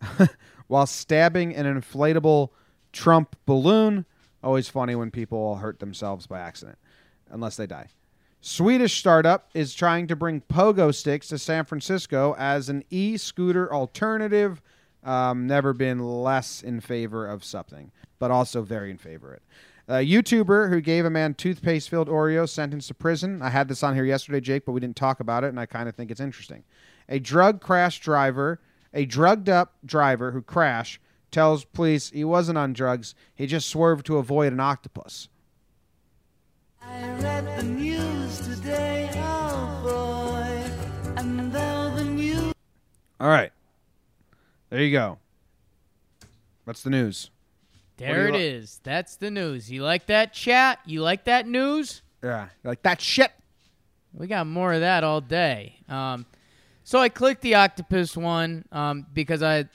while 0.66 0.86
stabbing 0.86 1.54
an 1.54 1.66
inflatable 1.66 2.48
Trump 2.92 3.36
balloon. 3.46 4.06
Always 4.42 4.68
funny 4.68 4.96
when 4.96 5.12
people 5.12 5.54
hurt 5.54 5.78
themselves 5.78 6.26
by 6.26 6.40
accident, 6.40 6.78
unless 7.30 7.56
they 7.56 7.66
die. 7.68 7.90
Swedish 8.40 8.98
startup 8.98 9.50
is 9.54 9.72
trying 9.72 10.08
to 10.08 10.16
bring 10.16 10.40
pogo 10.40 10.92
sticks 10.92 11.28
to 11.28 11.38
San 11.38 11.64
Francisco 11.64 12.34
as 12.38 12.68
an 12.68 12.82
e 12.90 13.16
scooter 13.16 13.72
alternative. 13.72 14.60
Um, 15.04 15.46
never 15.46 15.72
been 15.72 16.00
less 16.00 16.62
in 16.62 16.80
favor 16.80 17.26
of 17.26 17.44
something, 17.44 17.92
but 18.18 18.30
also 18.30 18.62
very 18.62 18.90
in 18.90 18.98
favor 18.98 19.32
of 19.32 19.36
it. 19.36 19.42
A 19.90 20.06
YouTuber 20.06 20.68
who 20.68 20.82
gave 20.82 21.06
a 21.06 21.10
man 21.10 21.32
toothpaste 21.32 21.88
filled 21.88 22.08
Oreos 22.08 22.50
sentenced 22.50 22.88
to 22.88 22.94
prison. 22.94 23.40
I 23.40 23.48
had 23.48 23.68
this 23.68 23.82
on 23.82 23.94
here 23.94 24.04
yesterday, 24.04 24.40
Jake, 24.40 24.66
but 24.66 24.72
we 24.72 24.80
didn't 24.80 24.96
talk 24.96 25.18
about 25.18 25.44
it, 25.44 25.48
and 25.48 25.58
I 25.58 25.64
kind 25.64 25.88
of 25.88 25.94
think 25.94 26.10
it's 26.10 26.20
interesting. 26.20 26.64
A 27.08 27.18
drug 27.18 27.62
crash 27.62 27.98
driver, 28.00 28.60
a 28.92 29.06
drugged 29.06 29.48
up 29.48 29.76
driver 29.86 30.32
who 30.32 30.42
crashed, 30.42 31.00
tells 31.30 31.64
police 31.64 32.10
he 32.10 32.22
wasn't 32.22 32.58
on 32.58 32.74
drugs. 32.74 33.14
He 33.34 33.46
just 33.46 33.68
swerved 33.68 34.04
to 34.06 34.18
avoid 34.18 34.52
an 34.52 34.60
octopus. 34.60 35.30
I 36.82 37.10
read 37.12 37.58
the 37.58 37.62
news 37.62 38.40
today, 38.40 39.10
oh 39.14 39.80
boy. 39.82 41.12
And 41.16 41.50
though 41.50 41.94
the 41.96 42.04
news 42.04 42.52
All 43.20 43.28
right. 43.28 43.52
There 44.70 44.82
you 44.82 44.92
go. 44.92 45.18
What's 46.64 46.82
the 46.82 46.90
news? 46.90 47.30
There 47.96 48.28
it 48.28 48.34
you 48.34 48.40
is. 48.40 48.80
That's 48.84 49.16
the 49.16 49.30
news. 49.30 49.70
You 49.70 49.82
like 49.82 50.06
that 50.06 50.32
chat? 50.32 50.78
You 50.84 51.02
like 51.02 51.24
that 51.24 51.48
news? 51.48 52.02
Yeah. 52.22 52.48
Like 52.62 52.82
that 52.82 53.00
shit. 53.00 53.32
We 54.12 54.26
got 54.26 54.46
more 54.46 54.72
of 54.72 54.80
that 54.80 55.04
all 55.04 55.20
day. 55.20 55.80
Um, 55.88 56.26
so 56.84 56.98
I 56.98 57.08
clicked 57.08 57.42
the 57.42 57.54
octopus 57.54 58.16
one 58.16 58.64
um, 58.70 59.06
because 59.12 59.42
I, 59.42 59.68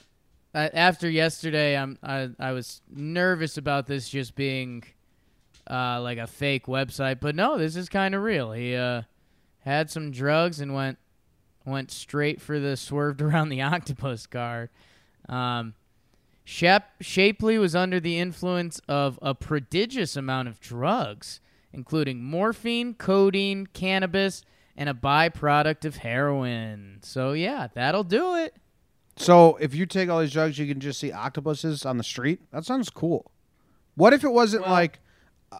I 0.54 0.68
after 0.68 1.08
yesterday 1.08 1.76
I'm 1.76 1.98
I, 2.02 2.30
I 2.38 2.52
was 2.52 2.80
nervous 2.88 3.56
about 3.56 3.86
this 3.86 4.08
just 4.08 4.34
being 4.34 4.84
uh, 5.70 6.00
like 6.00 6.18
a 6.18 6.26
fake 6.26 6.66
website, 6.66 7.20
but 7.20 7.34
no, 7.34 7.58
this 7.58 7.76
is 7.76 7.88
kind 7.88 8.14
of 8.14 8.22
real. 8.22 8.52
He 8.52 8.74
uh, 8.74 9.02
had 9.60 9.90
some 9.90 10.10
drugs 10.10 10.60
and 10.60 10.74
went 10.74 10.98
went 11.64 11.90
straight 11.90 12.40
for 12.40 12.58
the 12.58 12.76
swerved 12.76 13.20
around 13.22 13.48
the 13.48 13.62
octopus 13.62 14.26
card. 14.26 14.70
Um, 15.28 15.74
Shep- 16.44 16.92
Shapley 17.00 17.58
was 17.58 17.74
under 17.74 17.98
the 18.00 18.18
influence 18.18 18.80
of 18.86 19.18
a 19.22 19.34
prodigious 19.34 20.14
amount 20.14 20.48
of 20.48 20.60
drugs, 20.60 21.40
including 21.72 22.22
morphine, 22.22 22.94
codeine, 22.94 23.66
cannabis, 23.68 24.42
and 24.76 24.88
a 24.88 24.94
byproduct 24.94 25.86
of 25.86 25.96
heroin. 25.96 26.98
So, 27.02 27.32
yeah, 27.32 27.68
that'll 27.72 28.04
do 28.04 28.34
it. 28.34 28.56
So 29.16 29.56
if 29.56 29.74
you 29.74 29.86
take 29.86 30.10
all 30.10 30.20
these 30.20 30.32
drugs, 30.32 30.58
you 30.58 30.66
can 30.66 30.80
just 30.80 31.00
see 31.00 31.12
octopuses 31.12 31.86
on 31.86 31.98
the 31.98 32.04
street. 32.04 32.40
That 32.50 32.64
sounds 32.64 32.90
cool. 32.90 33.30
What 33.94 34.12
if 34.12 34.24
it 34.24 34.32
wasn't 34.32 34.68
like? 34.68 34.98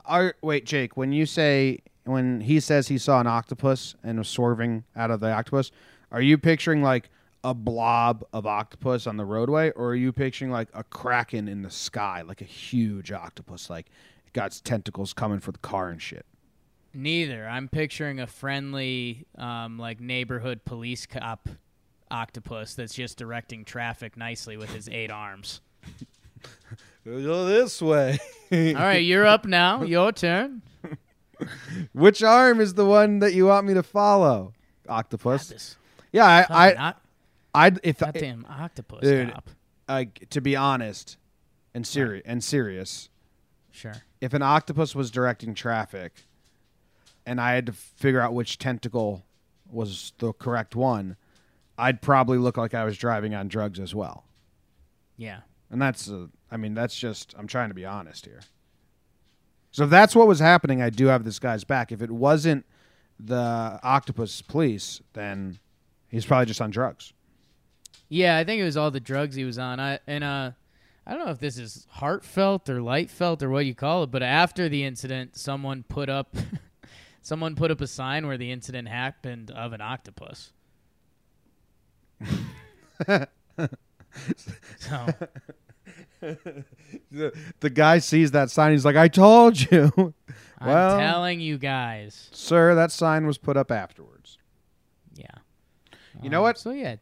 Are, 0.04 0.34
wait, 0.42 0.66
Jake. 0.66 0.96
When 0.96 1.12
you 1.12 1.24
say 1.24 1.78
when 2.04 2.42
he 2.42 2.60
says 2.60 2.88
he 2.88 2.98
saw 2.98 3.20
an 3.20 3.26
octopus 3.26 3.94
and 4.02 4.18
was 4.18 4.28
swerving 4.28 4.84
out 4.96 5.10
of 5.10 5.20
the 5.20 5.32
octopus, 5.32 5.70
are 6.14 6.22
you 6.22 6.38
picturing 6.38 6.80
like 6.80 7.10
a 7.42 7.52
blob 7.52 8.24
of 8.32 8.46
octopus 8.46 9.08
on 9.08 9.16
the 9.16 9.24
roadway, 9.24 9.72
or 9.72 9.88
are 9.88 9.94
you 9.96 10.12
picturing 10.12 10.52
like 10.52 10.68
a 10.72 10.84
kraken 10.84 11.48
in 11.48 11.62
the 11.62 11.70
sky, 11.70 12.22
like 12.22 12.40
a 12.40 12.44
huge 12.44 13.10
octopus, 13.10 13.68
like 13.68 13.86
it 14.24 14.32
got 14.32 14.46
its 14.46 14.60
tentacles 14.60 15.12
coming 15.12 15.40
for 15.40 15.50
the 15.50 15.58
car 15.58 15.88
and 15.88 16.00
shit? 16.00 16.24
Neither. 16.94 17.48
I'm 17.48 17.68
picturing 17.68 18.20
a 18.20 18.28
friendly, 18.28 19.26
um, 19.36 19.76
like 19.76 20.00
neighborhood 20.00 20.64
police 20.64 21.04
cop 21.04 21.48
octopus 22.12 22.76
that's 22.76 22.94
just 22.94 23.18
directing 23.18 23.64
traffic 23.64 24.16
nicely 24.16 24.56
with 24.56 24.72
his 24.72 24.88
eight 24.88 25.10
arms. 25.10 25.62
Go 27.04 27.44
this 27.44 27.82
way. 27.82 28.20
All 28.52 28.74
right, 28.74 29.04
you're 29.04 29.26
up 29.26 29.46
now. 29.46 29.82
Your 29.82 30.12
turn. 30.12 30.62
Which 31.92 32.22
arm 32.22 32.60
is 32.60 32.74
the 32.74 32.86
one 32.86 33.18
that 33.18 33.34
you 33.34 33.46
want 33.46 33.66
me 33.66 33.74
to 33.74 33.82
follow? 33.82 34.52
Octopus. 34.88 35.76
Yeah, 36.14 36.26
I, 36.26 36.46
I, 36.72 36.88
oc- 36.90 37.02
I'd 37.54 37.80
if 37.82 38.00
I, 38.02 38.06
goddamn 38.06 38.46
octopus 38.48 39.00
Dude. 39.00 39.32
cop. 39.32 39.50
like 39.88 40.28
to 40.30 40.40
be 40.40 40.54
honest 40.54 41.16
and 41.74 41.84
serious 41.84 42.22
and 42.24 42.42
serious, 42.42 43.08
Sure. 43.72 43.94
if 44.20 44.32
an 44.32 44.40
octopus 44.42 44.94
was 44.94 45.10
directing 45.10 45.54
traffic 45.54 46.12
and 47.26 47.40
I 47.40 47.54
had 47.54 47.66
to 47.66 47.72
figure 47.72 48.20
out 48.20 48.32
which 48.32 48.58
tentacle 48.58 49.24
was 49.68 50.12
the 50.18 50.32
correct 50.32 50.76
one, 50.76 51.16
I'd 51.76 52.00
probably 52.00 52.38
look 52.38 52.56
like 52.56 52.74
I 52.74 52.84
was 52.84 52.96
driving 52.96 53.34
on 53.34 53.48
drugs 53.48 53.80
as 53.80 53.92
well. 53.92 54.24
Yeah. 55.16 55.40
And 55.70 55.82
that's, 55.82 56.08
uh, 56.08 56.26
I 56.50 56.56
mean, 56.56 56.74
that's 56.74 56.96
just, 56.96 57.34
I'm 57.36 57.48
trying 57.48 57.70
to 57.70 57.74
be 57.74 57.84
honest 57.84 58.24
here. 58.26 58.40
So 59.72 59.82
if 59.82 59.90
that's 59.90 60.14
what 60.14 60.28
was 60.28 60.38
happening, 60.38 60.80
I 60.80 60.90
do 60.90 61.06
have 61.06 61.24
this 61.24 61.40
guy's 61.40 61.64
back. 61.64 61.90
If 61.90 62.00
it 62.02 62.12
wasn't 62.12 62.64
the 63.18 63.80
octopus 63.82 64.40
police, 64.42 65.00
then 65.14 65.58
he's 66.08 66.26
probably 66.26 66.46
just 66.46 66.60
on 66.60 66.70
drugs. 66.70 67.12
Yeah, 68.08 68.36
I 68.36 68.44
think 68.44 68.60
it 68.60 68.64
was 68.64 68.76
all 68.76 68.90
the 68.90 69.00
drugs 69.00 69.34
he 69.34 69.44
was 69.44 69.58
on. 69.58 69.80
I 69.80 69.98
and 70.06 70.22
uh 70.24 70.52
I 71.06 71.12
don't 71.14 71.26
know 71.26 71.32
if 71.32 71.40
this 71.40 71.58
is 71.58 71.86
heartfelt 71.90 72.70
or 72.70 72.80
light 72.80 73.10
felt 73.10 73.42
or 73.42 73.50
what 73.50 73.66
you 73.66 73.74
call 73.74 74.04
it, 74.04 74.10
but 74.10 74.22
after 74.22 74.68
the 74.68 74.84
incident, 74.84 75.36
someone 75.36 75.84
put 75.88 76.08
up 76.08 76.34
someone 77.22 77.54
put 77.54 77.70
up 77.70 77.80
a 77.80 77.86
sign 77.86 78.26
where 78.26 78.38
the 78.38 78.50
incident 78.50 78.88
happened 78.88 79.50
of 79.50 79.72
an 79.72 79.80
octopus. 79.80 80.52
so 84.78 85.06
The, 87.10 87.32
the 87.60 87.70
guy 87.70 87.98
sees 87.98 88.30
that 88.32 88.50
sign. 88.50 88.72
He's 88.72 88.84
like, 88.84 88.96
I 88.96 89.08
told 89.08 89.70
you. 89.70 89.92
well, 90.60 90.94
I'm 90.94 91.00
telling 91.00 91.40
you 91.40 91.58
guys. 91.58 92.28
sir, 92.32 92.74
that 92.74 92.90
sign 92.90 93.26
was 93.26 93.38
put 93.38 93.56
up 93.56 93.70
afterwards. 93.70 94.38
You 96.24 96.30
know 96.30 96.38
Um, 96.38 96.42
what? 96.44 96.58
So 96.58 96.70
yeah. 96.70 96.96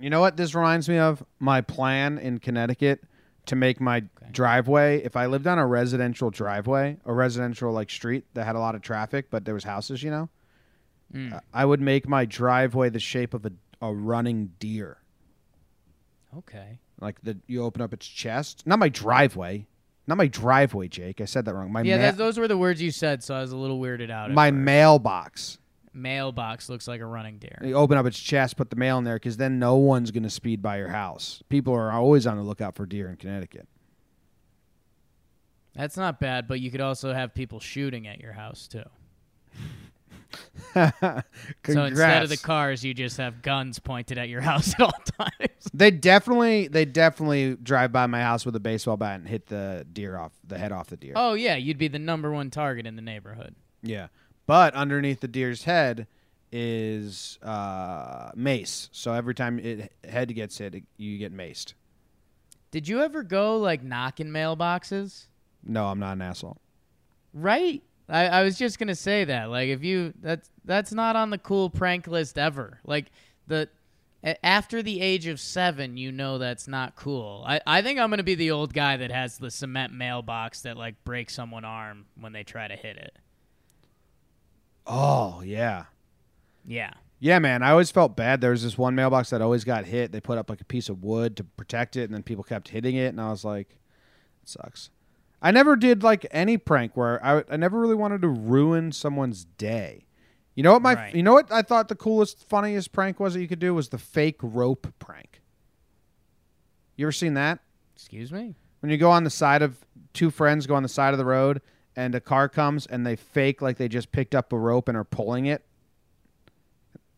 You 0.00 0.10
know 0.10 0.20
what 0.20 0.36
this 0.36 0.54
reminds 0.54 0.88
me 0.88 0.98
of? 0.98 1.22
My 1.38 1.60
plan 1.60 2.18
in 2.18 2.38
Connecticut 2.38 3.04
to 3.46 3.54
make 3.56 3.80
my 3.80 4.02
driveway. 4.32 5.02
If 5.04 5.14
I 5.16 5.26
lived 5.26 5.46
on 5.46 5.58
a 5.58 5.66
residential 5.66 6.30
driveway, 6.30 6.96
a 7.04 7.12
residential 7.12 7.70
like 7.72 7.90
street 7.90 8.24
that 8.34 8.44
had 8.44 8.56
a 8.56 8.58
lot 8.58 8.74
of 8.74 8.82
traffic, 8.82 9.26
but 9.30 9.44
there 9.44 9.54
was 9.54 9.64
houses, 9.64 10.02
you 10.02 10.10
know, 10.10 10.28
Mm. 11.14 11.38
I 11.52 11.64
would 11.64 11.80
make 11.80 12.08
my 12.08 12.24
driveway 12.24 12.88
the 12.88 12.98
shape 12.98 13.34
of 13.34 13.46
a, 13.46 13.52
a 13.80 13.92
running 13.94 14.50
deer. 14.58 14.96
Okay. 16.38 16.80
Like 17.00 17.20
the 17.22 17.36
you 17.46 17.62
open 17.62 17.82
up 17.82 17.92
its 17.92 18.06
chest. 18.06 18.66
Not 18.66 18.78
my 18.80 18.88
driveway. 18.88 19.66
Not 20.06 20.18
my 20.18 20.26
driveway, 20.26 20.88
Jake. 20.88 21.20
I 21.20 21.24
said 21.26 21.44
that 21.44 21.54
wrong. 21.54 21.70
My 21.72 21.82
yeah, 21.82 22.10
ma- 22.10 22.16
those 22.16 22.36
were 22.38 22.48
the 22.48 22.58
words 22.58 22.82
you 22.82 22.90
said, 22.90 23.22
so 23.22 23.34
I 23.34 23.40
was 23.40 23.52
a 23.52 23.56
little 23.56 23.80
weirded 23.80 24.10
out. 24.10 24.30
my 24.32 24.50
first. 24.50 24.58
mailbox. 24.60 25.58
Mailbox 25.94 26.68
looks 26.68 26.86
like 26.88 27.00
a 27.00 27.06
running 27.06 27.38
deer. 27.38 27.58
You 27.62 27.74
open 27.74 27.96
up 27.96 28.06
its 28.06 28.18
chest, 28.18 28.56
put 28.56 28.70
the 28.70 28.76
mail 28.76 28.98
in 28.98 29.04
there, 29.04 29.16
because 29.16 29.36
then 29.36 29.58
no 29.58 29.76
one's 29.76 30.10
going 30.10 30.22
to 30.24 30.30
speed 30.30 30.60
by 30.62 30.78
your 30.78 30.88
house. 30.88 31.42
People 31.48 31.74
are 31.74 31.90
always 31.92 32.26
on 32.26 32.36
the 32.36 32.42
lookout 32.42 32.74
for 32.76 32.86
deer 32.86 33.08
in 33.08 33.16
Connecticut. 33.16 33.68
That's 35.74 35.96
not 35.96 36.20
bad, 36.20 36.46
but 36.46 36.60
you 36.60 36.70
could 36.70 36.80
also 36.80 37.12
have 37.12 37.34
people 37.34 37.58
shooting 37.60 38.06
at 38.06 38.20
your 38.20 38.32
house 38.32 38.68
too. 38.68 38.84
So 41.66 41.84
instead 41.84 42.24
of 42.24 42.28
the 42.28 42.36
cars, 42.36 42.84
you 42.84 42.92
just 42.94 43.16
have 43.18 43.40
guns 43.42 43.78
pointed 43.78 44.18
at 44.18 44.28
your 44.28 44.40
house 44.50 44.74
at 44.74 44.80
all 44.80 44.92
times. 45.18 45.52
they 45.72 45.90
definitely, 45.92 46.68
they 46.68 46.84
definitely 46.84 47.56
drive 47.62 47.92
by 47.92 48.06
my 48.06 48.20
house 48.20 48.44
with 48.44 48.56
a 48.56 48.60
baseball 48.60 48.96
bat 48.96 49.20
and 49.20 49.28
hit 49.28 49.46
the 49.46 49.86
deer 49.92 50.18
off 50.18 50.32
the 50.46 50.58
head 50.58 50.72
off 50.72 50.88
the 50.88 50.96
deer. 50.96 51.12
Oh 51.16 51.34
yeah, 51.34 51.54
you'd 51.56 51.78
be 51.78 51.88
the 51.88 51.98
number 51.98 52.32
one 52.32 52.50
target 52.50 52.86
in 52.86 52.96
the 52.96 53.02
neighborhood. 53.02 53.54
Yeah, 53.82 54.08
but 54.46 54.74
underneath 54.74 55.20
the 55.20 55.28
deer's 55.28 55.64
head 55.64 56.06
is 56.52 57.38
uh, 57.42 58.30
mace. 58.34 58.88
So 58.92 59.12
every 59.12 59.34
time 59.34 59.58
it 59.58 59.92
head 60.08 60.34
gets 60.34 60.58
hit, 60.58 60.74
it, 60.74 60.84
you 60.96 61.18
get 61.18 61.34
maced. 61.34 61.74
Did 62.70 62.88
you 62.88 63.02
ever 63.02 63.22
go 63.22 63.58
like 63.58 63.82
knocking 63.82 64.28
mailboxes? 64.28 65.26
No, 65.64 65.86
I'm 65.86 65.98
not 65.98 66.12
an 66.12 66.22
asshole. 66.22 66.58
Right. 67.32 67.82
I, 68.08 68.26
I 68.26 68.42
was 68.42 68.58
just 68.58 68.78
gonna 68.78 68.94
say 68.94 69.24
that. 69.24 69.50
Like, 69.50 69.68
if 69.68 69.82
you 69.82 70.12
that's 70.20 70.50
that's 70.64 70.92
not 70.92 71.16
on 71.16 71.30
the 71.30 71.38
cool 71.38 71.70
prank 71.70 72.06
list 72.06 72.38
ever. 72.38 72.80
Like 72.84 73.10
the 73.46 73.68
after 74.42 74.82
the 74.82 75.00
age 75.00 75.26
of 75.26 75.40
seven, 75.40 75.96
you 75.96 76.12
know 76.12 76.38
that's 76.38 76.68
not 76.68 76.96
cool. 76.96 77.44
I, 77.46 77.60
I 77.66 77.82
think 77.82 77.98
I'm 77.98 78.10
gonna 78.10 78.22
be 78.22 78.34
the 78.34 78.50
old 78.50 78.72
guy 78.72 78.96
that 78.96 79.10
has 79.10 79.38
the 79.38 79.50
cement 79.50 79.92
mailbox 79.92 80.62
that 80.62 80.76
like 80.76 81.02
breaks 81.04 81.34
someone's 81.34 81.66
arm 81.66 82.06
when 82.20 82.32
they 82.32 82.44
try 82.44 82.68
to 82.68 82.76
hit 82.76 82.96
it. 82.96 83.16
Oh 84.86 85.42
yeah. 85.44 85.84
Yeah. 86.64 86.90
Yeah, 87.20 87.38
man. 87.38 87.62
I 87.62 87.70
always 87.70 87.90
felt 87.90 88.16
bad. 88.16 88.40
There 88.40 88.50
was 88.50 88.62
this 88.62 88.76
one 88.76 88.94
mailbox 88.94 89.30
that 89.30 89.40
always 89.40 89.64
got 89.64 89.86
hit. 89.86 90.12
They 90.12 90.20
put 90.20 90.36
up 90.36 90.50
like 90.50 90.60
a 90.60 90.64
piece 90.64 90.88
of 90.88 91.02
wood 91.02 91.36
to 91.38 91.44
protect 91.44 91.96
it, 91.96 92.04
and 92.04 92.12
then 92.12 92.22
people 92.22 92.44
kept 92.44 92.68
hitting 92.68 92.96
it, 92.96 93.06
and 93.06 93.20
I 93.20 93.30
was 93.30 93.44
like, 93.44 93.78
"It 94.42 94.48
sucks." 94.48 94.90
I 95.40 95.50
never 95.50 95.76
did 95.76 96.02
like 96.02 96.26
any 96.30 96.58
prank 96.58 96.96
where 96.96 97.24
I, 97.24 97.44
I 97.50 97.56
never 97.56 97.78
really 97.78 97.94
wanted 97.94 98.22
to 98.22 98.28
ruin 98.28 98.92
someone's 98.92 99.44
day. 99.44 100.06
You 100.54 100.62
know 100.62 100.72
what 100.72 100.82
my 100.82 100.94
Right. 100.94 101.14
you 101.14 101.22
know 101.22 101.32
what 101.32 101.50
I 101.50 101.62
thought 101.62 101.88
the 101.88 101.94
coolest, 101.94 102.46
funniest 102.48 102.92
prank 102.92 103.18
was 103.20 103.34
that 103.34 103.40
you 103.40 103.48
could 103.48 103.58
do 103.58 103.74
was 103.74 103.88
the 103.88 103.98
fake 103.98 104.38
rope 104.42 104.92
prank. 104.98 105.40
You 106.96 107.06
ever 107.06 107.12
seen 107.12 107.34
that? 107.34 107.60
Excuse 107.96 108.32
me. 108.32 108.54
When 108.80 108.90
you 108.90 108.98
go 108.98 109.10
on 109.10 109.24
the 109.24 109.30
side 109.30 109.62
of 109.62 109.78
two 110.12 110.30
friends 110.30 110.66
go 110.66 110.74
on 110.74 110.82
the 110.82 110.88
side 110.88 111.12
of 111.12 111.18
the 111.18 111.24
road 111.24 111.60
and 111.96 112.14
a 112.14 112.20
car 112.20 112.48
comes 112.48 112.86
and 112.86 113.06
they 113.06 113.16
fake 113.16 113.62
like 113.62 113.76
they 113.76 113.88
just 113.88 114.12
picked 114.12 114.34
up 114.34 114.52
a 114.52 114.58
rope 114.58 114.88
and 114.88 114.96
are 114.96 115.04
pulling 115.04 115.46
it. 115.46 115.64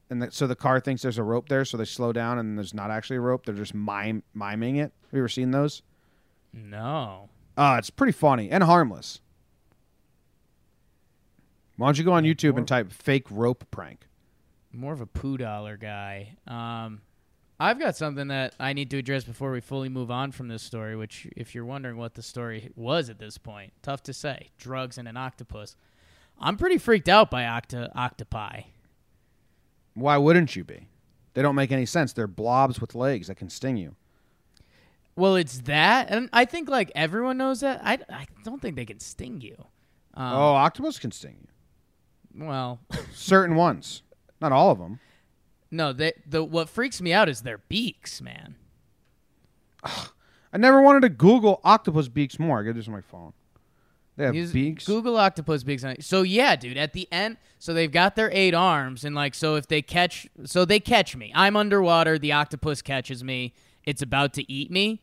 And 0.08 0.22
the, 0.22 0.30
so 0.30 0.46
the 0.46 0.54
car 0.54 0.78
thinks 0.78 1.02
there's 1.02 1.18
a 1.18 1.24
rope 1.24 1.48
there, 1.48 1.64
so 1.64 1.76
they 1.76 1.84
slow 1.84 2.12
down 2.12 2.38
and 2.38 2.56
there's 2.56 2.74
not 2.74 2.90
actually 2.90 3.16
a 3.16 3.20
rope. 3.20 3.44
They're 3.44 3.54
just 3.54 3.74
mime, 3.74 4.22
miming 4.34 4.76
it. 4.76 4.92
Have 5.02 5.12
you 5.12 5.18
ever 5.18 5.28
seen 5.28 5.50
those? 5.50 5.82
No. 6.52 7.28
Uh, 7.56 7.76
it's 7.78 7.90
pretty 7.90 8.12
funny 8.12 8.50
and 8.50 8.62
harmless. 8.62 9.20
Why 11.76 11.88
don't 11.88 11.98
you 11.98 12.04
go 12.04 12.12
on 12.12 12.24
YouTube 12.24 12.56
and 12.56 12.66
type 12.66 12.92
fake 12.92 13.26
rope 13.30 13.64
prank? 13.70 14.06
More 14.72 14.92
of 14.92 15.00
a 15.00 15.06
poo 15.06 15.36
dollar 15.36 15.76
guy. 15.76 16.36
Um, 16.46 17.00
I've 17.58 17.78
got 17.78 17.96
something 17.96 18.28
that 18.28 18.54
I 18.60 18.72
need 18.74 18.90
to 18.90 18.98
address 18.98 19.24
before 19.24 19.50
we 19.50 19.60
fully 19.60 19.88
move 19.88 20.10
on 20.10 20.30
from 20.32 20.48
this 20.48 20.62
story. 20.62 20.94
Which, 20.94 21.26
if 21.36 21.54
you're 21.54 21.64
wondering 21.64 21.96
what 21.96 22.14
the 22.14 22.22
story 22.22 22.70
was 22.76 23.08
at 23.08 23.18
this 23.18 23.38
point, 23.38 23.72
tough 23.82 24.02
to 24.04 24.12
say. 24.12 24.50
Drugs 24.58 24.98
and 24.98 25.08
an 25.08 25.16
octopus. 25.16 25.74
I'm 26.38 26.56
pretty 26.56 26.76
freaked 26.78 27.08
out 27.08 27.30
by 27.30 27.44
octa- 27.44 27.94
octopi. 27.96 28.62
Why 29.94 30.18
wouldn't 30.18 30.54
you 30.54 30.64
be? 30.64 30.88
They 31.32 31.42
don't 31.42 31.54
make 31.54 31.72
any 31.72 31.86
sense. 31.86 32.12
They're 32.12 32.26
blobs 32.26 32.80
with 32.80 32.94
legs 32.94 33.28
that 33.28 33.36
can 33.36 33.48
sting 33.48 33.78
you. 33.78 33.94
Well, 35.16 35.36
it's 35.36 35.60
that, 35.60 36.10
and 36.10 36.28
I 36.34 36.44
think 36.44 36.68
like 36.68 36.92
everyone 36.94 37.38
knows 37.38 37.60
that. 37.60 37.80
I, 37.82 37.98
I 38.10 38.26
don't 38.44 38.60
think 38.60 38.76
they 38.76 38.84
can 38.84 39.00
sting 39.00 39.40
you. 39.40 39.56
Um, 40.12 40.34
oh, 40.34 40.52
octopus 40.54 40.98
can 40.98 41.10
sting 41.10 41.38
you. 42.34 42.46
well, 42.46 42.80
Certain 43.14 43.56
ones, 43.56 44.02
not 44.42 44.52
all 44.52 44.70
of 44.70 44.78
them. 44.78 45.00
No. 45.76 45.92
They, 45.92 46.12
the 46.26 46.42
what 46.42 46.68
freaks 46.68 47.00
me 47.00 47.12
out 47.12 47.28
is 47.28 47.42
their 47.42 47.58
beaks, 47.58 48.20
man. 48.20 48.56
I 49.84 50.58
never 50.58 50.80
wanted 50.80 51.00
to 51.02 51.08
Google 51.08 51.60
octopus 51.64 52.08
beaks 52.08 52.38
more. 52.38 52.60
I 52.60 52.62
got 52.62 52.74
this 52.74 52.86
on 52.86 52.94
my 52.94 53.00
phone. 53.00 53.32
They 54.16 54.24
have 54.24 54.34
Use- 54.34 54.52
beaks. 54.52 54.86
Google 54.86 55.16
octopus 55.18 55.62
beaks. 55.62 55.84
On 55.84 56.00
So 56.00 56.22
yeah, 56.22 56.56
dude. 56.56 56.78
At 56.78 56.94
the 56.94 57.06
end, 57.12 57.36
so 57.58 57.74
they've 57.74 57.92
got 57.92 58.16
their 58.16 58.30
eight 58.32 58.54
arms, 58.54 59.04
and 59.04 59.14
like, 59.14 59.34
so 59.34 59.56
if 59.56 59.68
they 59.68 59.82
catch, 59.82 60.26
so 60.44 60.64
they 60.64 60.80
catch 60.80 61.14
me. 61.14 61.30
I'm 61.34 61.56
underwater. 61.56 62.18
The 62.18 62.32
octopus 62.32 62.80
catches 62.82 63.22
me. 63.22 63.52
It's 63.84 64.02
about 64.02 64.32
to 64.34 64.50
eat 64.50 64.70
me. 64.70 65.02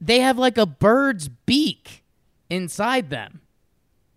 They 0.00 0.20
have 0.20 0.38
like 0.38 0.56
a 0.56 0.66
bird's 0.66 1.28
beak 1.28 2.02
inside 2.48 3.10
them, 3.10 3.42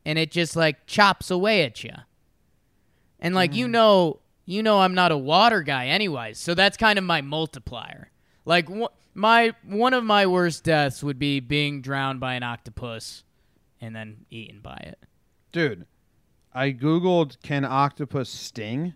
and 0.06 0.18
it 0.18 0.32
just 0.32 0.56
like 0.56 0.88
chops 0.88 1.30
away 1.30 1.64
at 1.64 1.84
you. 1.84 1.94
And 3.20 3.36
like 3.36 3.54
you 3.54 3.68
mm. 3.68 3.72
know, 3.72 4.20
you 4.46 4.62
know, 4.64 4.80
I'm 4.82 4.94
not 4.94 5.12
a 5.12 5.18
water 5.18 5.62
guy, 5.62 5.88
anyways. 5.88 6.38
So 6.38 6.54
that's 6.54 6.78
kind 6.78 6.98
of 7.00 7.06
my 7.06 7.22
multiplier. 7.22 8.12
Like 8.46 8.68
wh- 8.70 8.92
my 9.14 9.54
one 9.66 9.94
of 9.94 10.04
my 10.04 10.26
worst 10.26 10.64
deaths 10.64 11.04
would 11.04 11.18
be 11.20 11.40
being 11.40 11.82
drowned 11.82 12.20
by 12.20 12.34
an 12.34 12.44
octopus 12.44 13.24
and 13.80 13.96
then 13.96 14.26
eaten 14.30 14.60
by 14.60 14.76
it. 14.86 15.00
Dude, 15.52 15.86
I 16.54 16.72
googled 16.72 17.42
can 17.42 17.64
octopus 17.66 18.30
sting, 18.30 18.94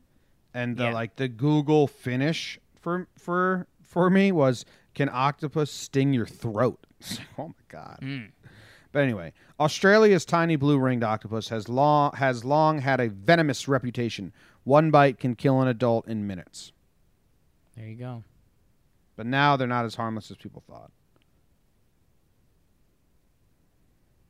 and 0.53 0.75
the 0.77 0.85
Yeah. 0.85 0.93
like 0.93 1.15
the 1.15 1.27
Google 1.27 1.87
finish 1.87 2.59
for 2.79 3.07
for 3.17 3.67
for 3.81 4.09
me 4.09 4.31
was 4.31 4.65
can 4.95 5.09
octopus 5.11 5.71
sting 5.71 6.13
your 6.13 6.25
throat? 6.25 6.85
Oh 7.37 7.47
my 7.49 7.53
god. 7.69 7.99
Hmm. 8.01 8.21
But 8.91 9.03
anyway, 9.03 9.33
Australia's 9.59 10.25
tiny 10.25 10.55
blue 10.55 10.79
ringed 10.79 11.03
octopus 11.03 11.49
has 11.49 11.69
long 11.69 12.13
has 12.15 12.43
long 12.43 12.79
had 12.79 12.99
a 12.99 13.09
venomous 13.09 13.67
reputation. 13.67 14.33
One 14.67 14.91
bite 14.91 15.17
can 15.17 15.33
kill 15.35 15.61
an 15.61 15.69
adult 15.69 16.09
in 16.09 16.27
minutes. 16.27 16.73
There 17.77 17.87
you 17.87 17.95
go. 17.95 18.25
But 19.15 19.25
now 19.25 19.55
they're 19.55 19.65
not 19.65 19.85
as 19.85 19.95
harmless 19.95 20.29
as 20.29 20.35
people 20.35 20.61
thought. 20.67 20.91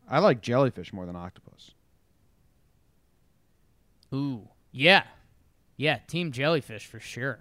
I 0.07 0.19
like 0.19 0.43
jellyfish 0.43 0.93
more 0.93 1.07
than 1.07 1.15
octopus. 1.15 1.71
Ooh, 4.13 4.47
yeah, 4.71 5.05
yeah. 5.75 6.01
Team 6.05 6.31
jellyfish 6.31 6.85
for 6.85 6.99
sure. 6.99 7.39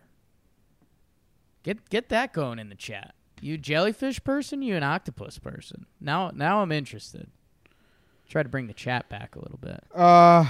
Get 1.64 1.90
get 1.90 2.08
that 2.08 2.32
going 2.32 2.58
in 2.58 2.70
the 2.70 2.74
chat. 2.74 3.14
You 3.42 3.58
jellyfish 3.58 4.24
person, 4.24 4.62
you 4.62 4.74
an 4.74 4.82
octopus 4.82 5.38
person. 5.38 5.84
Now 6.00 6.30
now 6.34 6.62
I'm 6.62 6.72
interested. 6.72 7.28
Try 8.26 8.42
to 8.42 8.48
bring 8.48 8.68
the 8.68 8.72
chat 8.72 9.10
back 9.10 9.36
a 9.36 9.40
little 9.40 9.58
bit. 9.58 9.84
Uh, 9.94 10.46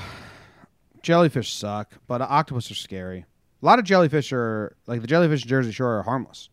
jellyfish 1.06 1.52
suck, 1.52 1.94
but 2.08 2.20
octopus 2.20 2.68
are 2.70 2.74
scary. 2.74 3.24
A 3.62 3.64
lot 3.64 3.78
of 3.78 3.84
jellyfish 3.84 4.32
are 4.32 4.76
like 4.88 5.00
the 5.00 5.06
jellyfish 5.06 5.42
in 5.42 5.48
Jersey 5.48 5.70
Shore 5.70 5.98
are 5.98 6.02
harmless. 6.02 6.50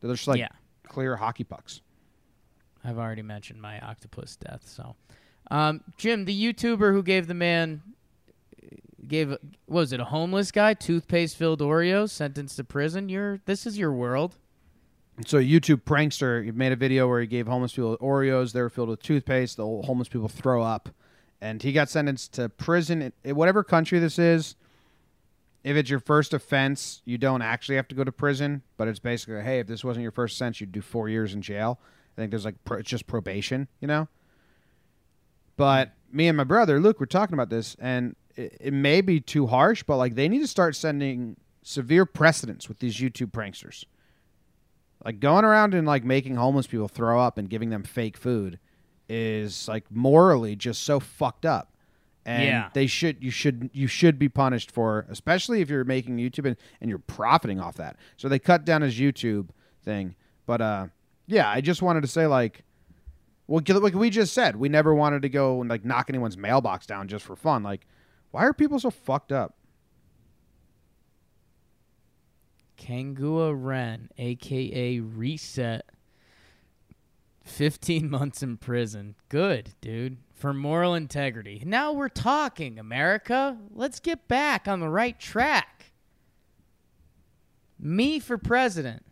They're 0.00 0.10
just 0.10 0.26
like 0.26 0.40
yeah, 0.40 0.48
clear 0.88 1.16
hockey 1.16 1.44
pucks. 1.44 1.82
I've 2.82 2.98
already 2.98 3.22
mentioned 3.22 3.60
my 3.60 3.78
octopus 3.80 4.36
death. 4.36 4.62
So, 4.66 4.96
um, 5.50 5.82
Jim, 5.98 6.24
the 6.24 6.34
YouTuber 6.34 6.92
who 6.92 7.02
gave 7.02 7.26
the 7.26 7.34
man 7.34 7.82
gave 9.06 9.28
what 9.30 9.40
was 9.66 9.92
it 9.92 10.00
a 10.00 10.04
homeless 10.04 10.50
guy 10.50 10.72
toothpaste 10.72 11.36
filled 11.36 11.60
Oreos 11.60 12.08
sentenced 12.10 12.56
to 12.56 12.64
prison? 12.64 13.10
You're 13.10 13.40
this 13.44 13.66
is 13.66 13.76
your 13.78 13.92
world. 13.92 14.36
So 15.26 15.38
a 15.38 15.42
YouTube 15.42 15.82
prankster 15.82 16.52
made 16.54 16.72
a 16.72 16.76
video 16.76 17.06
where 17.06 17.20
he 17.20 17.26
gave 17.26 17.46
homeless 17.46 17.74
people 17.74 17.98
Oreos. 17.98 18.52
They 18.52 18.62
were 18.62 18.70
filled 18.70 18.88
with 18.88 19.02
toothpaste. 19.02 19.58
The 19.58 19.64
homeless 19.64 20.08
people 20.08 20.28
throw 20.28 20.62
up, 20.62 20.88
and 21.44 21.62
he 21.62 21.72
got 21.72 21.90
sentenced 21.90 22.32
to 22.32 22.48
prison 22.48 23.12
in, 23.22 23.36
whatever 23.36 23.62
country 23.62 23.98
this 23.98 24.18
is. 24.18 24.56
If 25.62 25.76
it's 25.76 25.90
your 25.90 26.00
first 26.00 26.32
offense, 26.32 27.02
you 27.04 27.18
don't 27.18 27.42
actually 27.42 27.76
have 27.76 27.88
to 27.88 27.94
go 27.94 28.02
to 28.02 28.10
prison, 28.10 28.62
but 28.78 28.88
it's 28.88 28.98
basically, 28.98 29.42
hey, 29.42 29.58
if 29.58 29.66
this 29.66 29.84
wasn't 29.84 30.04
your 30.04 30.10
first 30.10 30.40
offense, 30.40 30.58
you'd 30.58 30.72
do 30.72 30.80
four 30.80 31.10
years 31.10 31.34
in 31.34 31.42
jail. 31.42 31.78
I 32.16 32.20
think 32.20 32.30
there's 32.30 32.46
like 32.46 32.64
pro- 32.64 32.78
it's 32.78 32.88
just 32.88 33.06
probation, 33.06 33.68
you 33.78 33.86
know. 33.86 34.08
But 35.58 35.92
me 36.10 36.28
and 36.28 36.36
my 36.36 36.44
brother 36.44 36.80
Luke 36.80 36.98
were 36.98 37.06
talking 37.06 37.34
about 37.34 37.50
this, 37.50 37.76
and 37.78 38.16
it, 38.36 38.56
it 38.58 38.72
may 38.72 39.02
be 39.02 39.20
too 39.20 39.46
harsh, 39.46 39.82
but 39.82 39.98
like 39.98 40.14
they 40.14 40.30
need 40.30 40.40
to 40.40 40.46
start 40.46 40.74
sending 40.74 41.36
severe 41.62 42.06
precedents 42.06 42.70
with 42.70 42.78
these 42.78 42.96
YouTube 42.96 43.32
pranksters. 43.32 43.84
Like 45.04 45.20
going 45.20 45.44
around 45.44 45.74
and 45.74 45.86
like 45.86 46.04
making 46.04 46.36
homeless 46.36 46.66
people 46.66 46.88
throw 46.88 47.20
up 47.20 47.36
and 47.36 47.50
giving 47.50 47.68
them 47.68 47.82
fake 47.82 48.16
food 48.16 48.58
is 49.08 49.68
like 49.68 49.90
morally 49.90 50.56
just 50.56 50.82
so 50.82 51.00
fucked 51.00 51.44
up. 51.46 51.70
And 52.26 52.42
Yeah. 52.44 52.70
they 52.72 52.86
should 52.86 53.22
you 53.22 53.30
should 53.30 53.68
you 53.74 53.86
should 53.86 54.18
be 54.18 54.28
punished 54.30 54.70
for 54.70 55.06
especially 55.10 55.60
if 55.60 55.68
you're 55.68 55.84
making 55.84 56.16
YouTube 56.16 56.46
and, 56.46 56.56
and 56.80 56.88
you're 56.88 56.98
profiting 56.98 57.60
off 57.60 57.76
that. 57.76 57.96
So 58.16 58.28
they 58.28 58.38
cut 58.38 58.64
down 58.64 58.80
his 58.82 58.98
YouTube 58.98 59.48
thing. 59.82 60.14
But 60.46 60.60
uh 60.62 60.86
yeah, 61.26 61.48
I 61.50 61.60
just 61.60 61.82
wanted 61.82 62.00
to 62.00 62.06
say 62.08 62.26
like 62.26 62.64
well 63.46 63.62
like 63.80 63.94
we 63.94 64.08
just 64.08 64.32
said, 64.32 64.56
we 64.56 64.70
never 64.70 64.94
wanted 64.94 65.20
to 65.22 65.28
go 65.28 65.60
and 65.60 65.68
like 65.68 65.84
knock 65.84 66.06
anyone's 66.08 66.38
mailbox 66.38 66.86
down 66.86 67.08
just 67.08 67.24
for 67.26 67.36
fun. 67.36 67.62
Like 67.62 67.86
why 68.30 68.44
are 68.46 68.54
people 68.54 68.78
so 68.78 68.90
fucked 68.90 69.30
up? 69.32 69.54
Kanghua 72.78 73.54
Ren, 73.56 74.08
aka 74.18 74.98
Reset. 75.00 75.84
15 77.44 78.10
months 78.10 78.42
in 78.42 78.56
prison. 78.56 79.14
Good, 79.28 79.74
dude. 79.80 80.18
For 80.32 80.52
moral 80.52 80.94
integrity. 80.94 81.62
Now 81.64 81.92
we're 81.92 82.08
talking, 82.08 82.78
America. 82.78 83.56
Let's 83.72 84.00
get 84.00 84.26
back 84.28 84.66
on 84.66 84.80
the 84.80 84.88
right 84.88 85.18
track. 85.18 85.92
Me 87.78 88.18
for 88.18 88.36
president. 88.36 89.04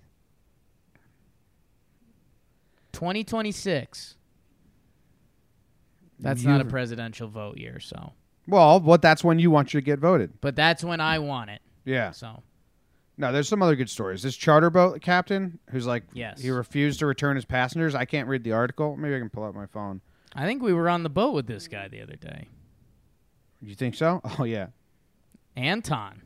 2026. 2.93 4.17
That's 6.19 6.45
not 6.45 6.61
a 6.61 6.65
presidential 6.65 7.29
vote 7.29 7.59
year, 7.59 7.81
so. 7.81 8.13
Well, 8.47 8.81
but 8.81 9.03
that's 9.03 9.25
when 9.25 9.39
you 9.39 9.51
want 9.51 9.75
you 9.75 9.81
to 9.81 9.85
get 9.85 9.99
voted. 9.99 10.41
But 10.41 10.55
that's 10.57 10.85
when 10.85 11.01
I 11.01 11.19
want 11.19 11.51
it. 11.51 11.61
Yeah. 11.85 12.13
So, 12.13 12.43
No, 13.23 13.31
there's 13.31 13.49
some 13.49 13.63
other 13.63 13.77
good 13.77 13.89
stories. 13.89 14.23
This 14.23 14.35
charter 14.37 14.69
boat 14.69 15.01
captain 15.01 15.61
who's 15.71 15.87
like, 15.87 16.03
Yes. 16.13 16.41
he 16.43 16.51
refused 16.51 16.99
to 16.99 17.07
return 17.07 17.37
his 17.37 17.45
passengers. 17.45 17.95
I 17.95 18.05
can't 18.05 18.27
read 18.27 18.43
the 18.43 18.51
article. 18.51 18.97
Maybe 18.97 19.15
I 19.15 19.21
can 19.21 19.31
pull 19.31 19.45
out 19.45 19.55
my 19.55 19.67
phone. 19.67 20.01
I 20.35 20.45
think 20.45 20.61
we 20.61 20.73
were 20.73 20.89
on 20.89 21.05
the 21.05 21.09
boat 21.09 21.33
with 21.33 21.47
this 21.47 21.69
guy 21.69 21.87
the 21.87 22.01
other 22.03 22.17
day. 22.17 22.49
You 23.61 23.77
think 23.77 23.95
so? 23.95 24.21
Oh 24.41 24.43
yeah. 24.45 24.67
Anton. 25.55 26.23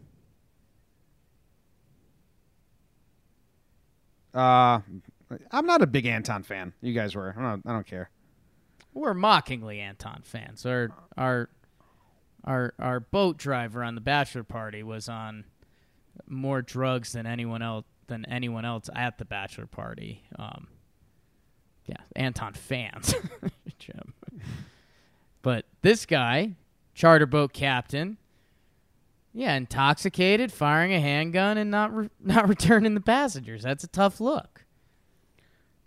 Uh, 4.32 4.80
I'm 5.50 5.66
not 5.66 5.82
a 5.82 5.86
big 5.86 6.06
Anton 6.06 6.42
fan. 6.44 6.72
You 6.80 6.92
guys 6.92 7.14
were. 7.14 7.34
I 7.36 7.42
don't. 7.42 7.62
I 7.66 7.72
don't 7.72 7.86
care. 7.86 8.10
We're 8.94 9.14
mockingly 9.14 9.80
Anton 9.80 10.22
fans. 10.24 10.64
Our 10.64 10.90
our 11.16 11.48
our 12.44 12.74
our 12.78 13.00
boat 13.00 13.36
driver 13.38 13.82
on 13.82 13.94
the 13.94 14.00
bachelor 14.00 14.44
party 14.44 14.82
was 14.82 15.08
on 15.08 15.44
more 16.26 16.62
drugs 16.62 17.12
than 17.12 17.26
anyone 17.26 17.62
else 17.62 17.84
than 18.08 18.24
anyone 18.26 18.64
else 18.64 18.88
at 18.94 19.18
the 19.18 19.24
bachelor 19.24 19.66
party. 19.66 20.22
Um, 20.38 20.68
yeah, 21.86 21.96
Anton 22.14 22.54
fans, 22.54 23.14
Jim. 23.78 24.14
But 25.42 25.66
this 25.82 26.06
guy, 26.06 26.52
charter 26.94 27.26
boat 27.26 27.52
captain, 27.52 28.18
yeah, 29.32 29.54
intoxicated, 29.54 30.50
firing 30.52 30.92
a 30.92 31.00
handgun, 31.00 31.58
and 31.58 31.70
not 31.70 31.94
re- 31.94 32.08
not 32.20 32.48
returning 32.48 32.94
the 32.94 33.00
passengers. 33.00 33.62
That's 33.62 33.84
a 33.84 33.88
tough 33.88 34.20
look. 34.20 34.64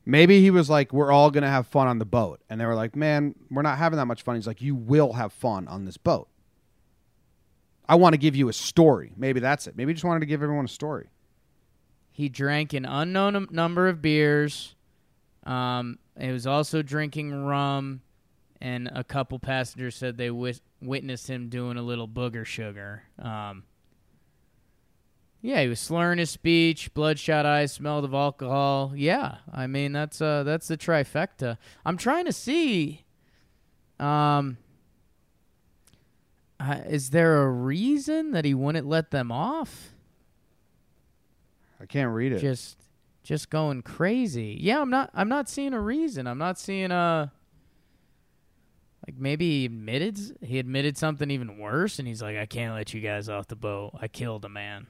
Maybe 0.05 0.41
he 0.41 0.51
was 0.51 0.69
like, 0.69 0.93
"We're 0.93 1.11
all 1.11 1.31
gonna 1.31 1.49
have 1.49 1.67
fun 1.67 1.87
on 1.87 1.99
the 1.99 2.05
boat," 2.05 2.41
and 2.49 2.61
they 2.61 2.65
were 2.65 2.75
like, 2.75 2.95
"Man, 2.95 3.35
we're 3.49 3.61
not 3.61 3.77
having 3.77 3.97
that 3.97 4.05
much 4.05 4.21
fun." 4.23 4.35
He's 4.35 4.47
like, 4.47 4.61
"You 4.61 4.75
will 4.75 5.13
have 5.13 5.33
fun 5.33 5.67
on 5.67 5.85
this 5.85 5.97
boat." 5.97 6.29
I 7.89 7.95
want 7.95 8.13
to 8.13 8.19
give 8.19 8.35
you 8.35 8.49
a 8.49 8.53
story. 8.53 9.11
Maybe 9.17 9.39
that's 9.39 9.65
it. 9.65 9.75
Maybe 9.75 9.89
he 9.89 9.93
just 9.95 10.05
wanted 10.05 10.19
to 10.19 10.27
give 10.27 10.43
everyone 10.43 10.65
a 10.65 10.69
story. 10.69 11.09
He 12.11 12.29
drank 12.29 12.73
an 12.73 12.85
unknown 12.85 13.47
number 13.49 13.87
of 13.87 13.99
beers. 13.99 14.75
Um, 15.43 15.97
he 16.19 16.31
was 16.31 16.45
also 16.45 16.83
drinking 16.83 17.33
rum, 17.33 18.01
and 18.61 18.91
a 18.93 19.03
couple 19.03 19.39
passengers 19.39 19.95
said 19.95 20.17
they 20.17 20.29
witnessed 20.29 21.27
him 21.27 21.49
doing 21.49 21.77
a 21.77 21.81
little 21.81 22.07
booger 22.07 22.45
sugar. 22.45 23.03
Um, 23.17 23.63
yeah, 25.41 25.61
he 25.61 25.67
was 25.67 25.79
slurring 25.79 26.19
his 26.19 26.29
speech, 26.29 26.93
bloodshot 26.93 27.45
eyes, 27.45 27.71
smelled 27.71 28.05
of 28.05 28.13
alcohol. 28.13 28.93
Yeah, 28.95 29.37
I 29.51 29.65
mean 29.65 29.93
that's 29.93 30.21
uh 30.21 30.43
that's 30.43 30.67
the 30.67 30.77
trifecta. 30.77 31.57
I'm 31.85 31.97
trying 31.97 32.25
to 32.25 32.33
see. 32.33 33.05
Um, 33.99 34.57
uh, 36.59 36.81
is 36.87 37.11
there 37.11 37.41
a 37.41 37.49
reason 37.49 38.31
that 38.31 38.45
he 38.45 38.53
wouldn't 38.53 38.87
let 38.87 39.11
them 39.11 39.31
off? 39.31 39.93
I 41.81 41.85
can't 41.85 42.11
read 42.13 42.33
it. 42.33 42.39
just 42.39 42.77
just 43.23 43.49
going 43.49 43.81
crazy. 43.81 44.57
Yeah, 44.59 44.81
I'm 44.81 44.89
not 44.89 45.09
I'm 45.13 45.29
not 45.29 45.47
seeing 45.47 45.73
a 45.73 45.79
reason. 45.79 46.27
I'm 46.27 46.37
not 46.37 46.59
seeing 46.59 46.91
a 46.91 47.31
like 49.07 49.17
maybe 49.17 49.59
he 49.59 49.65
admitted 49.65 50.19
he 50.41 50.59
admitted 50.59 50.97
something 50.97 51.31
even 51.31 51.57
worse 51.57 51.99
and 51.99 52.07
he's 52.07 52.21
like 52.21 52.37
I 52.37 52.45
can't 52.45 52.75
let 52.75 52.93
you 52.93 53.01
guys 53.01 53.29
off 53.29 53.47
the 53.47 53.55
boat. 53.55 53.91
I 53.99 54.07
killed 54.07 54.43
a 54.43 54.49
man. 54.49 54.87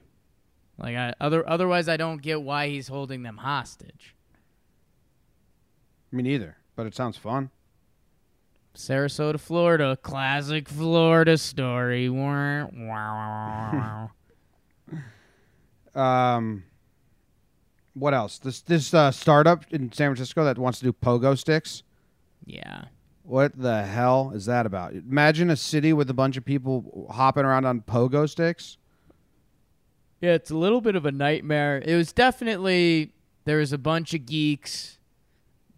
Like 0.78 0.96
I 0.96 1.14
other 1.20 1.48
otherwise 1.48 1.88
I 1.88 1.96
don't 1.96 2.20
get 2.20 2.42
why 2.42 2.68
he's 2.68 2.88
holding 2.88 3.22
them 3.22 3.36
hostage. 3.36 4.16
Me 6.10 6.22
neither. 6.22 6.56
But 6.74 6.86
it 6.86 6.96
sounds 6.96 7.16
fun. 7.16 7.50
Sarasota, 8.74 9.38
Florida, 9.38 9.96
classic 10.02 10.68
Florida 10.68 11.38
story. 11.38 12.08
Um, 15.92 16.62
what 17.94 18.14
else? 18.14 18.38
This 18.38 18.60
this 18.62 18.94
uh, 18.94 19.10
startup 19.10 19.64
in 19.72 19.90
San 19.90 20.14
Francisco 20.14 20.44
that 20.44 20.56
wants 20.56 20.78
to 20.78 20.84
do 20.84 20.92
pogo 20.92 21.36
sticks. 21.36 21.82
yeah. 22.46 22.84
What 23.24 23.56
the 23.56 23.82
hell 23.84 24.30
is 24.34 24.46
that 24.46 24.66
about? 24.66 24.92
Imagine 24.92 25.50
a 25.50 25.56
city 25.56 25.92
with 25.92 26.08
a 26.10 26.14
bunch 26.14 26.36
of 26.36 26.44
people 26.44 27.08
hopping 27.12 27.44
around 27.44 27.64
on 27.64 27.80
pogo 27.80 28.28
sticks. 28.28 28.76
Yeah, 30.20 30.32
it's 30.34 30.50
a 30.50 30.56
little 30.56 30.80
bit 30.80 30.94
of 30.96 31.06
a 31.06 31.12
nightmare. 31.12 31.80
It 31.84 31.94
was 31.96 32.12
definitely 32.12 33.12
there 33.46 33.56
was 33.58 33.72
a 33.72 33.78
bunch 33.78 34.14
of 34.14 34.26
geeks 34.26 34.98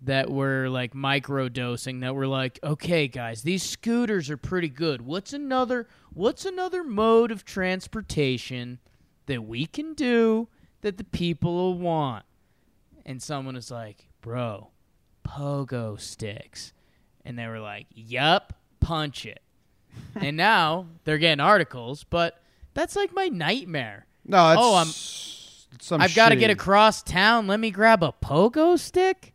that 0.05 0.31
were 0.31 0.69
like 0.69 0.95
micro 0.95 1.49
dosing 1.49 2.01
that 2.01 2.15
were 2.15 2.27
like, 2.27 2.59
"Okay, 2.63 3.09
guys, 3.09 3.43
these 3.43 3.63
scooters 3.63 4.31
are 4.31 4.37
pretty 4.37 4.69
good. 4.69 5.03
What's 5.03 5.33
another 5.33 5.87
what's 6.13 6.45
another 6.45 6.83
mode 6.83 7.31
of 7.31 7.45
transportation 7.45 8.79
that 9.27 9.45
we 9.45 9.67
can 9.67 9.95
do 9.95 10.49
that 10.81 10.99
the 10.99 11.05
people 11.05 11.55
will 11.55 11.79
want?" 11.79 12.25
And 13.07 13.23
someone 13.23 13.55
was 13.55 13.71
like, 13.71 14.09
"Bro, 14.21 14.71
pogo 15.25 16.01
sticks." 16.01 16.73
And 17.25 17.39
they 17.39 17.47
were 17.47 17.61
like, 17.61 17.87
"Yup, 17.95 18.55
punch 18.81 19.25
it." 19.25 19.43
and 20.15 20.37
now 20.37 20.87
they're 21.05 21.19
getting 21.19 21.41
articles, 21.41 22.05
but 22.05 22.43
that's 22.75 22.97
like 22.97 23.13
my 23.13 23.29
nightmare. 23.29 24.07
No, 24.25 24.51
it's 24.53 24.61
Oh, 24.61 24.77
i'm 24.77 24.87
some 25.81 26.03
i've 26.03 26.15
got 26.15 26.29
to 26.29 26.37
get 26.37 26.51
across 26.51 27.03
town. 27.03 27.47
Let 27.47 27.59
me 27.61 27.71
grab 27.71 28.03
a 28.03 28.13
pogo 28.23 28.79
stick. 28.79 29.35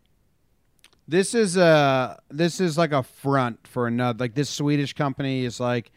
This 1.08 1.34
is 1.34 1.58
a 1.58 2.20
this 2.30 2.60
is 2.60 2.78
like 2.78 2.92
a 2.92 3.04
front 3.04 3.66
for 3.68 3.88
another. 3.88 4.18
Like 4.20 4.36
this 4.36 4.50
Swedish 4.50 4.94
company 4.94 5.46
is 5.46 5.60
like 5.60 5.92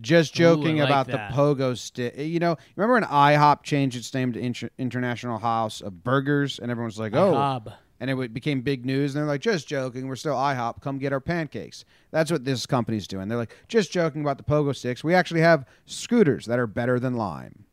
just 0.00 0.34
Ooh, 0.34 0.38
joking 0.38 0.78
like 0.78 0.88
about 0.88 1.06
that. 1.08 1.30
the 1.30 1.36
pogo 1.36 1.76
stick. 1.76 2.16
You 2.16 2.38
know, 2.38 2.56
remember 2.74 2.94
when 2.94 3.04
IHOP 3.04 3.62
changed 3.62 3.96
its 3.96 4.12
name 4.14 4.32
to 4.32 4.40
Inter- 4.40 4.70
International 4.78 5.38
House 5.38 5.80
of 5.80 6.02
Burgers, 6.02 6.58
and 6.58 6.70
everyone's 6.70 6.98
like, 6.98 7.14
"Oh, 7.14 7.62
and 8.00 8.10
it 8.10 8.14
w- 8.14 8.28
became 8.28 8.60
big 8.60 8.84
news. 8.84 9.14
And 9.14 9.22
they're 9.22 9.28
like, 9.28 9.40
just 9.40 9.66
joking. 9.68 10.06
We're 10.06 10.16
still 10.16 10.34
IHOP. 10.34 10.80
Come 10.80 10.98
get 10.98 11.12
our 11.12 11.20
pancakes. 11.20 11.84
That's 12.10 12.30
what 12.30 12.44
this 12.44 12.66
company's 12.66 13.06
doing. 13.06 13.28
They're 13.28 13.38
like, 13.38 13.54
just 13.68 13.90
joking 13.92 14.20
about 14.20 14.38
the 14.38 14.44
pogo 14.44 14.74
sticks. 14.76 15.02
We 15.02 15.14
actually 15.14 15.40
have 15.40 15.66
scooters 15.86 16.46
that 16.46 16.58
are 16.58 16.66
better 16.66 17.00
than 17.00 17.14
Lime. 17.14 17.64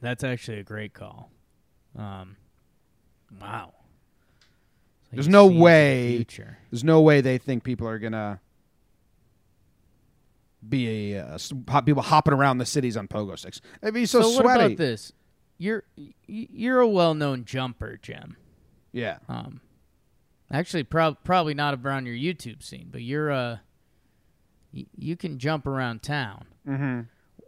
That's 0.00 0.24
actually 0.24 0.58
a 0.58 0.62
great 0.62 0.92
call. 0.92 1.30
Um, 1.96 2.36
wow. 3.40 3.72
There's 5.14 5.28
no 5.28 5.48
sees 5.48 5.56
the 5.56 5.62
way- 5.62 6.26
There's 6.70 6.84
no 6.84 7.00
way 7.00 7.20
they 7.20 7.38
think 7.38 7.64
people 7.64 7.86
are 7.88 7.98
gonna 7.98 8.40
be 10.66 11.12
a 11.14 11.22
uh, 11.24 11.80
people 11.82 12.02
hopping 12.02 12.32
around 12.34 12.58
the 12.58 12.66
cities 12.66 12.96
on 12.96 13.06
pogo 13.08 13.38
sticks. 13.38 13.60
They'd 13.82 13.92
be 13.94 14.06
so, 14.06 14.20
what 14.20 14.42
sweaty. 14.42 14.64
about 14.64 14.76
this? 14.78 15.12
You're 15.58 15.84
you're 16.26 16.80
a 16.80 16.88
well-known 16.88 17.44
jumper, 17.44 17.98
Jim. 18.00 18.36
Yeah. 18.92 19.18
Um, 19.28 19.60
actually, 20.50 20.84
prob- 20.84 21.18
probably 21.24 21.54
not 21.54 21.78
around 21.82 22.06
your 22.06 22.14
YouTube 22.16 22.62
scene, 22.62 22.88
but 22.90 23.02
you're 23.02 23.30
uh, 23.30 23.58
y- 24.72 24.86
you 24.96 25.16
can 25.16 25.38
jump 25.38 25.66
around 25.66 26.02
town. 26.02 26.46
Mm-hmm. 26.66 27.00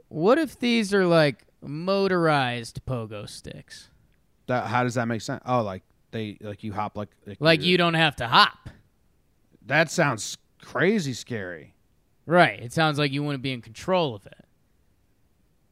What 0.09 0.39
if 0.39 0.59
these 0.59 0.93
are 0.95 1.07
like 1.07 1.47
motorized 1.63 2.81
pogo 2.87 3.29
sticks? 3.29 3.89
That, 4.47 4.67
how 4.67 4.85
does 4.85 4.95
that 4.95 5.07
make 5.09 5.21
sense? 5.23 5.43
Oh, 5.47 5.63
like 5.63 5.83
they 6.17 6.39
like 6.41 6.65
you 6.65 6.73
hop 6.73 6.97
like 6.97 7.09
Like 7.41 7.61
you're- 7.61 7.71
you 7.73 7.79
don't 7.79 7.95
have 7.95 8.17
to 8.17 8.27
hop. 8.29 8.71
That 9.67 9.91
sounds 9.91 10.39
crazy 10.63 11.13
scary. 11.13 11.75
Right. 12.25 12.61
It 12.61 12.73
sounds 12.73 12.99
like 12.99 13.13
you 13.13 13.23
want 13.23 13.35
to 13.35 13.41
be 13.41 13.53
in 13.53 13.61
control 13.63 14.15
of 14.15 14.27
it. 14.27 14.45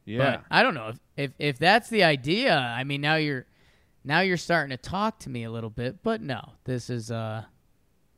Yeah. 0.05 0.17
But 0.37 0.43
I 0.51 0.63
don't 0.63 0.73
know 0.75 0.89
if, 0.89 0.99
if 1.17 1.31
if 1.39 1.57
that's 1.57 1.89
the 1.89 2.03
idea. 2.03 2.55
I 2.57 2.83
mean, 2.83 3.01
now 3.01 3.15
you're 3.15 3.45
now 4.03 4.19
you're 4.21 4.37
starting 4.37 4.69
to 4.69 4.77
talk 4.77 5.19
to 5.19 5.29
me 5.29 5.43
a 5.43 5.51
little 5.51 5.69
bit. 5.69 6.03
But 6.03 6.21
no, 6.21 6.53
this 6.65 6.89
is 6.89 7.09
uh 7.11 7.43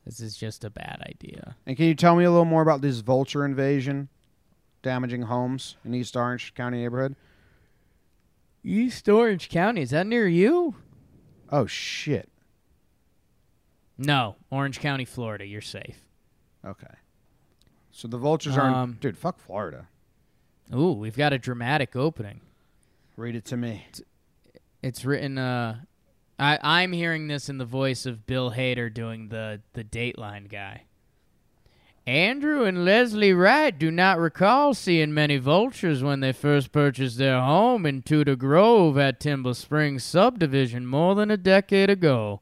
this 0.06 0.20
is 0.20 0.36
just 0.38 0.64
a 0.64 0.70
bad 0.70 1.04
idea. 1.08 1.56
and 1.66 1.76
can 1.76 1.86
you 1.86 1.96
tell 1.96 2.16
me 2.16 2.24
a 2.24 2.30
little 2.32 2.46
more 2.46 2.62
about 2.62 2.82
this 2.82 3.00
vulture 3.00 3.44
invasion 3.46 4.08
damaging 4.82 5.24
homes 5.24 5.76
in 5.84 5.94
East 5.94 6.16
Orange 6.16 6.54
County 6.54 6.78
neighborhood? 6.82 7.16
East 8.64 9.08
Orange 9.10 9.50
County 9.50 9.82
is 9.82 9.90
that 9.92 10.08
near 10.08 10.28
you? 10.28 10.76
Oh 11.52 11.66
shit. 11.66 12.30
No, 13.98 14.36
Orange 14.52 14.80
County, 14.80 15.06
Florida. 15.06 15.46
You're 15.46 15.62
safe. 15.62 16.02
Okay. 16.66 16.94
So 17.92 18.08
the 18.08 18.18
vultures 18.18 18.56
aren't 18.58 18.76
Um, 18.76 18.98
dude, 19.00 19.18
fuck 19.18 19.40
Florida. 19.40 19.88
Ooh, 20.76 20.92
we've 20.92 21.18
got 21.18 21.34
a 21.34 21.40
dramatic 21.40 21.96
opening. 21.96 22.42
Read 23.16 23.36
it 23.36 23.46
to 23.46 23.58
me. 23.58 23.88
It's 24.84 25.04
written. 25.04 25.38
Uh, 25.38 25.80
I 26.38 26.60
I'm 26.62 26.92
hearing 26.92 27.28
this 27.28 27.50
in 27.50 27.58
the 27.58 27.66
voice 27.66 28.06
of 28.06 28.28
Bill 28.28 28.52
Hader 28.52 28.94
doing 28.94 29.30
the 29.30 29.62
the 29.74 29.84
Dateline 29.84 30.48
guy. 30.50 30.84
Andrew 32.08 32.64
and 32.64 32.86
Leslie 32.86 33.34
Wright 33.34 33.78
do 33.78 33.92
not 33.92 34.18
recall 34.18 34.74
seeing 34.74 35.14
many 35.14 35.36
vultures 35.36 36.02
when 36.02 36.22
they 36.22 36.32
first 36.32 36.72
purchased 36.72 37.18
their 37.18 37.42
home 37.42 37.86
in 37.86 38.02
Tudor 38.02 38.38
Grove 38.38 38.98
at 38.98 39.20
Timber 39.20 39.54
Springs 39.54 40.06
subdivision 40.06 40.86
more 40.86 41.16
than 41.16 41.30
a 41.30 41.36
decade 41.36 41.90
ago. 41.90 42.40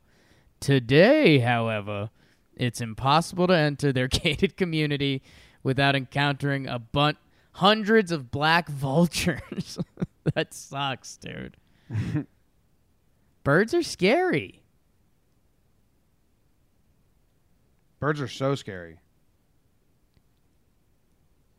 Today, 0.59 1.39
however, 1.39 2.11
it's 2.53 2.79
impossible 2.79 3.47
to 3.47 3.57
enter 3.57 3.91
their 3.91 4.07
gated 4.07 4.55
community 4.55 5.23
without 5.63 5.95
encountering 5.95 6.67
a 6.67 6.77
bunt 6.77 7.17
hundreds 7.53 8.11
of 8.11 8.29
black 8.29 8.69
vultures. 8.69 9.79
that 10.35 10.53
sucks, 10.53 11.17
dude. 11.17 11.57
Birds 13.43 13.73
are 13.73 13.81
scary. 13.81 14.61
Birds 17.99 18.21
are 18.21 18.27
so 18.27 18.53
scary. 18.53 18.99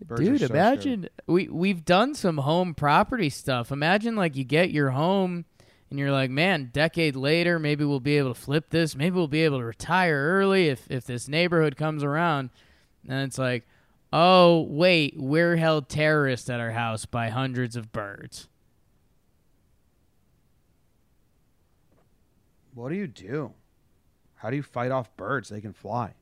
Birds 0.04 0.20
Dude, 0.20 0.40
so 0.40 0.46
imagine 0.46 1.08
we 1.26 1.48
we've 1.48 1.84
done 1.84 2.14
some 2.14 2.38
home 2.38 2.74
property 2.74 3.30
stuff. 3.30 3.72
Imagine 3.72 4.14
like 4.14 4.36
you 4.36 4.44
get 4.44 4.70
your 4.70 4.90
home 4.90 5.46
and 5.88 5.98
you're 5.98 6.12
like, 6.12 6.30
man, 6.30 6.70
decade 6.72 7.16
later, 7.16 7.58
maybe 7.58 7.84
we'll 7.84 8.00
be 8.00 8.18
able 8.18 8.34
to 8.34 8.40
flip 8.40 8.70
this. 8.70 8.94
Maybe 8.94 9.16
we'll 9.16 9.28
be 9.28 9.42
able 9.42 9.58
to 9.58 9.64
retire 9.64 10.16
early 10.38 10.68
if 10.68 10.90
if 10.90 11.06
this 11.06 11.28
neighborhood 11.28 11.76
comes 11.76 12.04
around. 12.04 12.50
And 13.08 13.22
it's 13.22 13.38
like, 13.38 13.66
oh 14.12 14.62
wait, 14.62 15.14
we're 15.16 15.56
held 15.56 15.88
terrorists 15.88 16.50
at 16.50 16.60
our 16.60 16.72
house 16.72 17.06
by 17.06 17.30
hundreds 17.30 17.74
of 17.74 17.92
birds. 17.92 18.48
What 22.74 22.90
do 22.90 22.96
you 22.96 23.06
do? 23.06 23.54
How 24.34 24.50
do 24.50 24.56
you 24.56 24.62
fight 24.62 24.90
off 24.90 25.16
birds? 25.16 25.48
They 25.48 25.62
can 25.62 25.72
fly. 25.72 26.12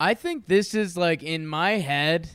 I 0.00 0.14
think 0.14 0.46
this 0.46 0.74
is 0.74 0.96
like 0.96 1.22
in 1.22 1.46
my 1.46 1.72
head. 1.72 2.30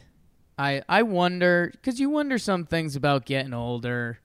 I 0.57 0.81
I 0.89 1.03
wonder 1.03 1.71
because 1.73 1.99
you 1.99 2.09
wonder 2.09 2.37
some 2.37 2.65
things 2.65 2.95
about 2.95 3.25
getting 3.25 3.53
older, 3.53 4.19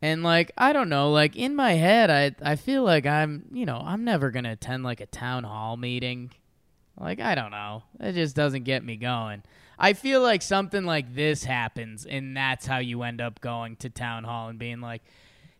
and 0.00 0.22
like 0.22 0.52
I 0.56 0.72
don't 0.72 0.88
know, 0.88 1.10
like 1.10 1.36
in 1.36 1.54
my 1.54 1.72
head, 1.72 2.10
I 2.10 2.34
I 2.42 2.56
feel 2.56 2.82
like 2.82 3.06
I'm 3.06 3.44
you 3.52 3.66
know 3.66 3.82
I'm 3.84 4.04
never 4.04 4.30
gonna 4.30 4.52
attend 4.52 4.82
like 4.82 5.00
a 5.00 5.06
town 5.06 5.44
hall 5.44 5.76
meeting. 5.76 6.32
Like 6.98 7.20
I 7.20 7.34
don't 7.34 7.50
know, 7.50 7.84
it 8.00 8.12
just 8.12 8.36
doesn't 8.36 8.64
get 8.64 8.84
me 8.84 8.96
going. 8.96 9.42
I 9.78 9.94
feel 9.94 10.20
like 10.22 10.42
something 10.42 10.84
like 10.84 11.14
this 11.14 11.44
happens, 11.44 12.06
and 12.06 12.36
that's 12.36 12.66
how 12.66 12.78
you 12.78 13.02
end 13.02 13.20
up 13.20 13.40
going 13.40 13.76
to 13.76 13.90
town 13.90 14.24
hall 14.24 14.48
and 14.48 14.58
being 14.58 14.80
like, 14.80 15.02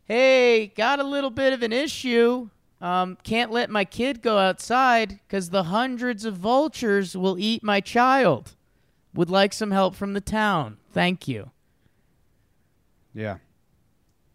"Hey, 0.04 0.68
got 0.68 1.00
a 1.00 1.04
little 1.04 1.30
bit 1.30 1.52
of 1.52 1.62
an 1.62 1.72
issue." 1.72 2.48
Um, 2.82 3.16
can't 3.22 3.52
let 3.52 3.70
my 3.70 3.84
kid 3.84 4.22
go 4.22 4.38
outside 4.38 5.20
because 5.26 5.50
the 5.50 5.64
hundreds 5.64 6.24
of 6.24 6.36
vultures 6.36 7.16
will 7.16 7.38
eat 7.38 7.62
my 7.62 7.80
child. 7.80 8.56
Would 9.14 9.30
like 9.30 9.52
some 9.52 9.70
help 9.70 9.94
from 9.94 10.14
the 10.14 10.20
town. 10.20 10.78
Thank 10.92 11.28
you. 11.28 11.52
Yeah. 13.14 13.36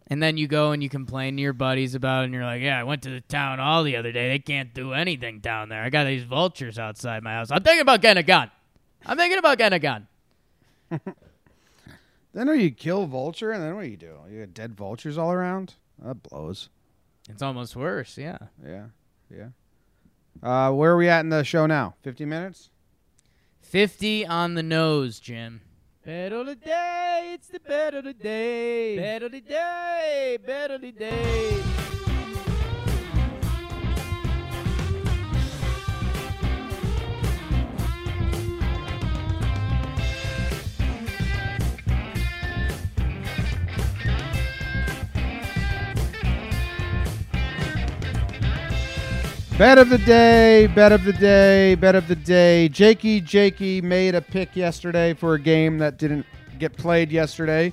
And 0.06 0.22
then 0.22 0.38
you 0.38 0.48
go 0.48 0.72
and 0.72 0.82
you 0.82 0.88
complain 0.88 1.36
to 1.36 1.42
your 1.42 1.52
buddies 1.52 1.94
about 1.94 2.22
it, 2.22 2.24
and 2.26 2.34
you're 2.34 2.44
like, 2.44 2.62
Yeah, 2.62 2.80
I 2.80 2.84
went 2.84 3.02
to 3.02 3.10
the 3.10 3.20
town 3.20 3.58
hall 3.58 3.84
the 3.84 3.96
other 3.96 4.12
day. 4.12 4.30
They 4.30 4.38
can't 4.38 4.72
do 4.72 4.94
anything 4.94 5.40
down 5.40 5.68
there. 5.68 5.82
I 5.82 5.90
got 5.90 6.04
these 6.04 6.24
vultures 6.24 6.78
outside 6.78 7.22
my 7.22 7.34
house. 7.34 7.50
I'm 7.50 7.62
thinking 7.62 7.82
about 7.82 8.00
getting 8.00 8.20
a 8.20 8.26
gun. 8.26 8.50
I'm 9.04 9.18
thinking 9.18 9.38
about 9.38 9.58
getting 9.58 9.76
a 9.76 9.80
gun. 9.80 10.06
Then 12.34 12.60
you 12.60 12.70
kill 12.70 13.02
a 13.02 13.06
vulture, 13.06 13.50
and 13.50 13.62
then 13.62 13.74
what 13.74 13.82
do 13.82 13.88
you 13.88 13.96
do? 13.96 14.14
You 14.30 14.40
got 14.40 14.54
dead 14.54 14.76
vultures 14.76 15.18
all 15.18 15.32
around. 15.32 15.74
That 15.98 16.22
blows. 16.22 16.68
It's 17.28 17.42
almost 17.42 17.76
worse, 17.76 18.16
yeah. 18.18 18.38
Yeah, 18.64 18.86
yeah. 19.30 19.48
Uh, 20.42 20.72
where 20.72 20.92
are 20.92 20.96
we 20.96 21.08
at 21.08 21.20
in 21.20 21.28
the 21.28 21.44
show 21.44 21.66
now? 21.66 21.94
Fifty 22.02 22.24
minutes. 22.24 22.70
50 23.60 24.24
on 24.24 24.54
the 24.54 24.62
nose, 24.62 25.20
Jim. 25.20 25.60
Better 26.02 26.42
the 26.42 26.54
day, 26.54 27.32
it's 27.34 27.48
the 27.48 27.60
better 27.60 28.00
the 28.00 28.14
day. 28.14 28.96
Better 28.96 29.28
the 29.28 29.42
day, 29.42 30.38
better 30.46 30.78
the 30.78 30.90
Bet 49.58 49.76
of 49.76 49.88
the 49.88 49.98
day, 49.98 50.68
bet 50.68 50.92
of 50.92 51.02
the 51.02 51.12
day, 51.12 51.74
bet 51.74 51.96
of 51.96 52.06
the 52.06 52.14
day. 52.14 52.68
Jakey 52.68 53.20
Jakey 53.20 53.80
made 53.80 54.14
a 54.14 54.20
pick 54.20 54.54
yesterday 54.54 55.14
for 55.14 55.34
a 55.34 55.40
game 55.40 55.78
that 55.78 55.98
didn't 55.98 56.24
get 56.60 56.76
played 56.76 57.10
yesterday. 57.10 57.72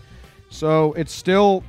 So 0.49 0.93
it's 0.93 1.13
still 1.13 1.63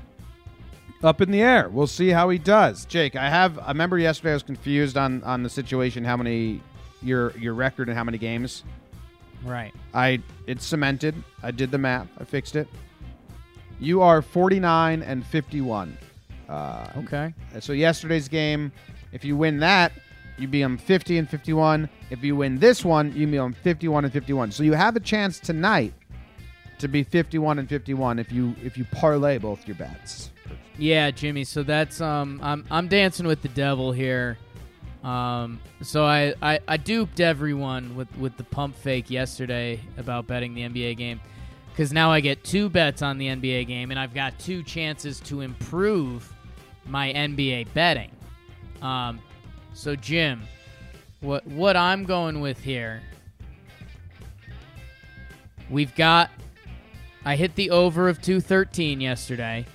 up 1.03 1.21
in 1.21 1.31
the 1.31 1.43
air. 1.43 1.69
We'll 1.69 1.87
see 1.87 2.09
how 2.09 2.31
he 2.31 2.39
does. 2.39 2.87
Jake, 2.87 3.15
I 3.15 3.29
have 3.29 3.59
I 3.59 3.69
remember 3.69 3.99
yesterday 3.99 4.31
I 4.31 4.35
was 4.35 4.43
confused 4.43 4.97
on 4.97 5.23
on 5.23 5.43
the 5.43 5.51
situation 5.51 6.03
how 6.03 6.17
many 6.17 6.63
your 7.03 7.37
your 7.37 7.53
record 7.53 7.91
and 7.91 7.99
how 7.99 8.05
many 8.05 8.17
games. 8.17 8.65
Right. 9.45 9.75
I 9.93 10.21
it's 10.47 10.65
cemented. 10.65 11.15
I 11.43 11.51
did 11.51 11.71
the 11.71 11.79
math. 11.79 12.09
I 12.19 12.25
fixed 12.25 12.57
it. 12.57 12.69
You 13.81 14.01
are 14.01 14.23
49 14.23 15.03
and 15.03 15.27
51. 15.27 15.99
Uh, 16.49 16.87
Okay. 16.97 17.35
so 17.61 17.75
yesterday's 17.75 18.29
game, 18.29 18.73
if 19.13 19.23
you 19.23 19.37
win 19.37 19.59
that, 19.59 19.93
you 20.39 20.49
be 20.49 20.63
on 20.63 20.77
50 20.77 21.19
and 21.19 21.29
51. 21.29 21.89
If 22.11 22.23
you 22.23 22.37
win 22.37 22.59
this 22.59 22.85
one, 22.85 23.13
you 23.15 23.27
be 23.27 23.39
on 23.39 23.53
51 23.53 24.05
and 24.05 24.13
51. 24.13 24.53
So 24.53 24.63
you 24.63 24.73
have 24.73 24.97
a 24.97 25.01
chance 25.01 25.39
tonight 25.39 25.95
to 26.79 26.89
be 26.89 27.03
51 27.03 27.59
and 27.59 27.69
51 27.69 28.19
if 28.19 28.31
you 28.31 28.55
if 28.63 28.77
you 28.77 28.85
parlay 28.93 29.39
both 29.39 29.67
your 29.67 29.77
bets. 29.77 30.31
Yeah, 30.79 31.11
Jimmy. 31.11 31.45
So 31.45 31.63
that's 31.63 32.01
um, 32.01 32.41
I'm 32.43 32.65
I'm 32.71 32.89
dancing 32.89 33.27
with 33.27 33.43
the 33.43 33.49
devil 33.49 33.93
here. 33.93 34.39
Um, 35.03 35.61
so 35.83 36.05
I, 36.05 36.35
I 36.43 36.61
I 36.69 36.77
duped 36.77 37.21
everyone 37.21 37.97
with 37.97 38.15
with 38.19 38.37
the 38.37 38.45
pump 38.45 38.77
fake 38.77 39.11
yesterday 39.11 39.81
about 39.97 40.27
betting 40.27 40.55
the 40.55 40.63
NBA 40.63 40.97
game, 40.97 41.21
because 41.71 41.93
now 41.93 42.11
I 42.11 42.21
get 42.21 42.45
two 42.45 42.69
bets 42.69 43.03
on 43.03 43.17
the 43.17 43.29
NBA 43.29 43.67
game, 43.69 43.91
and 43.91 43.99
I've 43.99 44.15
got 44.15 44.39
two 44.39 44.63
chances 44.63 45.21
to 45.21 45.41
improve 45.41 46.31
my 46.87 47.13
NBA 47.13 47.73
betting. 47.73 48.11
Um, 48.83 49.21
so 49.77 49.95
Jim, 49.95 50.43
what 51.21 51.47
what 51.47 51.77
I'm 51.77 52.05
going 52.05 52.41
with 52.41 52.59
here? 52.59 53.03
We've 55.69 55.95
got. 55.95 56.31
I 57.25 57.37
hit 57.37 57.57
the 57.57 57.71
over 57.71 58.09
of 58.09 58.23
213 58.23 59.01
yesterday, 59.01 59.67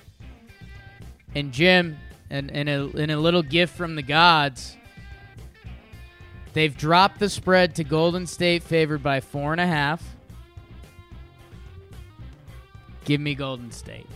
and 1.34 1.52
Jim, 1.52 1.98
and 2.30 2.50
in 2.50 2.66
a 2.66 2.86
in 2.88 3.10
a 3.10 3.16
little 3.16 3.42
gift 3.42 3.76
from 3.76 3.94
the 3.94 4.02
gods, 4.02 4.76
they've 6.52 6.76
dropped 6.76 7.20
the 7.20 7.30
spread 7.30 7.76
to 7.76 7.84
Golden 7.84 8.26
State 8.26 8.64
favored 8.64 9.02
by 9.02 9.20
four 9.20 9.52
and 9.52 9.60
a 9.60 9.66
half. 9.66 10.02
Give 13.04 13.20
me 13.20 13.36
Golden 13.36 13.70
State. 13.70 14.08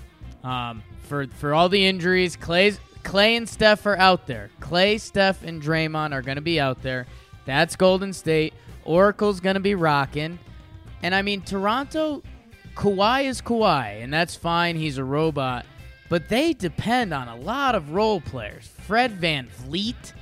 Um, 0.43 0.83
for 1.03 1.29
for 1.29 1.55
all 1.55 1.69
the 1.69 1.87
injuries, 1.87 2.35
Clay's 2.35 2.81
Clay 3.07 3.37
and 3.37 3.49
Steph 3.49 3.87
are 3.87 3.97
out 3.97 4.27
there. 4.27 4.51
Clay, 4.59 4.99
Steph, 4.99 5.45
and 5.45 5.63
Draymond 5.63 6.13
are 6.13 6.23
going 6.23 6.37
to 6.37 6.43
be 6.43 6.59
out 6.59 6.83
there. 6.83 7.07
That's 7.45 7.77
Golden 7.77 8.13
State. 8.13 8.53
Oracle's 8.85 9.39
going 9.39 9.55
to 9.55 9.61
be 9.61 9.77
rocking. 9.77 10.41
And 11.05 11.15
I 11.15 11.23
mean, 11.23 11.41
Toronto, 11.43 12.25
Kawhi 12.75 13.27
is 13.27 13.41
Kawhi, 13.41 14.03
and 14.03 14.13
that's 14.13 14.35
fine. 14.35 14.75
He's 14.75 14.99
a 14.99 15.05
robot. 15.05 15.67
But 16.09 16.29
they 16.29 16.53
depend 16.53 17.15
on 17.15 17.29
a 17.29 17.37
lot 17.37 17.77
of 17.77 17.93
role 17.93 18.21
players. 18.21 18.67
Fred 18.67 19.13
Van 19.13 19.49
Vliet, 19.59 20.13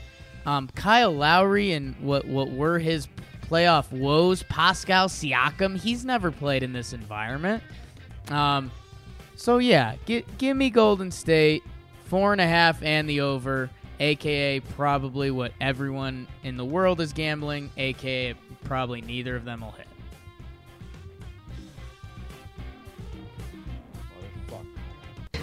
um, 0.45 0.69
Kyle 0.75 1.11
Lowry, 1.11 1.73
and 1.73 1.97
what, 2.01 2.27
what 2.27 2.51
were 2.51 2.79
his 2.79 3.09
playoff 3.49 3.91
woes. 3.93 4.43
Pascal 4.43 5.09
Siakam, 5.09 5.79
he's 5.79 6.05
never 6.05 6.31
played 6.31 6.63
in 6.63 6.75
this 6.75 6.93
environment. 6.93 7.63
Um, 8.29 8.71
so, 9.37 9.57
yeah, 9.57 9.97
gi- 10.05 10.27
give 10.37 10.55
me 10.55 10.69
Golden 10.69 11.11
State, 11.11 11.63
four 12.05 12.33
and 12.33 12.41
a 12.41 12.47
half 12.47 12.83
and 12.83 13.09
the 13.09 13.21
over, 13.21 13.71
aka 14.01 14.61
probably 14.61 15.31
what 15.31 15.53
everyone 15.61 16.27
in 16.43 16.57
the 16.57 16.65
world 16.65 17.01
is 17.01 17.13
gambling, 17.13 17.71
aka 17.77 18.35
probably 18.65 19.01
neither 19.01 19.37
of 19.37 19.45
them 19.45 19.61
will 19.61 19.73
hit. 19.73 19.87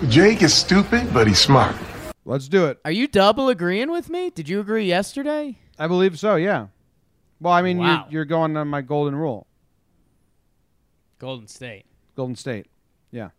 Jake 0.10 0.42
is 0.42 0.54
stupid, 0.54 1.14
but 1.14 1.28
he's 1.28 1.40
smart. 1.40 1.76
Let's 2.26 2.48
do 2.48 2.66
it. 2.66 2.80
Are 2.86 2.92
you 2.92 3.08
double 3.08 3.50
agreeing 3.50 3.92
with 3.92 4.10
me? 4.10 4.30
Did 4.30 4.50
you 4.50 4.60
agree 4.60 4.86
yesterday? 4.86 5.58
I 5.78 5.88
believe 5.88 6.18
so. 6.20 6.36
Yeah. 6.36 6.68
Well, 7.40 7.54
I 7.54 7.62
mean, 7.62 7.78
Wow. 7.78 8.06
you're, 8.10 8.20
you're 8.20 8.26
going 8.26 8.58
on 8.58 8.68
my 8.68 8.82
golden 8.82 9.16
rule. 9.16 9.48
Golden 11.20 11.48
State. 11.48 11.86
Golden 12.16 12.36
State. 12.36 12.68
Yeah. 13.12 13.30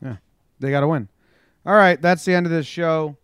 Yeah. 0.00 0.16
They 0.60 0.70
got 0.70 0.80
to 0.80 0.88
win. 0.88 1.08
All 1.64 1.74
right. 1.74 2.00
That's 2.00 2.24
the 2.24 2.34
end 2.34 2.46
of 2.46 2.52
this 2.52 2.66
show. 2.66 3.16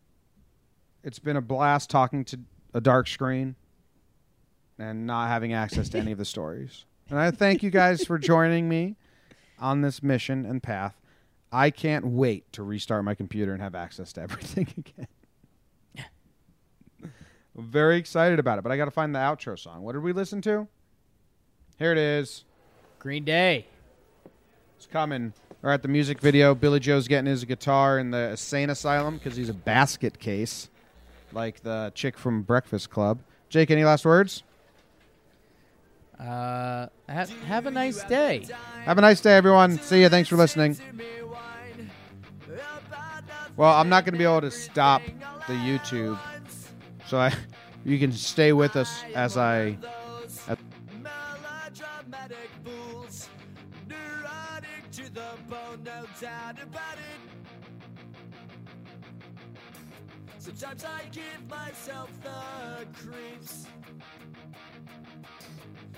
It's 1.03 1.19
been 1.19 1.37
a 1.37 1.41
blast 1.41 1.91
talking 1.91 2.25
to 2.27 2.39
a 2.75 2.81
dark 2.81 3.09
screen 3.09 3.57
and 4.79 5.07
not 5.07 5.29
having 5.29 5.53
access 5.53 5.89
to 5.91 5.99
any 5.99 6.13
of 6.13 6.19
the 6.19 6.25
stories. 6.25 6.85
And 7.11 7.19
I 7.19 7.31
thank 7.31 7.63
you 7.63 7.71
guys 7.71 8.05
for 8.05 8.19
joining 8.19 8.69
me 8.69 8.97
on 9.59 9.81
this 9.81 10.03
mission 10.03 10.45
and 10.45 10.63
path. 10.63 10.95
I 11.51 11.71
can't 11.71 12.07
wait 12.07 12.53
to 12.53 12.63
restart 12.63 13.05
my 13.05 13.15
computer 13.15 13.53
and 13.53 13.63
have 13.63 13.75
access 13.75 14.13
to 14.15 14.21
everything 14.21 14.69
again. 14.77 15.09
I'm 17.03 17.65
very 17.71 17.97
excited 17.97 18.39
about 18.39 18.59
it, 18.59 18.63
but 18.63 18.71
I 18.71 18.77
got 18.77 18.85
to 18.85 18.91
find 18.93 19.13
the 19.15 19.19
outro 19.19 19.59
song. 19.59 19.83
What 19.83 19.93
did 19.95 20.03
we 20.03 20.13
listen 20.13 20.41
to? 20.43 20.69
Here 21.79 21.91
it 21.91 21.99
is. 21.99 22.45
Green 23.01 23.25
Day. 23.25 23.67
It's 24.77 24.87
coming. 24.87 25.33
Or 25.63 25.71
at 25.71 25.83
the 25.83 25.89
music 25.89 26.21
video, 26.21 26.55
Billie 26.55 26.79
Joe's 26.79 27.09
getting 27.09 27.27
his 27.27 27.45
guitar 27.45 27.99
in 27.99 28.13
the 28.13 28.31
insane 28.31 28.71
asylum 28.71 29.19
because 29.19 29.37
he's 29.37 29.49
a 29.49 29.55
basket 29.55 30.19
case, 30.21 30.69
like 31.33 31.63
the 31.63 31.91
chick 31.95 32.17
from 32.17 32.43
Breakfast 32.43 32.91
Club. 32.91 33.19
Jake, 33.49 33.71
any 33.71 33.85
last 33.85 34.05
words? 34.05 34.45
Uh, 36.19 36.87
have, 37.09 37.31
have 37.45 37.67
a 37.67 37.71
nice 37.71 38.03
day. 38.05 38.47
Have 38.85 38.99
a 38.99 39.01
nice 39.01 39.21
day, 39.21 39.37
everyone. 39.37 39.79
See 39.79 40.03
you. 40.03 40.09
Thanks 40.09 40.29
for 40.29 40.37
listening. 40.37 40.77
Well, 43.57 43.73
I'm 43.73 43.89
not 43.89 44.05
going 44.05 44.15
to 44.15 44.19
be 44.19 44.25
able 44.25 44.43
to 44.43 44.53
stop 44.53 45.03
the 45.49 45.55
YouTube, 45.55 46.19
so 47.09 47.19
I, 47.19 47.33
you 47.85 47.99
can 47.99 48.13
stay 48.13 48.53
with 48.53 48.77
us 48.77 49.03
as 49.15 49.37
I. 49.37 49.77
bone, 55.49 55.83
no 55.85 56.05
doubt 56.21 56.63
about 56.63 56.99
it. 56.99 57.21
Sometimes 60.39 60.85
I 60.85 61.03
give 61.13 61.49
myself 61.49 62.11
the 62.23 62.87
creeps. 62.95 63.67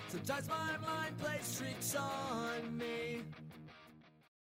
Sometimes 0.09 0.49
my 0.49 0.77
mind 0.87 1.19
plays 1.19 1.59
tricks 1.59 1.97
on 1.97 2.79
me. 2.79 3.23